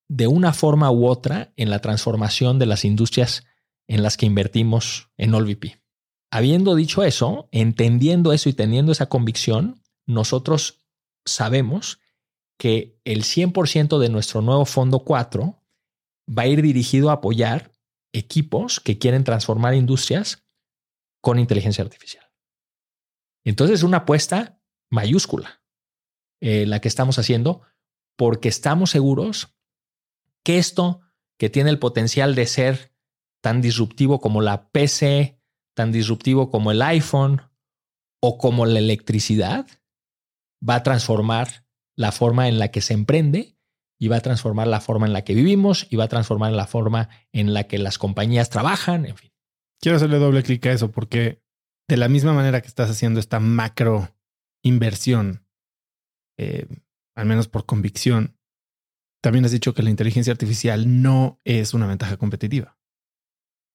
[0.10, 3.46] de una forma u otra en la transformación de las industrias
[3.88, 5.82] en las que invertimos en OLVP.
[6.32, 10.80] Habiendo dicho eso, entendiendo eso y teniendo esa convicción, nosotros
[11.26, 12.00] sabemos
[12.58, 15.64] que el 100% de nuestro nuevo fondo 4
[16.38, 17.72] va a ir dirigido a apoyar
[18.14, 20.46] equipos que quieren transformar industrias
[21.22, 22.26] con inteligencia artificial.
[23.46, 24.60] Entonces es una apuesta
[24.90, 25.62] mayúscula
[26.42, 27.62] eh, la que estamos haciendo
[28.18, 29.57] porque estamos seguros
[30.44, 31.02] que esto,
[31.38, 32.94] que tiene el potencial de ser
[33.42, 35.40] tan disruptivo como la PC,
[35.76, 37.42] tan disruptivo como el iPhone
[38.22, 39.68] o como la electricidad,
[40.68, 41.66] va a transformar
[41.96, 43.58] la forma en la que se emprende
[44.00, 46.68] y va a transformar la forma en la que vivimos y va a transformar la
[46.68, 49.32] forma en la que las compañías trabajan, en fin.
[49.82, 51.44] Quiero hacerle doble clic a eso porque
[51.88, 54.16] de la misma manera que estás haciendo esta macro
[54.64, 55.48] inversión,
[56.38, 56.68] eh,
[57.16, 58.37] al menos por convicción,
[59.22, 62.78] también has dicho que la inteligencia artificial no es una ventaja competitiva.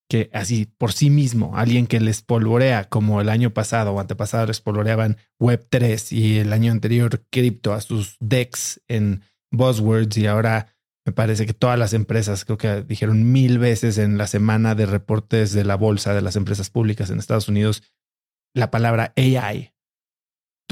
[0.09, 4.47] Que así por sí mismo, alguien que les polvorea como el año pasado o antepasado
[4.47, 10.75] les polvoreaban Web3 y el año anterior cripto a sus decks en buzzwords y ahora
[11.05, 14.87] me parece que todas las empresas, creo que dijeron mil veces en la semana de
[14.87, 17.83] reportes de la bolsa de las empresas públicas en Estados Unidos,
[18.55, 19.73] la palabra AI.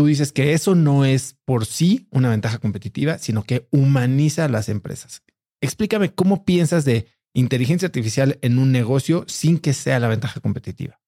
[0.01, 4.49] Tú dices que eso no es por sí una ventaja competitiva, sino que humaniza a
[4.49, 5.23] las empresas.
[5.61, 11.03] Explícame cómo piensas de inteligencia artificial en un negocio sin que sea la ventaja competitiva.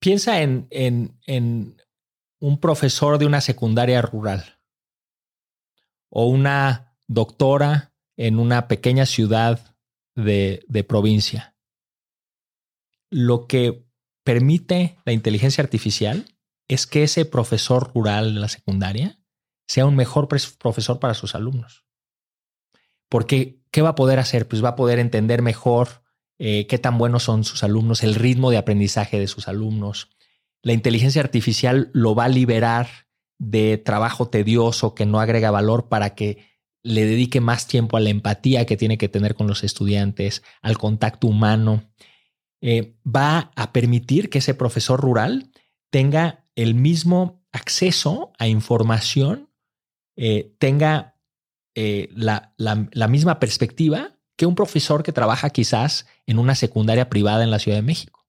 [0.00, 0.66] Piensa en,
[2.40, 4.58] un profesor de una secundaria rural
[6.10, 9.76] o una doctora en una pequeña ciudad
[10.16, 11.54] de provincia.
[13.10, 13.86] Lo que
[14.24, 16.33] permite la inteligencia artificial
[16.68, 19.18] es que ese profesor rural de la secundaria
[19.66, 21.84] sea un mejor profesor para sus alumnos.
[23.08, 24.48] Porque, ¿qué va a poder hacer?
[24.48, 26.02] Pues va a poder entender mejor
[26.38, 30.10] eh, qué tan buenos son sus alumnos, el ritmo de aprendizaje de sus alumnos.
[30.62, 32.88] La inteligencia artificial lo va a liberar
[33.38, 36.46] de trabajo tedioso que no agrega valor para que
[36.82, 40.78] le dedique más tiempo a la empatía que tiene que tener con los estudiantes, al
[40.78, 41.90] contacto humano.
[42.60, 45.50] Eh, va a permitir que ese profesor rural
[45.90, 49.50] tenga el mismo acceso a información,
[50.16, 51.16] eh, tenga
[51.74, 52.52] eh, la,
[53.08, 57.78] misma perspectiva que un profesor que trabaja quizás en una secundaria privada en la Ciudad
[57.78, 58.26] de México.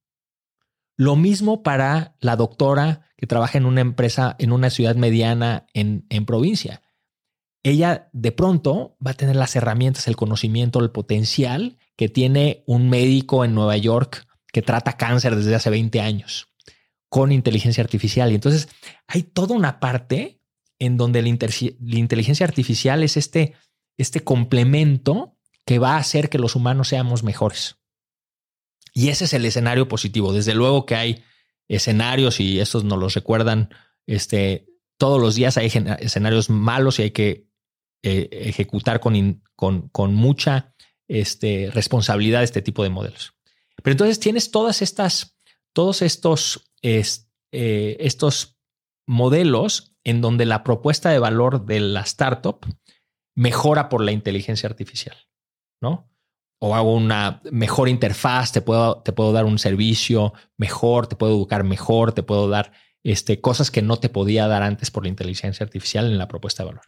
[0.98, 6.06] Lo mismo para la doctora que trabaja en una empresa, en una ciudad mediana en,
[6.10, 6.82] en provincia.
[7.64, 12.90] Ella de pronto va a tener las herramientas, el conocimiento, el potencial que tiene un
[12.90, 16.55] médico en Nueva York que trata cáncer desde hace 20 años
[17.16, 18.30] con inteligencia artificial.
[18.30, 18.68] Y entonces
[19.08, 20.42] hay toda una parte
[20.80, 23.54] en donde la, inteligencia artificial es este,
[23.98, 27.78] este complemento que va a hacer que los humanos seamos mejores.
[28.94, 30.34] Y ese es el escenario positivo.
[30.34, 31.24] Desde luego que hay
[31.70, 33.70] escenarios y estos nos los recuerdan
[34.08, 34.68] este,
[34.98, 35.56] todos los días.
[35.56, 37.48] Hay escenarios malos y hay que
[38.04, 40.76] eh, ejecutar con, con, con mucha
[41.08, 43.36] este, responsabilidad este tipo de modelos.
[43.82, 45.38] Pero entonces tienes todas estas,
[45.72, 48.60] todos estos, eh, estos
[49.08, 52.66] modelos en donde la propuesta de valor de la startup
[53.36, 55.18] mejora por la inteligencia artificial,
[55.82, 56.12] ¿no?
[56.60, 61.34] O hago una mejor interfaz, te puedo, te puedo dar un servicio mejor, te puedo
[61.34, 62.72] educar mejor, te puedo dar
[63.04, 66.64] este, cosas que no te podía dar antes por la inteligencia artificial en la propuesta
[66.64, 66.86] de valor.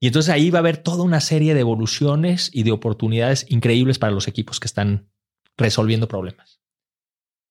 [0.00, 3.98] Y entonces ahí va a haber toda una serie de evoluciones y de oportunidades increíbles
[3.98, 5.10] para los equipos que están
[5.56, 6.60] resolviendo problemas.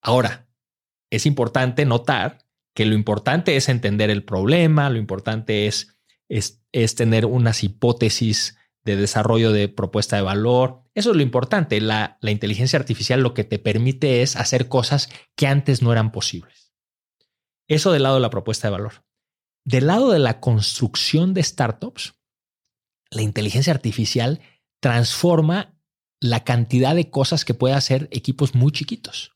[0.02, 0.51] Ahora,
[1.12, 2.40] es importante notar
[2.74, 8.96] que lo importante es entender el problema, lo importante es, es, tener unas hipótesis de
[8.96, 10.84] desarrollo de propuesta de valor.
[10.96, 11.80] Eso es lo importante.
[11.82, 16.12] La, la inteligencia artificial lo que te permite es hacer cosas que antes no eran
[16.12, 16.74] posibles.
[17.68, 19.06] Eso del lado de la propuesta de valor.
[19.66, 22.16] Del lado de la construcción de startups,
[23.12, 24.40] la inteligencia artificial
[24.80, 25.78] transforma
[26.22, 29.34] la cantidad de cosas que puede hacer equipos muy chiquitos.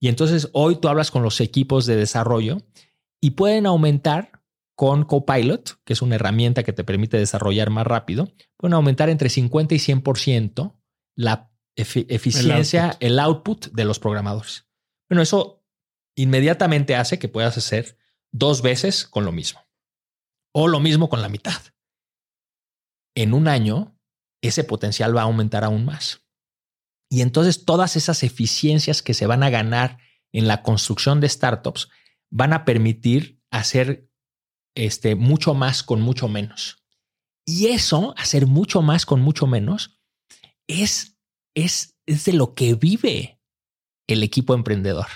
[0.00, 2.58] Y entonces hoy tú hablas con los equipos de desarrollo
[3.20, 4.40] y pueden aumentar
[4.74, 9.28] con Copilot, que es una herramienta que te permite desarrollar más rápido, pueden aumentar entre
[9.28, 10.74] 50 y 100%
[11.16, 13.66] la eficiencia, el output.
[13.72, 14.66] de los programadores.
[15.08, 15.62] Bueno, eso
[16.16, 17.98] inmediatamente hace que puedas hacer
[18.32, 19.60] dos veces con lo mismo
[20.52, 21.60] o lo mismo con la mitad.
[23.14, 23.98] En un año
[24.40, 26.22] ese potencial va a aumentar aún más.
[27.10, 29.98] Y entonces todas esas eficiencias que se van a ganar
[30.32, 31.88] en la construcción de startups
[32.30, 34.08] van a permitir hacer
[34.76, 36.78] este, mucho más con mucho menos.
[37.44, 39.98] Y eso, hacer mucho más con mucho menos,
[40.68, 41.18] es,
[41.54, 43.40] es, es de lo que vive
[44.06, 45.08] el equipo emprendedor.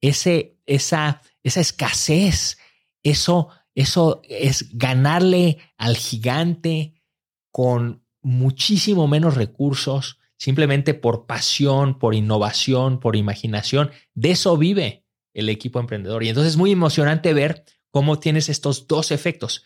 [0.00, 2.58] Ese, esa, esa escasez,
[3.02, 7.02] eso, eso es ganarle al gigante
[7.50, 13.90] con muchísimo menos recursos, simplemente por pasión, por innovación, por imaginación.
[14.14, 16.22] De eso vive el equipo emprendedor.
[16.22, 19.64] Y entonces es muy emocionante ver cómo tienes estos dos efectos.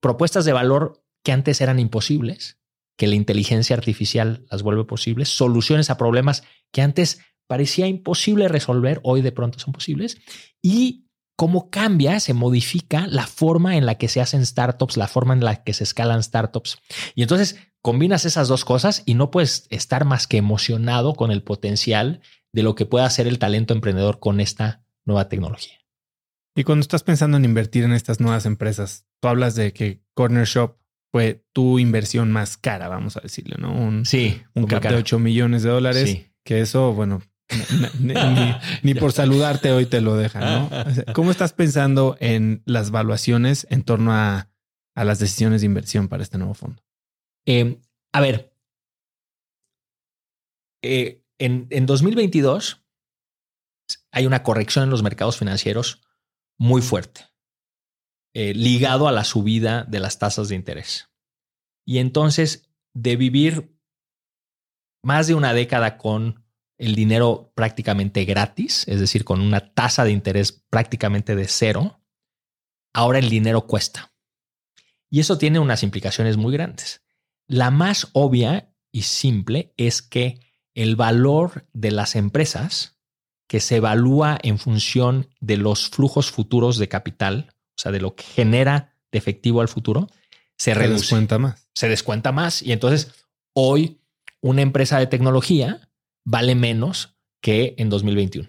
[0.00, 2.58] Propuestas de valor que antes eran imposibles,
[2.96, 9.00] que la inteligencia artificial las vuelve posibles, soluciones a problemas que antes parecía imposible resolver,
[9.02, 10.18] hoy de pronto son posibles,
[10.62, 11.06] y
[11.36, 15.44] cómo cambia, se modifica la forma en la que se hacen startups, la forma en
[15.44, 16.78] la que se escalan startups.
[17.14, 21.42] Y entonces combinas esas dos cosas y no puedes estar más que emocionado con el
[21.42, 25.74] potencial de lo que puede hacer el talento emprendedor con esta nueva tecnología.
[26.56, 30.46] Y cuando estás pensando en invertir en estas nuevas empresas, tú hablas de que Corner
[30.46, 30.78] Shop
[31.12, 33.74] fue tu inversión más cara, vamos a decirlo, ¿no?
[33.74, 37.20] Un, sí, un cap de 8 millones de dólares, que eso, bueno,
[38.82, 40.70] ni, por saludarte hoy te lo dejan, ¿no?
[41.12, 44.48] ¿Cómo estás pensando en las valuaciones en torno a,
[44.94, 46.83] las decisiones de inversión para este nuevo fondo?
[47.46, 47.80] Em,
[48.12, 48.54] a ver,
[50.82, 52.84] eh, en, en 2022
[54.12, 56.02] hay una corrección en los mercados financieros
[56.58, 57.26] muy fuerte,
[58.34, 61.10] eh, ligado a la subida de las tasas de interés.
[61.86, 63.76] Y entonces, de vivir
[65.02, 66.44] más de una década con
[66.78, 72.00] el dinero prácticamente gratis, es decir, con una tasa de interés prácticamente de cero,
[72.94, 74.12] ahora el dinero cuesta.
[75.10, 77.03] Y eso tiene unas implicaciones muy grandes.
[77.46, 80.40] La más obvia y simple es que
[80.74, 82.96] el valor de las empresas
[83.48, 88.14] que se evalúa en función de los flujos futuros de capital, o sea, de lo
[88.14, 90.08] que genera de efectivo al futuro,
[90.56, 91.68] se, se descuenta más.
[91.74, 92.62] Se descuenta más.
[92.62, 93.12] Y entonces,
[93.52, 94.00] hoy,
[94.40, 95.90] una empresa de tecnología
[96.24, 98.48] vale menos que en 2021.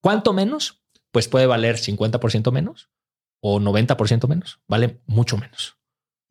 [0.00, 0.82] ¿Cuánto menos?
[1.10, 2.90] Pues puede valer 50% menos
[3.40, 4.60] o 90% menos.
[4.68, 5.76] Vale mucho menos.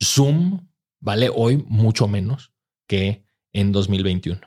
[0.02, 0.69] Zoom
[1.00, 2.54] vale hoy mucho menos
[2.88, 4.42] que en 2021.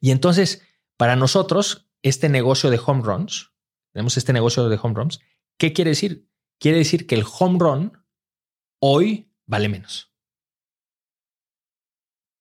[0.00, 0.62] Y entonces,
[0.96, 3.52] para nosotros, este negocio de home runs,
[3.92, 5.20] tenemos este negocio de home runs,
[5.58, 6.28] ¿qué quiere decir?
[6.60, 8.04] Quiere decir que el home run
[8.80, 10.12] hoy vale menos.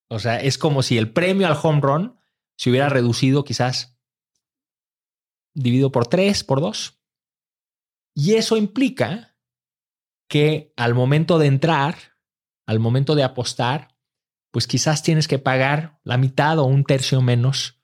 [0.09, 2.19] O sea, es como si el premio al home run
[2.57, 3.99] se hubiera reducido quizás
[5.53, 7.01] dividido por tres, por dos.
[8.15, 9.35] Y eso implica
[10.29, 12.16] que al momento de entrar,
[12.67, 13.95] al momento de apostar,
[14.51, 17.79] pues quizás tienes que pagar la mitad o un tercio menos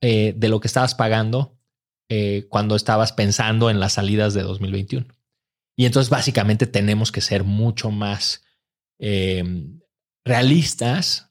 [0.00, 1.58] eh, de lo que estabas pagando
[2.08, 5.06] eh, cuando estabas pensando en las salidas de 2021.
[5.76, 8.44] Y entonces básicamente tenemos que ser mucho más
[8.98, 9.80] em,
[10.24, 11.30] realistas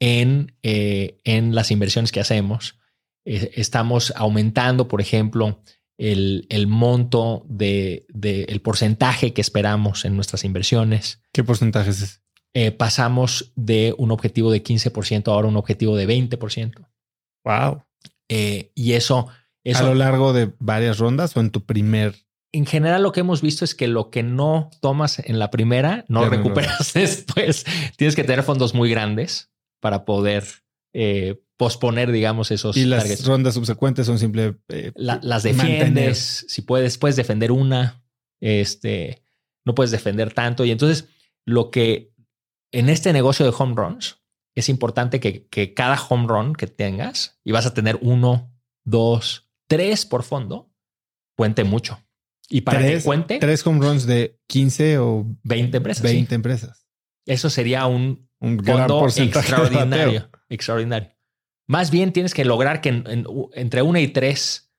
[0.00, 2.78] en, eh, en, las inversiones que hacemos.
[3.24, 5.62] estamos aumentando, por ejemplo,
[5.98, 8.06] el, el monto de,
[8.48, 11.20] el porcentaje que esperamos en nuestras inversiones.
[11.32, 12.22] ¿Qué porcentaje es
[12.76, 16.88] pasamos de un objetivo de 15% ahora a un objetivo de 20%.
[17.44, 17.84] Wow.
[18.28, 19.28] Eh, y eso,
[19.74, 22.14] ¿A lo largo de varias rondas o en tu primer?
[22.52, 26.04] En general, lo que hemos visto es que lo que no tomas en la primera
[26.08, 27.64] no recuperas después.
[27.96, 29.50] Tienes que tener fondos muy grandes
[29.80, 30.44] para poder
[30.94, 32.76] eh, posponer, digamos, esos.
[32.76, 34.56] Y las rondas subsecuentes son simple.
[34.68, 36.46] Eh, las defiendes.
[36.48, 38.02] Si puedes, puedes defender una.
[38.40, 39.22] Este
[39.64, 40.64] no puedes defender tanto.
[40.64, 41.08] Y entonces,
[41.44, 42.12] lo que
[42.72, 44.20] en este negocio de home runs,
[44.54, 48.52] es importante que, cada home run que tengas, y vas a tener uno,
[48.84, 50.72] dos, tres por fondo,
[51.36, 52.00] cuente mucho.
[52.48, 53.38] Y para que cuente.
[53.38, 56.02] Tres home runs de 15 o 20 empresas.
[56.02, 56.86] 20 empresas.
[57.26, 60.30] Eso sería un, un extraordinario.
[60.48, 61.14] Extraordinario.
[61.66, 63.02] Más bien tienes que lograr que
[63.52, 64.72] entre una y tres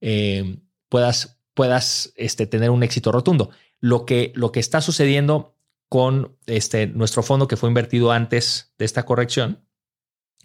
[0.00, 3.50] eh, puedas, puedas este, tener un éxito rotundo.
[3.78, 5.51] Lo que, lo que está sucediendo
[5.92, 9.68] con este, nuestro fondo que fue invertido antes de esta corrección,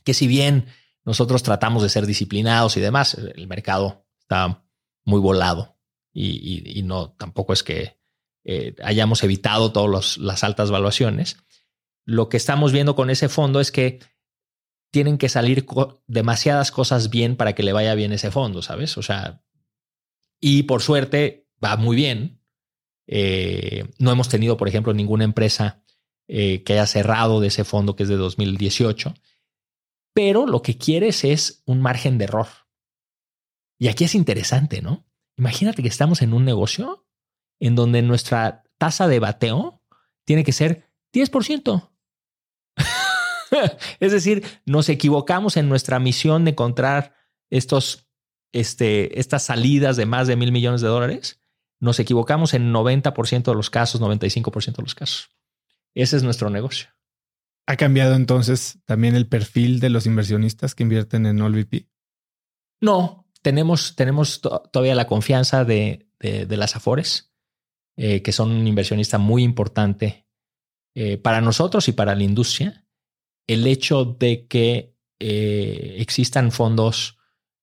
[0.03, 0.65] que si bien
[1.05, 4.67] nosotros tratamos de ser disciplinados y demás, el mercado está
[5.05, 5.79] muy volado
[6.11, 7.97] y, no tampoco es que
[8.43, 11.37] eh, hayamos evitado todas las altas valuaciones.
[12.03, 13.99] Lo que estamos viendo con ese fondo es que
[14.91, 15.65] tienen que salir
[16.07, 18.97] demasiadas cosas bien para que le vaya bien ese fondo, ¿sabes?
[18.97, 19.45] O sea,
[20.41, 22.36] y por suerte va muy bien,
[23.07, 25.81] eh, no hemos tenido, por ejemplo, ninguna empresa
[26.27, 29.13] eh, que haya cerrado de ese fondo que es de 2018,
[30.13, 32.47] pero lo que quieres es un margen de error.
[33.79, 35.05] Y aquí es interesante, ¿no?
[35.37, 37.07] Imagínate que estamos en un negocio
[37.59, 39.81] en donde nuestra tasa de bateo
[40.25, 41.89] tiene que ser 10%.
[43.99, 47.15] es decir, nos equivocamos en nuestra misión de encontrar
[47.49, 48.09] estos,
[48.51, 51.39] este, estas salidas de más de mil millones de dólares
[51.79, 55.29] nos equivocamos en 90% de los casos, 95% de los casos.
[55.93, 56.89] Ese es nuestro negocio.
[57.67, 61.89] ¿Ha cambiado entonces también el perfil de los inversionistas que invierten en OLVP?
[62.79, 67.33] No, tenemos, tenemos todavía la confianza de, las Afores,
[67.97, 70.27] eh, que son un inversionista muy importante
[70.95, 72.85] eh, para nosotros y para la industria.
[73.47, 77.15] El hecho de que eh, existan fondos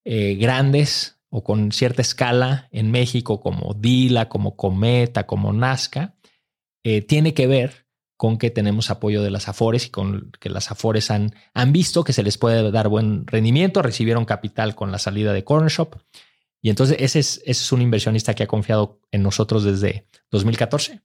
[0.06, 6.14] grandes o con cierta escala en México, como Dila, como Cometa, como Nazca,
[6.84, 10.70] eh, tiene que ver con que tenemos apoyo de las Afores y con que las
[10.70, 15.00] Afores han, han visto que se les puede dar buen rendimiento, recibieron capital con la
[15.00, 15.96] salida de Corner Shop.
[16.62, 21.02] Y entonces ese es, es un inversionista que ha confiado en nosotros desde 2014.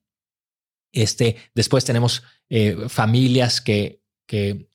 [0.92, 4.68] Este, después tenemos eh, familias que, que,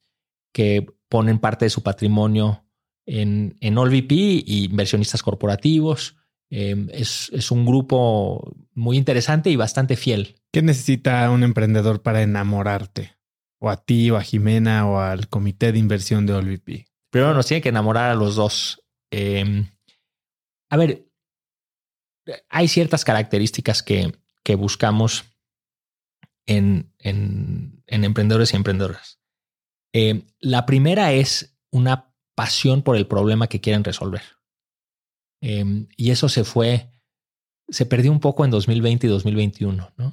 [0.52, 2.64] que, ponen parte de su patrimonio
[3.06, 6.16] en, en AllVP y inversionistas corporativos.
[6.51, 10.36] Eh, es, es, un grupo muy interesante y bastante fiel.
[10.52, 13.16] ¿Qué necesita un emprendedor para enamorarte?
[13.59, 16.86] O a ti, o a Jimena, o al comité de inversión de AllVP.
[17.10, 18.82] Primero nos tiene que enamorar a los dos.
[19.10, 19.64] Eh,
[20.68, 21.06] a ver,
[22.48, 24.12] hay ciertas características que,
[24.43, 25.24] que buscamos
[26.47, 29.20] en, en, en, emprendedores y emprendedoras.
[29.93, 34.23] Eh, la primera es una pasión por el problema que quieren resolver.
[35.40, 36.90] Eh, y eso se fue,
[37.69, 40.06] se perdió un poco en 2020 y 2021, ¿no?
[40.06, 40.12] O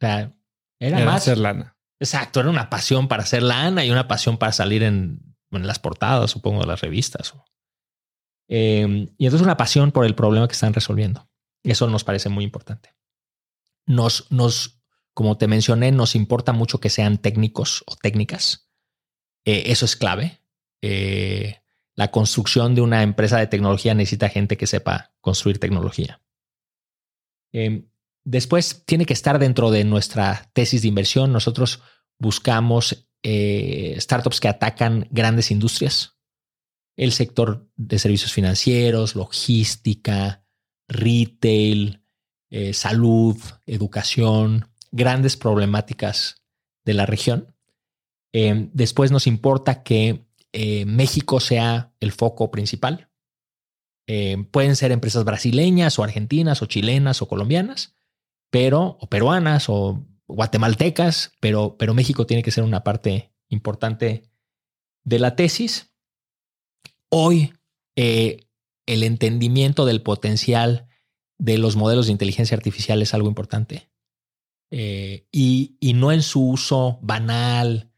[0.00, 0.32] sea,
[0.78, 1.76] era, más hacer lana.
[1.98, 5.78] Exacto, era una pasión para hacer lana y una pasión para salir en, en las
[5.78, 7.34] portadas, supongo, de las revistas.
[8.48, 11.28] Eh, y entonces una pasión por el problema que están resolviendo.
[11.62, 12.94] Eso nos parece muy importante.
[13.86, 14.82] Nos, nos,
[15.14, 18.70] como te mencioné, nos importa mucho que sean técnicos o técnicas.
[19.44, 20.39] Eh, eso es clave.
[20.82, 21.60] Eh,
[21.94, 26.20] la construcción de una empresa de tecnología necesita gente que sepa construir tecnología.
[27.52, 27.84] Eh,
[28.24, 31.32] después tiene que estar dentro de nuestra tesis de inversión.
[31.32, 31.82] Nosotros
[32.18, 36.16] buscamos eh, startups que atacan grandes industrias,
[36.96, 40.44] el sector de servicios financieros, logística,
[40.88, 42.02] retail,
[42.50, 43.36] eh, salud,
[43.66, 46.42] educación, grandes problemáticas
[46.84, 47.54] de la región.
[48.32, 53.08] Eh, después nos importa que eh, México sea el foco principal.
[54.06, 57.94] Eh, pueden ser empresas brasileñas o argentinas o chilenas o colombianas,
[58.50, 64.24] pero o peruanas o guatemaltecas, pero, pero México tiene que ser una parte importante
[65.04, 65.94] de la tesis.
[67.08, 67.52] Hoy
[67.96, 68.48] eh,
[68.86, 70.88] el entendimiento del potencial
[71.38, 73.88] de los modelos de inteligencia artificial es algo importante.
[74.70, 77.89] y, y, no en su uso banal,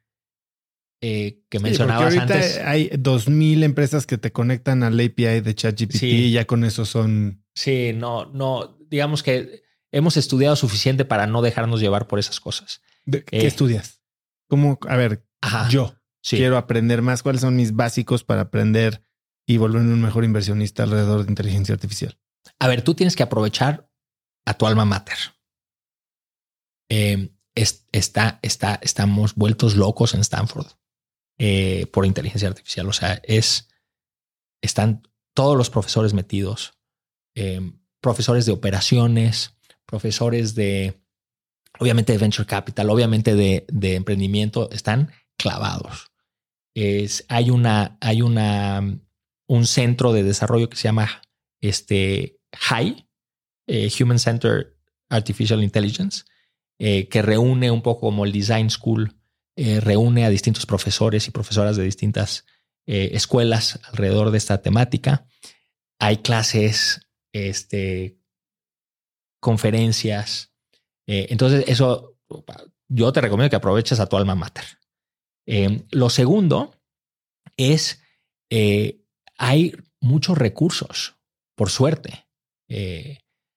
[1.04, 2.58] eh, que mencionabas antes.
[2.58, 7.44] Hay 2000 empresas que te conectan al API de ChatGPT y ya con eso son.
[7.56, 12.82] Sí, no, no, digamos que hemos estudiado suficiente para no dejarnos llevar por esas cosas.
[13.10, 14.00] ¿Qué eh, estudias?
[14.46, 14.78] ¿Cómo?
[14.88, 15.26] A ver,
[15.70, 15.92] yo
[16.22, 17.24] quiero aprender más.
[17.24, 19.02] ¿Cuáles son mis básicos para aprender
[19.44, 22.16] y volverme un mejor inversionista alrededor de inteligencia artificial?
[22.60, 23.90] A ver, tú tienes que aprovechar
[24.44, 25.18] a tu alma mater.
[26.88, 30.68] Eh, está, está, estamos vueltos locos en Stanford.
[31.38, 32.88] Eh, por inteligencia artificial.
[32.88, 33.68] O sea, es,
[34.60, 36.78] están todos los profesores metidos,
[37.34, 39.56] eh, profesores de operaciones,
[39.86, 41.00] profesores de,
[41.78, 43.64] obviamente de venture capital, obviamente de,
[43.96, 46.12] emprendimiento, están clavados.
[46.74, 49.00] Es, hay una, hay una,
[49.46, 51.22] un centro de desarrollo que se llama
[51.60, 53.08] este HI,
[53.66, 54.76] eh, Human Center
[55.08, 56.24] Artificial Intelligence,
[56.78, 59.21] que reúne un poco como el Design School
[59.54, 62.46] eh, reúne a distintos profesores y profesoras de distintas
[62.86, 65.26] eh, escuelas alrededor de esta temática.
[65.98, 67.02] Hay clases,
[67.32, 68.18] este,
[69.40, 70.54] conferencias.
[71.06, 72.18] Eh, entonces, eso
[72.88, 74.64] yo te recomiendo que aproveches a tu alma mater.
[75.90, 76.80] lo segundo
[77.58, 78.00] es,
[79.36, 81.16] hay muchos recursos,
[81.54, 82.26] por suerte.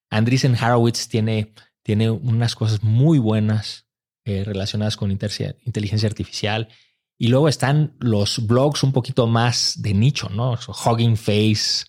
[0.10, 1.54] Andreessen Horowitz tiene,
[1.84, 3.85] tiene unas cosas muy buenas
[4.28, 6.68] eh, relacionadas con inteligencia artificial.
[7.16, 10.58] Y luego están los blogs un poquito más de nicho, ¿no?
[10.68, 11.86] Hugging Face,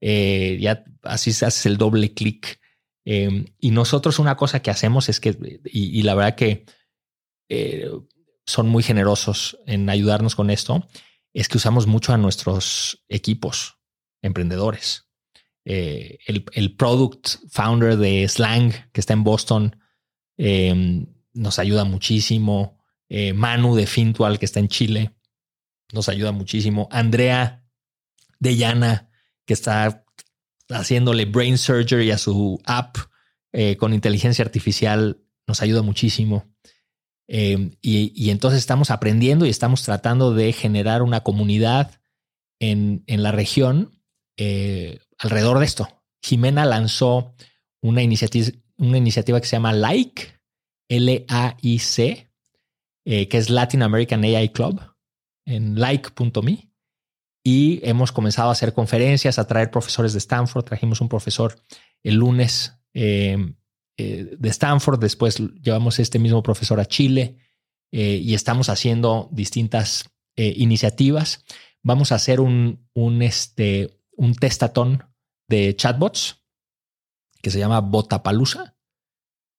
[0.00, 2.58] eh, ya así se hace el doble clic.
[3.04, 6.66] Em, y nosotros una cosa que hacemos es que, y, la verdad que
[7.48, 7.88] eh,
[8.44, 10.88] son muy generosos en ayudarnos con esto,
[11.32, 13.78] es que usamos mucho a nuestros equipos
[14.22, 15.04] emprendedores.
[15.64, 19.76] el, el, product founder de Slang, que está en Boston,
[20.36, 21.06] em,
[21.36, 22.78] nos ayuda muchísimo.
[23.08, 25.14] Eh, Manu de Fintual, que está en Chile,
[25.92, 26.88] nos ayuda muchísimo.
[26.90, 27.64] Andrea
[28.40, 29.10] de Llana,
[29.44, 30.04] que está
[30.68, 32.96] haciéndole brain surgery a su app
[33.52, 36.52] eh, con inteligencia artificial, nos ayuda muchísimo.
[37.28, 42.00] Eh, y, entonces estamos aprendiendo y estamos tratando de generar una comunidad
[42.60, 43.92] en, en la región
[45.18, 45.88] alrededor de esto.
[46.22, 47.34] Jimena lanzó
[47.80, 50.35] una iniciativa, una iniciativa que se llama Like,
[50.88, 52.30] L-A-I-C,
[53.04, 54.80] eh, que es Latin American AI Club,
[55.44, 56.70] en like.me.
[57.44, 60.64] Y hemos comenzado a hacer conferencias, a traer profesores de Stanford.
[60.64, 61.62] Trajimos un profesor
[62.02, 63.54] el lunes em,
[63.96, 64.98] eh, de Stanford.
[64.98, 67.38] Después llevamos este mismo profesor a Chile.
[67.92, 71.44] eh, y estamos haciendo distintas eh, iniciativas.
[71.82, 75.04] Vamos a hacer un, un, este, un testatón
[75.48, 76.44] de chatbots
[77.40, 78.75] que se llama Botapalusa.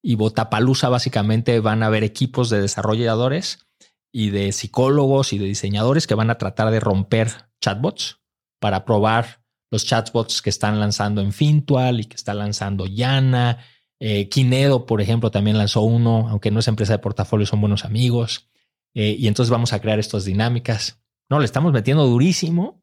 [0.08, 3.68] Y Botapalusa básicamente van a haber equipos de desarrolladores
[4.10, 8.22] y de psicólogos y de diseñadores que van a tratar de romper chatbots
[8.62, 13.58] para probar los chatbots que están lanzando en Fintual y que está lanzando Yana.
[14.00, 17.84] Eh, Kinedo, por ejemplo, también lanzó uno, aunque no es empresa de portafolio, son buenos
[17.84, 18.50] amigos.
[18.94, 21.02] Eh, y entonces vamos a crear estas dinámicas.
[21.30, 22.82] No, le estamos metiendo durísimo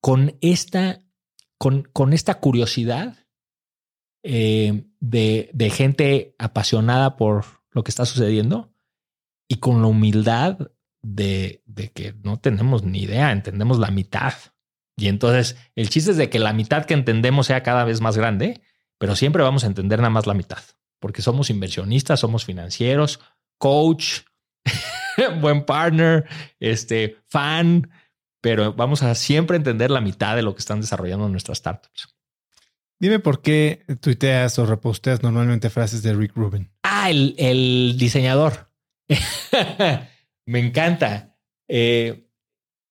[0.00, 1.00] con esta,
[1.58, 3.26] con, con esta curiosidad
[4.22, 8.72] eh, de, de gente apasionada por lo que está sucediendo
[9.48, 10.58] y con la humildad
[11.02, 14.34] de, de, que no tenemos ni idea, entendemos la mitad.
[14.96, 18.16] Y entonces el chiste es de que la mitad que entendemos sea cada vez más
[18.16, 18.60] grande,
[18.98, 20.62] pero siempre vamos a entender nada más la mitad,
[21.00, 23.20] porque somos inversionistas, somos financieros,
[23.58, 24.20] coach,
[25.40, 26.28] buen partner,
[26.60, 27.90] este fan,
[28.42, 32.14] pero vamos a siempre entender la mitad de lo que están desarrollando nuestras startups.
[33.00, 36.70] Dime por qué tuiteas o reposteas normalmente frases de Rick Rubin.
[36.82, 38.70] Ah, el, el diseñador.
[40.46, 41.34] Me encanta.
[41.66, 42.28] Eh,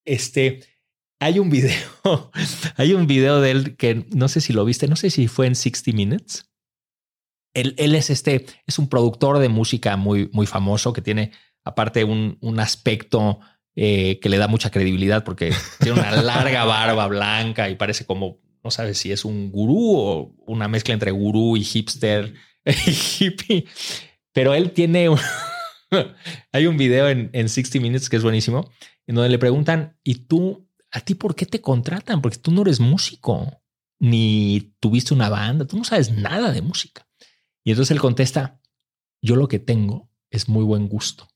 [0.05, 0.61] este,
[1.19, 1.71] hay un video,
[2.75, 5.45] hay un video de él que no sé si lo viste, no sé si fue
[5.45, 6.49] en 60 Minutes.
[7.53, 11.31] Él, él es este, es un productor de música muy, muy famoso que tiene
[11.63, 13.41] aparte un, un aspecto
[13.75, 18.39] eh, que le da mucha credibilidad porque tiene una larga barba blanca y parece como
[18.63, 22.33] no sabes si es un gurú o una mezcla entre gurú y hipster
[22.65, 23.65] y hippie.
[24.33, 25.19] Pero él tiene un,
[26.51, 28.69] hay un video en, en 60 Minutes que es buenísimo,
[29.07, 32.21] en donde le preguntan, ¿y tú, a ti por qué te contratan?
[32.21, 33.61] Porque tú no eres músico,
[33.99, 37.07] ni tuviste una banda, tú no sabes nada de música.
[37.63, 38.61] Y entonces él contesta,
[39.21, 41.27] yo lo que tengo es muy buen gusto.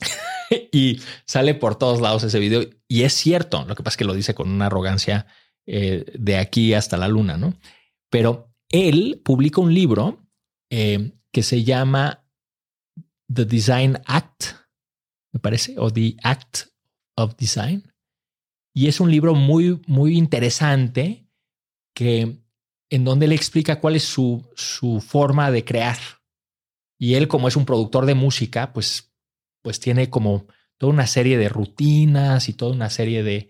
[0.72, 2.68] y sale por todos lados ese video.
[2.88, 5.26] Y es cierto, lo que pasa es que lo dice con una arrogancia
[5.66, 7.58] eh, de aquí hasta la luna, ¿no?
[8.10, 10.26] Pero él publica un libro
[10.70, 12.26] eh, que se llama
[13.32, 14.44] The Design Act,
[15.32, 16.68] me parece, o The Act
[17.16, 17.92] of Design.
[18.74, 21.26] Y es un libro muy, muy interesante
[21.94, 22.42] que
[22.90, 25.98] en donde le explica cuál es su, su forma de crear.
[26.98, 29.12] Y él, como es un productor de música, pues,
[29.62, 30.46] pues tiene como
[30.78, 33.48] toda una serie de rutinas y toda una serie de,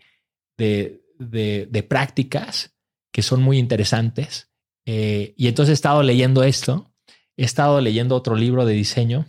[1.19, 2.77] de, prácticas
[3.13, 4.51] que son muy interesantes.
[4.87, 6.93] Eh, y entonces he estado leyendo esto,
[7.37, 9.27] he estado leyendo otro libro de diseño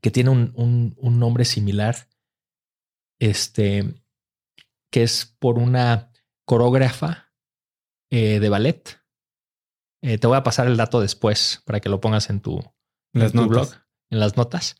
[0.00, 2.08] que tiene un, nombre similar,
[3.18, 3.94] este,
[4.90, 6.12] que es por una
[6.44, 7.32] coreógrafa
[8.10, 8.98] eh, de ballet.
[10.02, 12.56] Eh, te voy a pasar el dato después para que lo pongas en tu,
[13.12, 13.68] blog,
[14.10, 14.76] en las notas.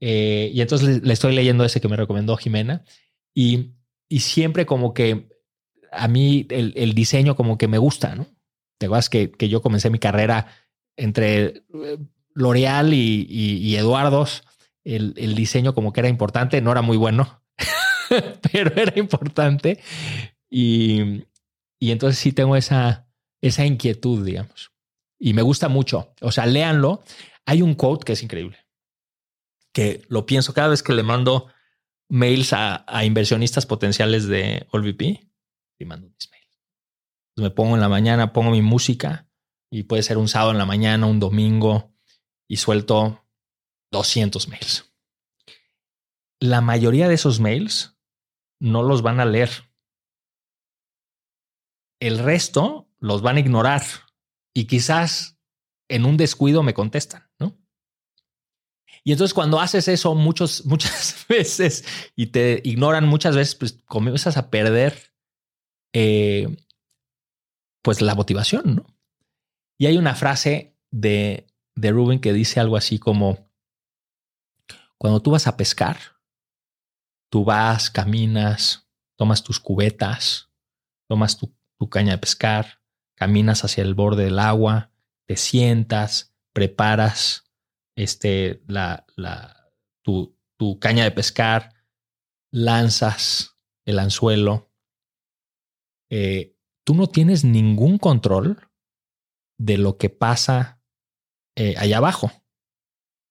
[0.00, 2.84] y entonces le, estoy leyendo ese que me recomendó Jimena
[3.32, 3.76] y,
[4.08, 5.28] y siempre como que
[5.96, 8.26] a mí el, diseño como que me gusta, ¿no?
[8.78, 10.46] Te acuerdas que, que yo comencé mi carrera
[10.96, 11.98] entre eh,
[12.34, 14.44] L'Oreal y, y, Eduardos.
[14.84, 17.42] El, el, diseño como que era importante, no era muy bueno,
[18.52, 19.80] pero era importante.
[20.48, 21.24] Y,
[21.80, 23.08] y entonces sí tengo esa,
[23.40, 24.70] esa inquietud, digamos.
[25.18, 26.12] Y me gusta mucho.
[26.20, 27.02] O sea, léanlo.
[27.46, 28.58] Hay un quote que es increíble,
[29.72, 31.46] que lo pienso cada vez que le mando
[32.08, 35.26] mails a, a inversionistas potenciales de OLVP
[35.78, 36.60] y mando mis mails.
[37.36, 39.28] me pongo en la mañana, pongo mi música
[39.70, 41.94] y puede ser un sábado en la mañana, un domingo
[42.48, 43.26] y suelto
[43.92, 44.92] 200 mails.
[46.40, 47.98] La mayoría de esos mails
[48.60, 49.50] no los van a leer.
[52.00, 53.82] El resto los van a ignorar
[54.54, 55.38] y quizás
[55.88, 57.58] en un descuido me contestan, ¿no?
[59.04, 61.84] Y entonces cuando haces eso muchos, muchas veces
[62.16, 65.15] y te ignoran muchas veces, pues comienzas a perder
[65.98, 66.54] eh,
[67.82, 68.86] pues la motivación, ¿no?
[69.78, 73.50] Y hay una frase de, de Rubin que dice algo así como,
[74.98, 75.96] cuando tú vas a pescar,
[77.30, 80.50] tú vas, caminas, tomas tus cubetas,
[81.08, 81.56] tomas tu,
[81.88, 82.82] caña de pescar,
[83.14, 84.90] caminas hacia el borde del agua,
[85.24, 87.44] te sientas, preparas
[87.96, 91.72] este, la, la, tu, tu caña de pescar,
[92.50, 93.56] lanzas
[93.86, 94.70] el anzuelo,
[96.10, 98.70] eh, tú no tienes ningún control
[99.58, 100.82] de lo que pasa
[101.56, 102.30] eh, allá abajo,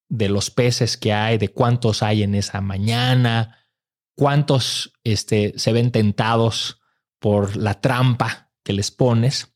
[0.10, 3.70] de los peces que hay, de cuántos hay en esa mañana,
[4.16, 6.82] cuántos este, se ven tentados
[7.20, 9.54] por la trampa que les pones.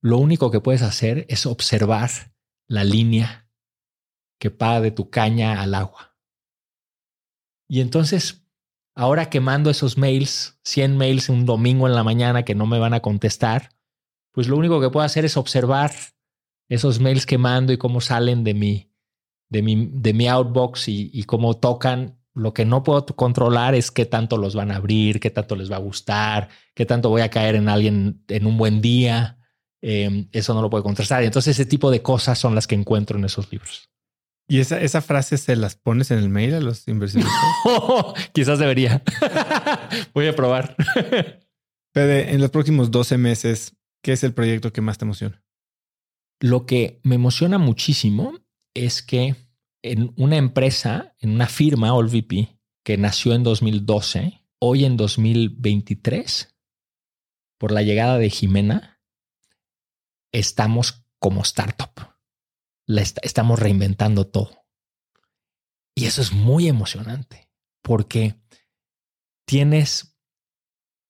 [0.00, 2.10] Lo único que puedes hacer es observar
[2.68, 3.50] la línea
[4.38, 6.16] que va de tu caña al agua.
[7.68, 8.45] Y entonces,
[8.96, 12.80] ahora que mando esos mails, 100 mails un domingo en la mañana que no me
[12.80, 13.68] van a contestar,
[14.32, 15.92] pues lo único que puedo hacer es observar
[16.68, 18.90] esos mails que mando y cómo salen de mi,
[19.48, 22.18] de mi, de mi outbox y, cómo tocan.
[22.34, 25.70] Lo que no puedo controlar es qué tanto los van a abrir, qué tanto les
[25.70, 29.38] va a gustar, qué tanto voy a caer en alguien en un buen día.
[29.80, 31.22] Eh, eso no lo puedo contrastar.
[31.22, 33.88] Entonces, ese tipo de cosas son las que encuentro en esos libros.
[34.48, 37.34] ¿Y esa, esa frase se las pones en el mail a los inversionistas?
[38.32, 39.02] Quizás debería.
[40.14, 40.76] Voy a probar.
[41.92, 45.42] Fede, en los próximos 12 meses, ¿qué es el proyecto que más te emociona?
[46.40, 48.34] Lo que me emociona muchísimo
[48.74, 49.34] es que
[49.82, 56.54] en una empresa, en una firma, AllVP, que nació en 2012, hoy en 2023,
[57.58, 59.00] por la llegada de Jimena,
[60.30, 62.15] estamos como startup
[62.86, 64.66] la estamos reinventando todo.
[65.94, 67.50] Y eso es muy emocionante
[67.82, 68.36] porque
[69.46, 70.16] tienes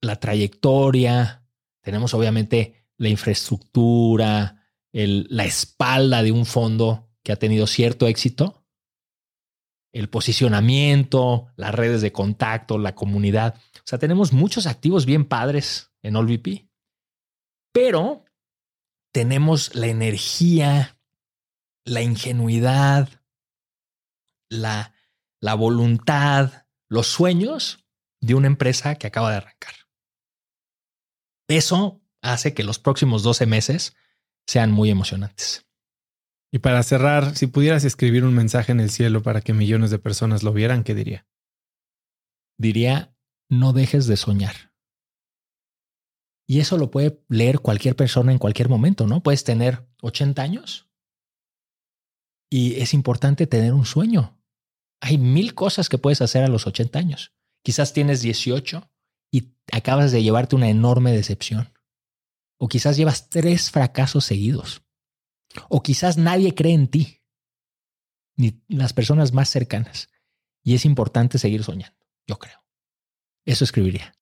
[0.00, 1.46] la trayectoria,
[1.82, 8.64] tenemos obviamente la infraestructura, el, la espalda de un fondo que ha tenido cierto éxito,
[9.92, 13.56] el posicionamiento, las redes de contacto, la comunidad.
[13.76, 16.68] O sea, tenemos muchos activos bien padres en AllVP,
[17.72, 18.24] pero
[19.12, 20.95] tenemos la energía,
[21.86, 23.08] la ingenuidad,
[24.50, 24.92] la,
[25.40, 27.86] la voluntad, los sueños
[28.20, 29.74] de una empresa que acaba de arrancar.
[31.48, 33.96] Eso hace que los próximos 12 meses
[34.46, 35.64] sean muy emocionantes.
[36.52, 39.98] Y para cerrar, si pudieras escribir un mensaje en el cielo para que millones de
[39.98, 41.26] personas lo vieran, ¿qué diría?
[42.58, 43.14] Diría,
[43.48, 44.72] no dejes de soñar.
[46.48, 49.22] Y eso lo puede leer cualquier persona en cualquier momento, ¿no?
[49.22, 50.86] Puedes tener 80 años
[52.50, 54.38] y es importante tener un sueño.
[55.00, 57.32] Hay mil cosas que puedes hacer a los 80 años.
[57.62, 58.88] Quizás tienes 18
[59.30, 61.72] y acabas de llevarte una enorme decepción.
[62.58, 64.82] O quizás llevas tres fracasos seguidos.
[65.68, 67.22] O quizás nadie cree en ti,
[68.36, 70.08] ni las personas más cercanas.
[70.62, 72.64] Y es importante seguir soñando, yo creo.
[73.44, 74.14] Eso escribiría.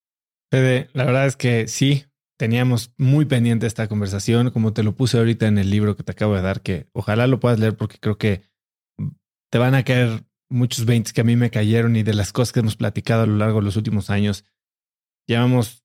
[0.50, 2.04] Fede, la verdad es que sí,
[2.36, 6.12] teníamos muy pendiente esta conversación, como te lo puse ahorita en el libro que te
[6.12, 8.42] acabo de dar, que ojalá lo puedas leer porque creo que
[9.50, 12.52] te van a caer muchos 20 que a mí me cayeron y de las cosas
[12.52, 14.44] que hemos platicado a lo largo de los últimos años.
[15.26, 15.84] Llevamos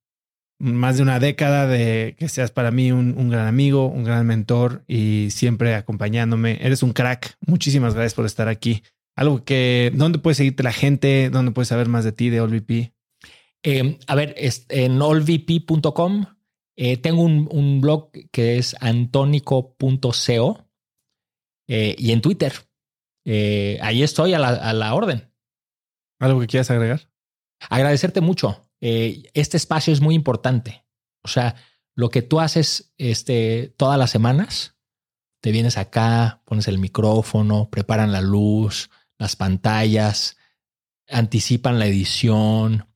[0.59, 4.83] más de una década de que seas para mí un, gran amigo, un gran mentor
[4.87, 6.57] y siempre acompañándome.
[6.61, 7.37] Eres un crack.
[7.45, 8.83] Muchísimas gracias por estar aquí.
[9.15, 11.29] Algo que, ¿dónde puede seguirte la gente?
[11.29, 12.93] ¿Dónde puedes saber más de ti, de OLVP?
[13.63, 14.35] Eh, a ver,
[14.69, 16.25] en allvp.com
[16.81, 20.65] eh, tengo un, blog que es antónico.co
[21.67, 22.53] eh, y en Twitter.
[23.25, 25.29] Eh, ahí estoy a la, orden.
[26.21, 27.09] ¿Algo que quieras agregar?
[27.69, 28.65] Agradecerte mucho.
[28.79, 30.85] este espacio es muy importante.
[31.21, 31.55] O sea,
[31.95, 34.77] lo que tú haces este, todas las semanas,
[35.41, 40.37] te vienes acá, pones el micrófono, preparan la luz, las pantallas,
[41.09, 42.87] anticipan la edición.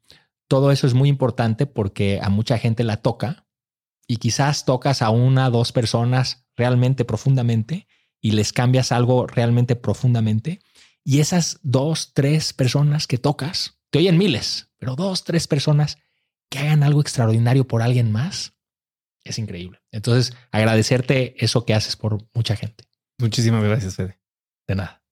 [0.48, 3.43] Todo eso es muy importante porque a mucha gente la toca
[4.08, 7.88] y quizás tocas a una, dos personas realmente profundamente
[8.22, 10.62] y les cambias algo realmente profundamente.
[11.04, 15.98] Y esas dos, tres personas que tocas, te oyen miles, pero dos, tres personas
[16.50, 18.54] que hagan algo extraordinario por alguien más,
[19.24, 19.82] es increíble.
[19.92, 22.86] Entonces, agradecerte eso que haces por mucha gente.
[23.20, 24.20] Muchísimas gracias, Fede.
[24.68, 25.03] De nada.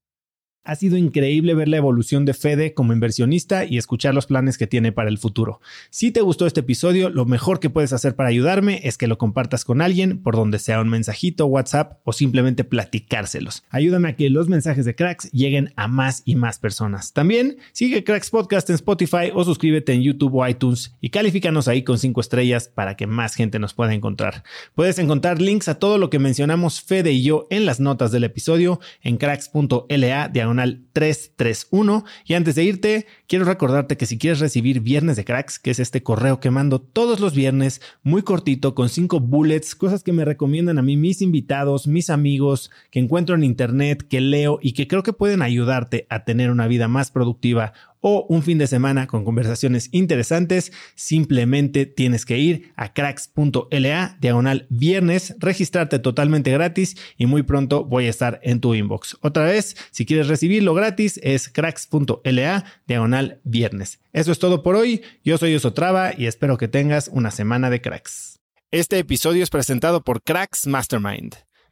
[0.63, 4.67] Ha sido increíble ver la evolución de Fede como inversionista y escuchar los planes que
[4.67, 5.59] tiene para el futuro.
[5.89, 9.17] Si te gustó este episodio, lo mejor que puedes hacer para ayudarme es que lo
[9.17, 13.63] compartas con alguien, por donde sea un mensajito, WhatsApp o simplemente platicárselos.
[13.71, 17.11] Ayúdame a que los mensajes de Cracks lleguen a más y más personas.
[17.11, 21.81] También sigue Cracks Podcast en Spotify o suscríbete en YouTube o iTunes y califícanos ahí
[21.83, 24.43] con 5 estrellas para que más gente nos pueda encontrar.
[24.75, 28.25] Puedes encontrar links a todo lo que mencionamos Fede y yo en las notas del
[28.25, 32.05] episodio en cracks.la 331.
[32.25, 35.79] Y antes de irte, quiero recordarte que si quieres recibir Viernes de Cracks, que es
[35.79, 40.25] este correo que mando todos los viernes, muy cortito, con cinco bullets, cosas que me
[40.25, 44.87] recomiendan a mí mis invitados, mis amigos, que encuentro en internet, que leo y que
[44.87, 49.07] creo que pueden ayudarte a tener una vida más productiva o un fin de semana
[49.07, 57.27] con conversaciones interesantes, simplemente tienes que ir a cracks.la diagonal viernes, registrarte totalmente gratis y
[57.27, 59.17] muy pronto voy a estar en tu inbox.
[59.21, 63.99] Otra vez, si quieres recibirlo gratis, es cracks.la diagonal viernes.
[64.13, 65.01] Eso es todo por hoy.
[65.23, 68.39] Yo soy Osotrava y espero que tengas una semana de cracks.
[68.71, 71.35] Este episodio es presentado por Cracks Mastermind.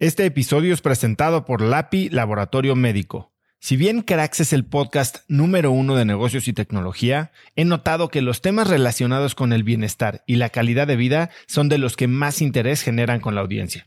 [0.00, 3.32] Este episodio es presentado por LAPI Laboratorio Médico.
[3.60, 8.20] Si bien Cracks es el podcast número uno de negocios y tecnología, he notado que
[8.20, 12.08] los temas relacionados con el bienestar y la calidad de vida son de los que
[12.08, 13.86] más interés generan con la audiencia.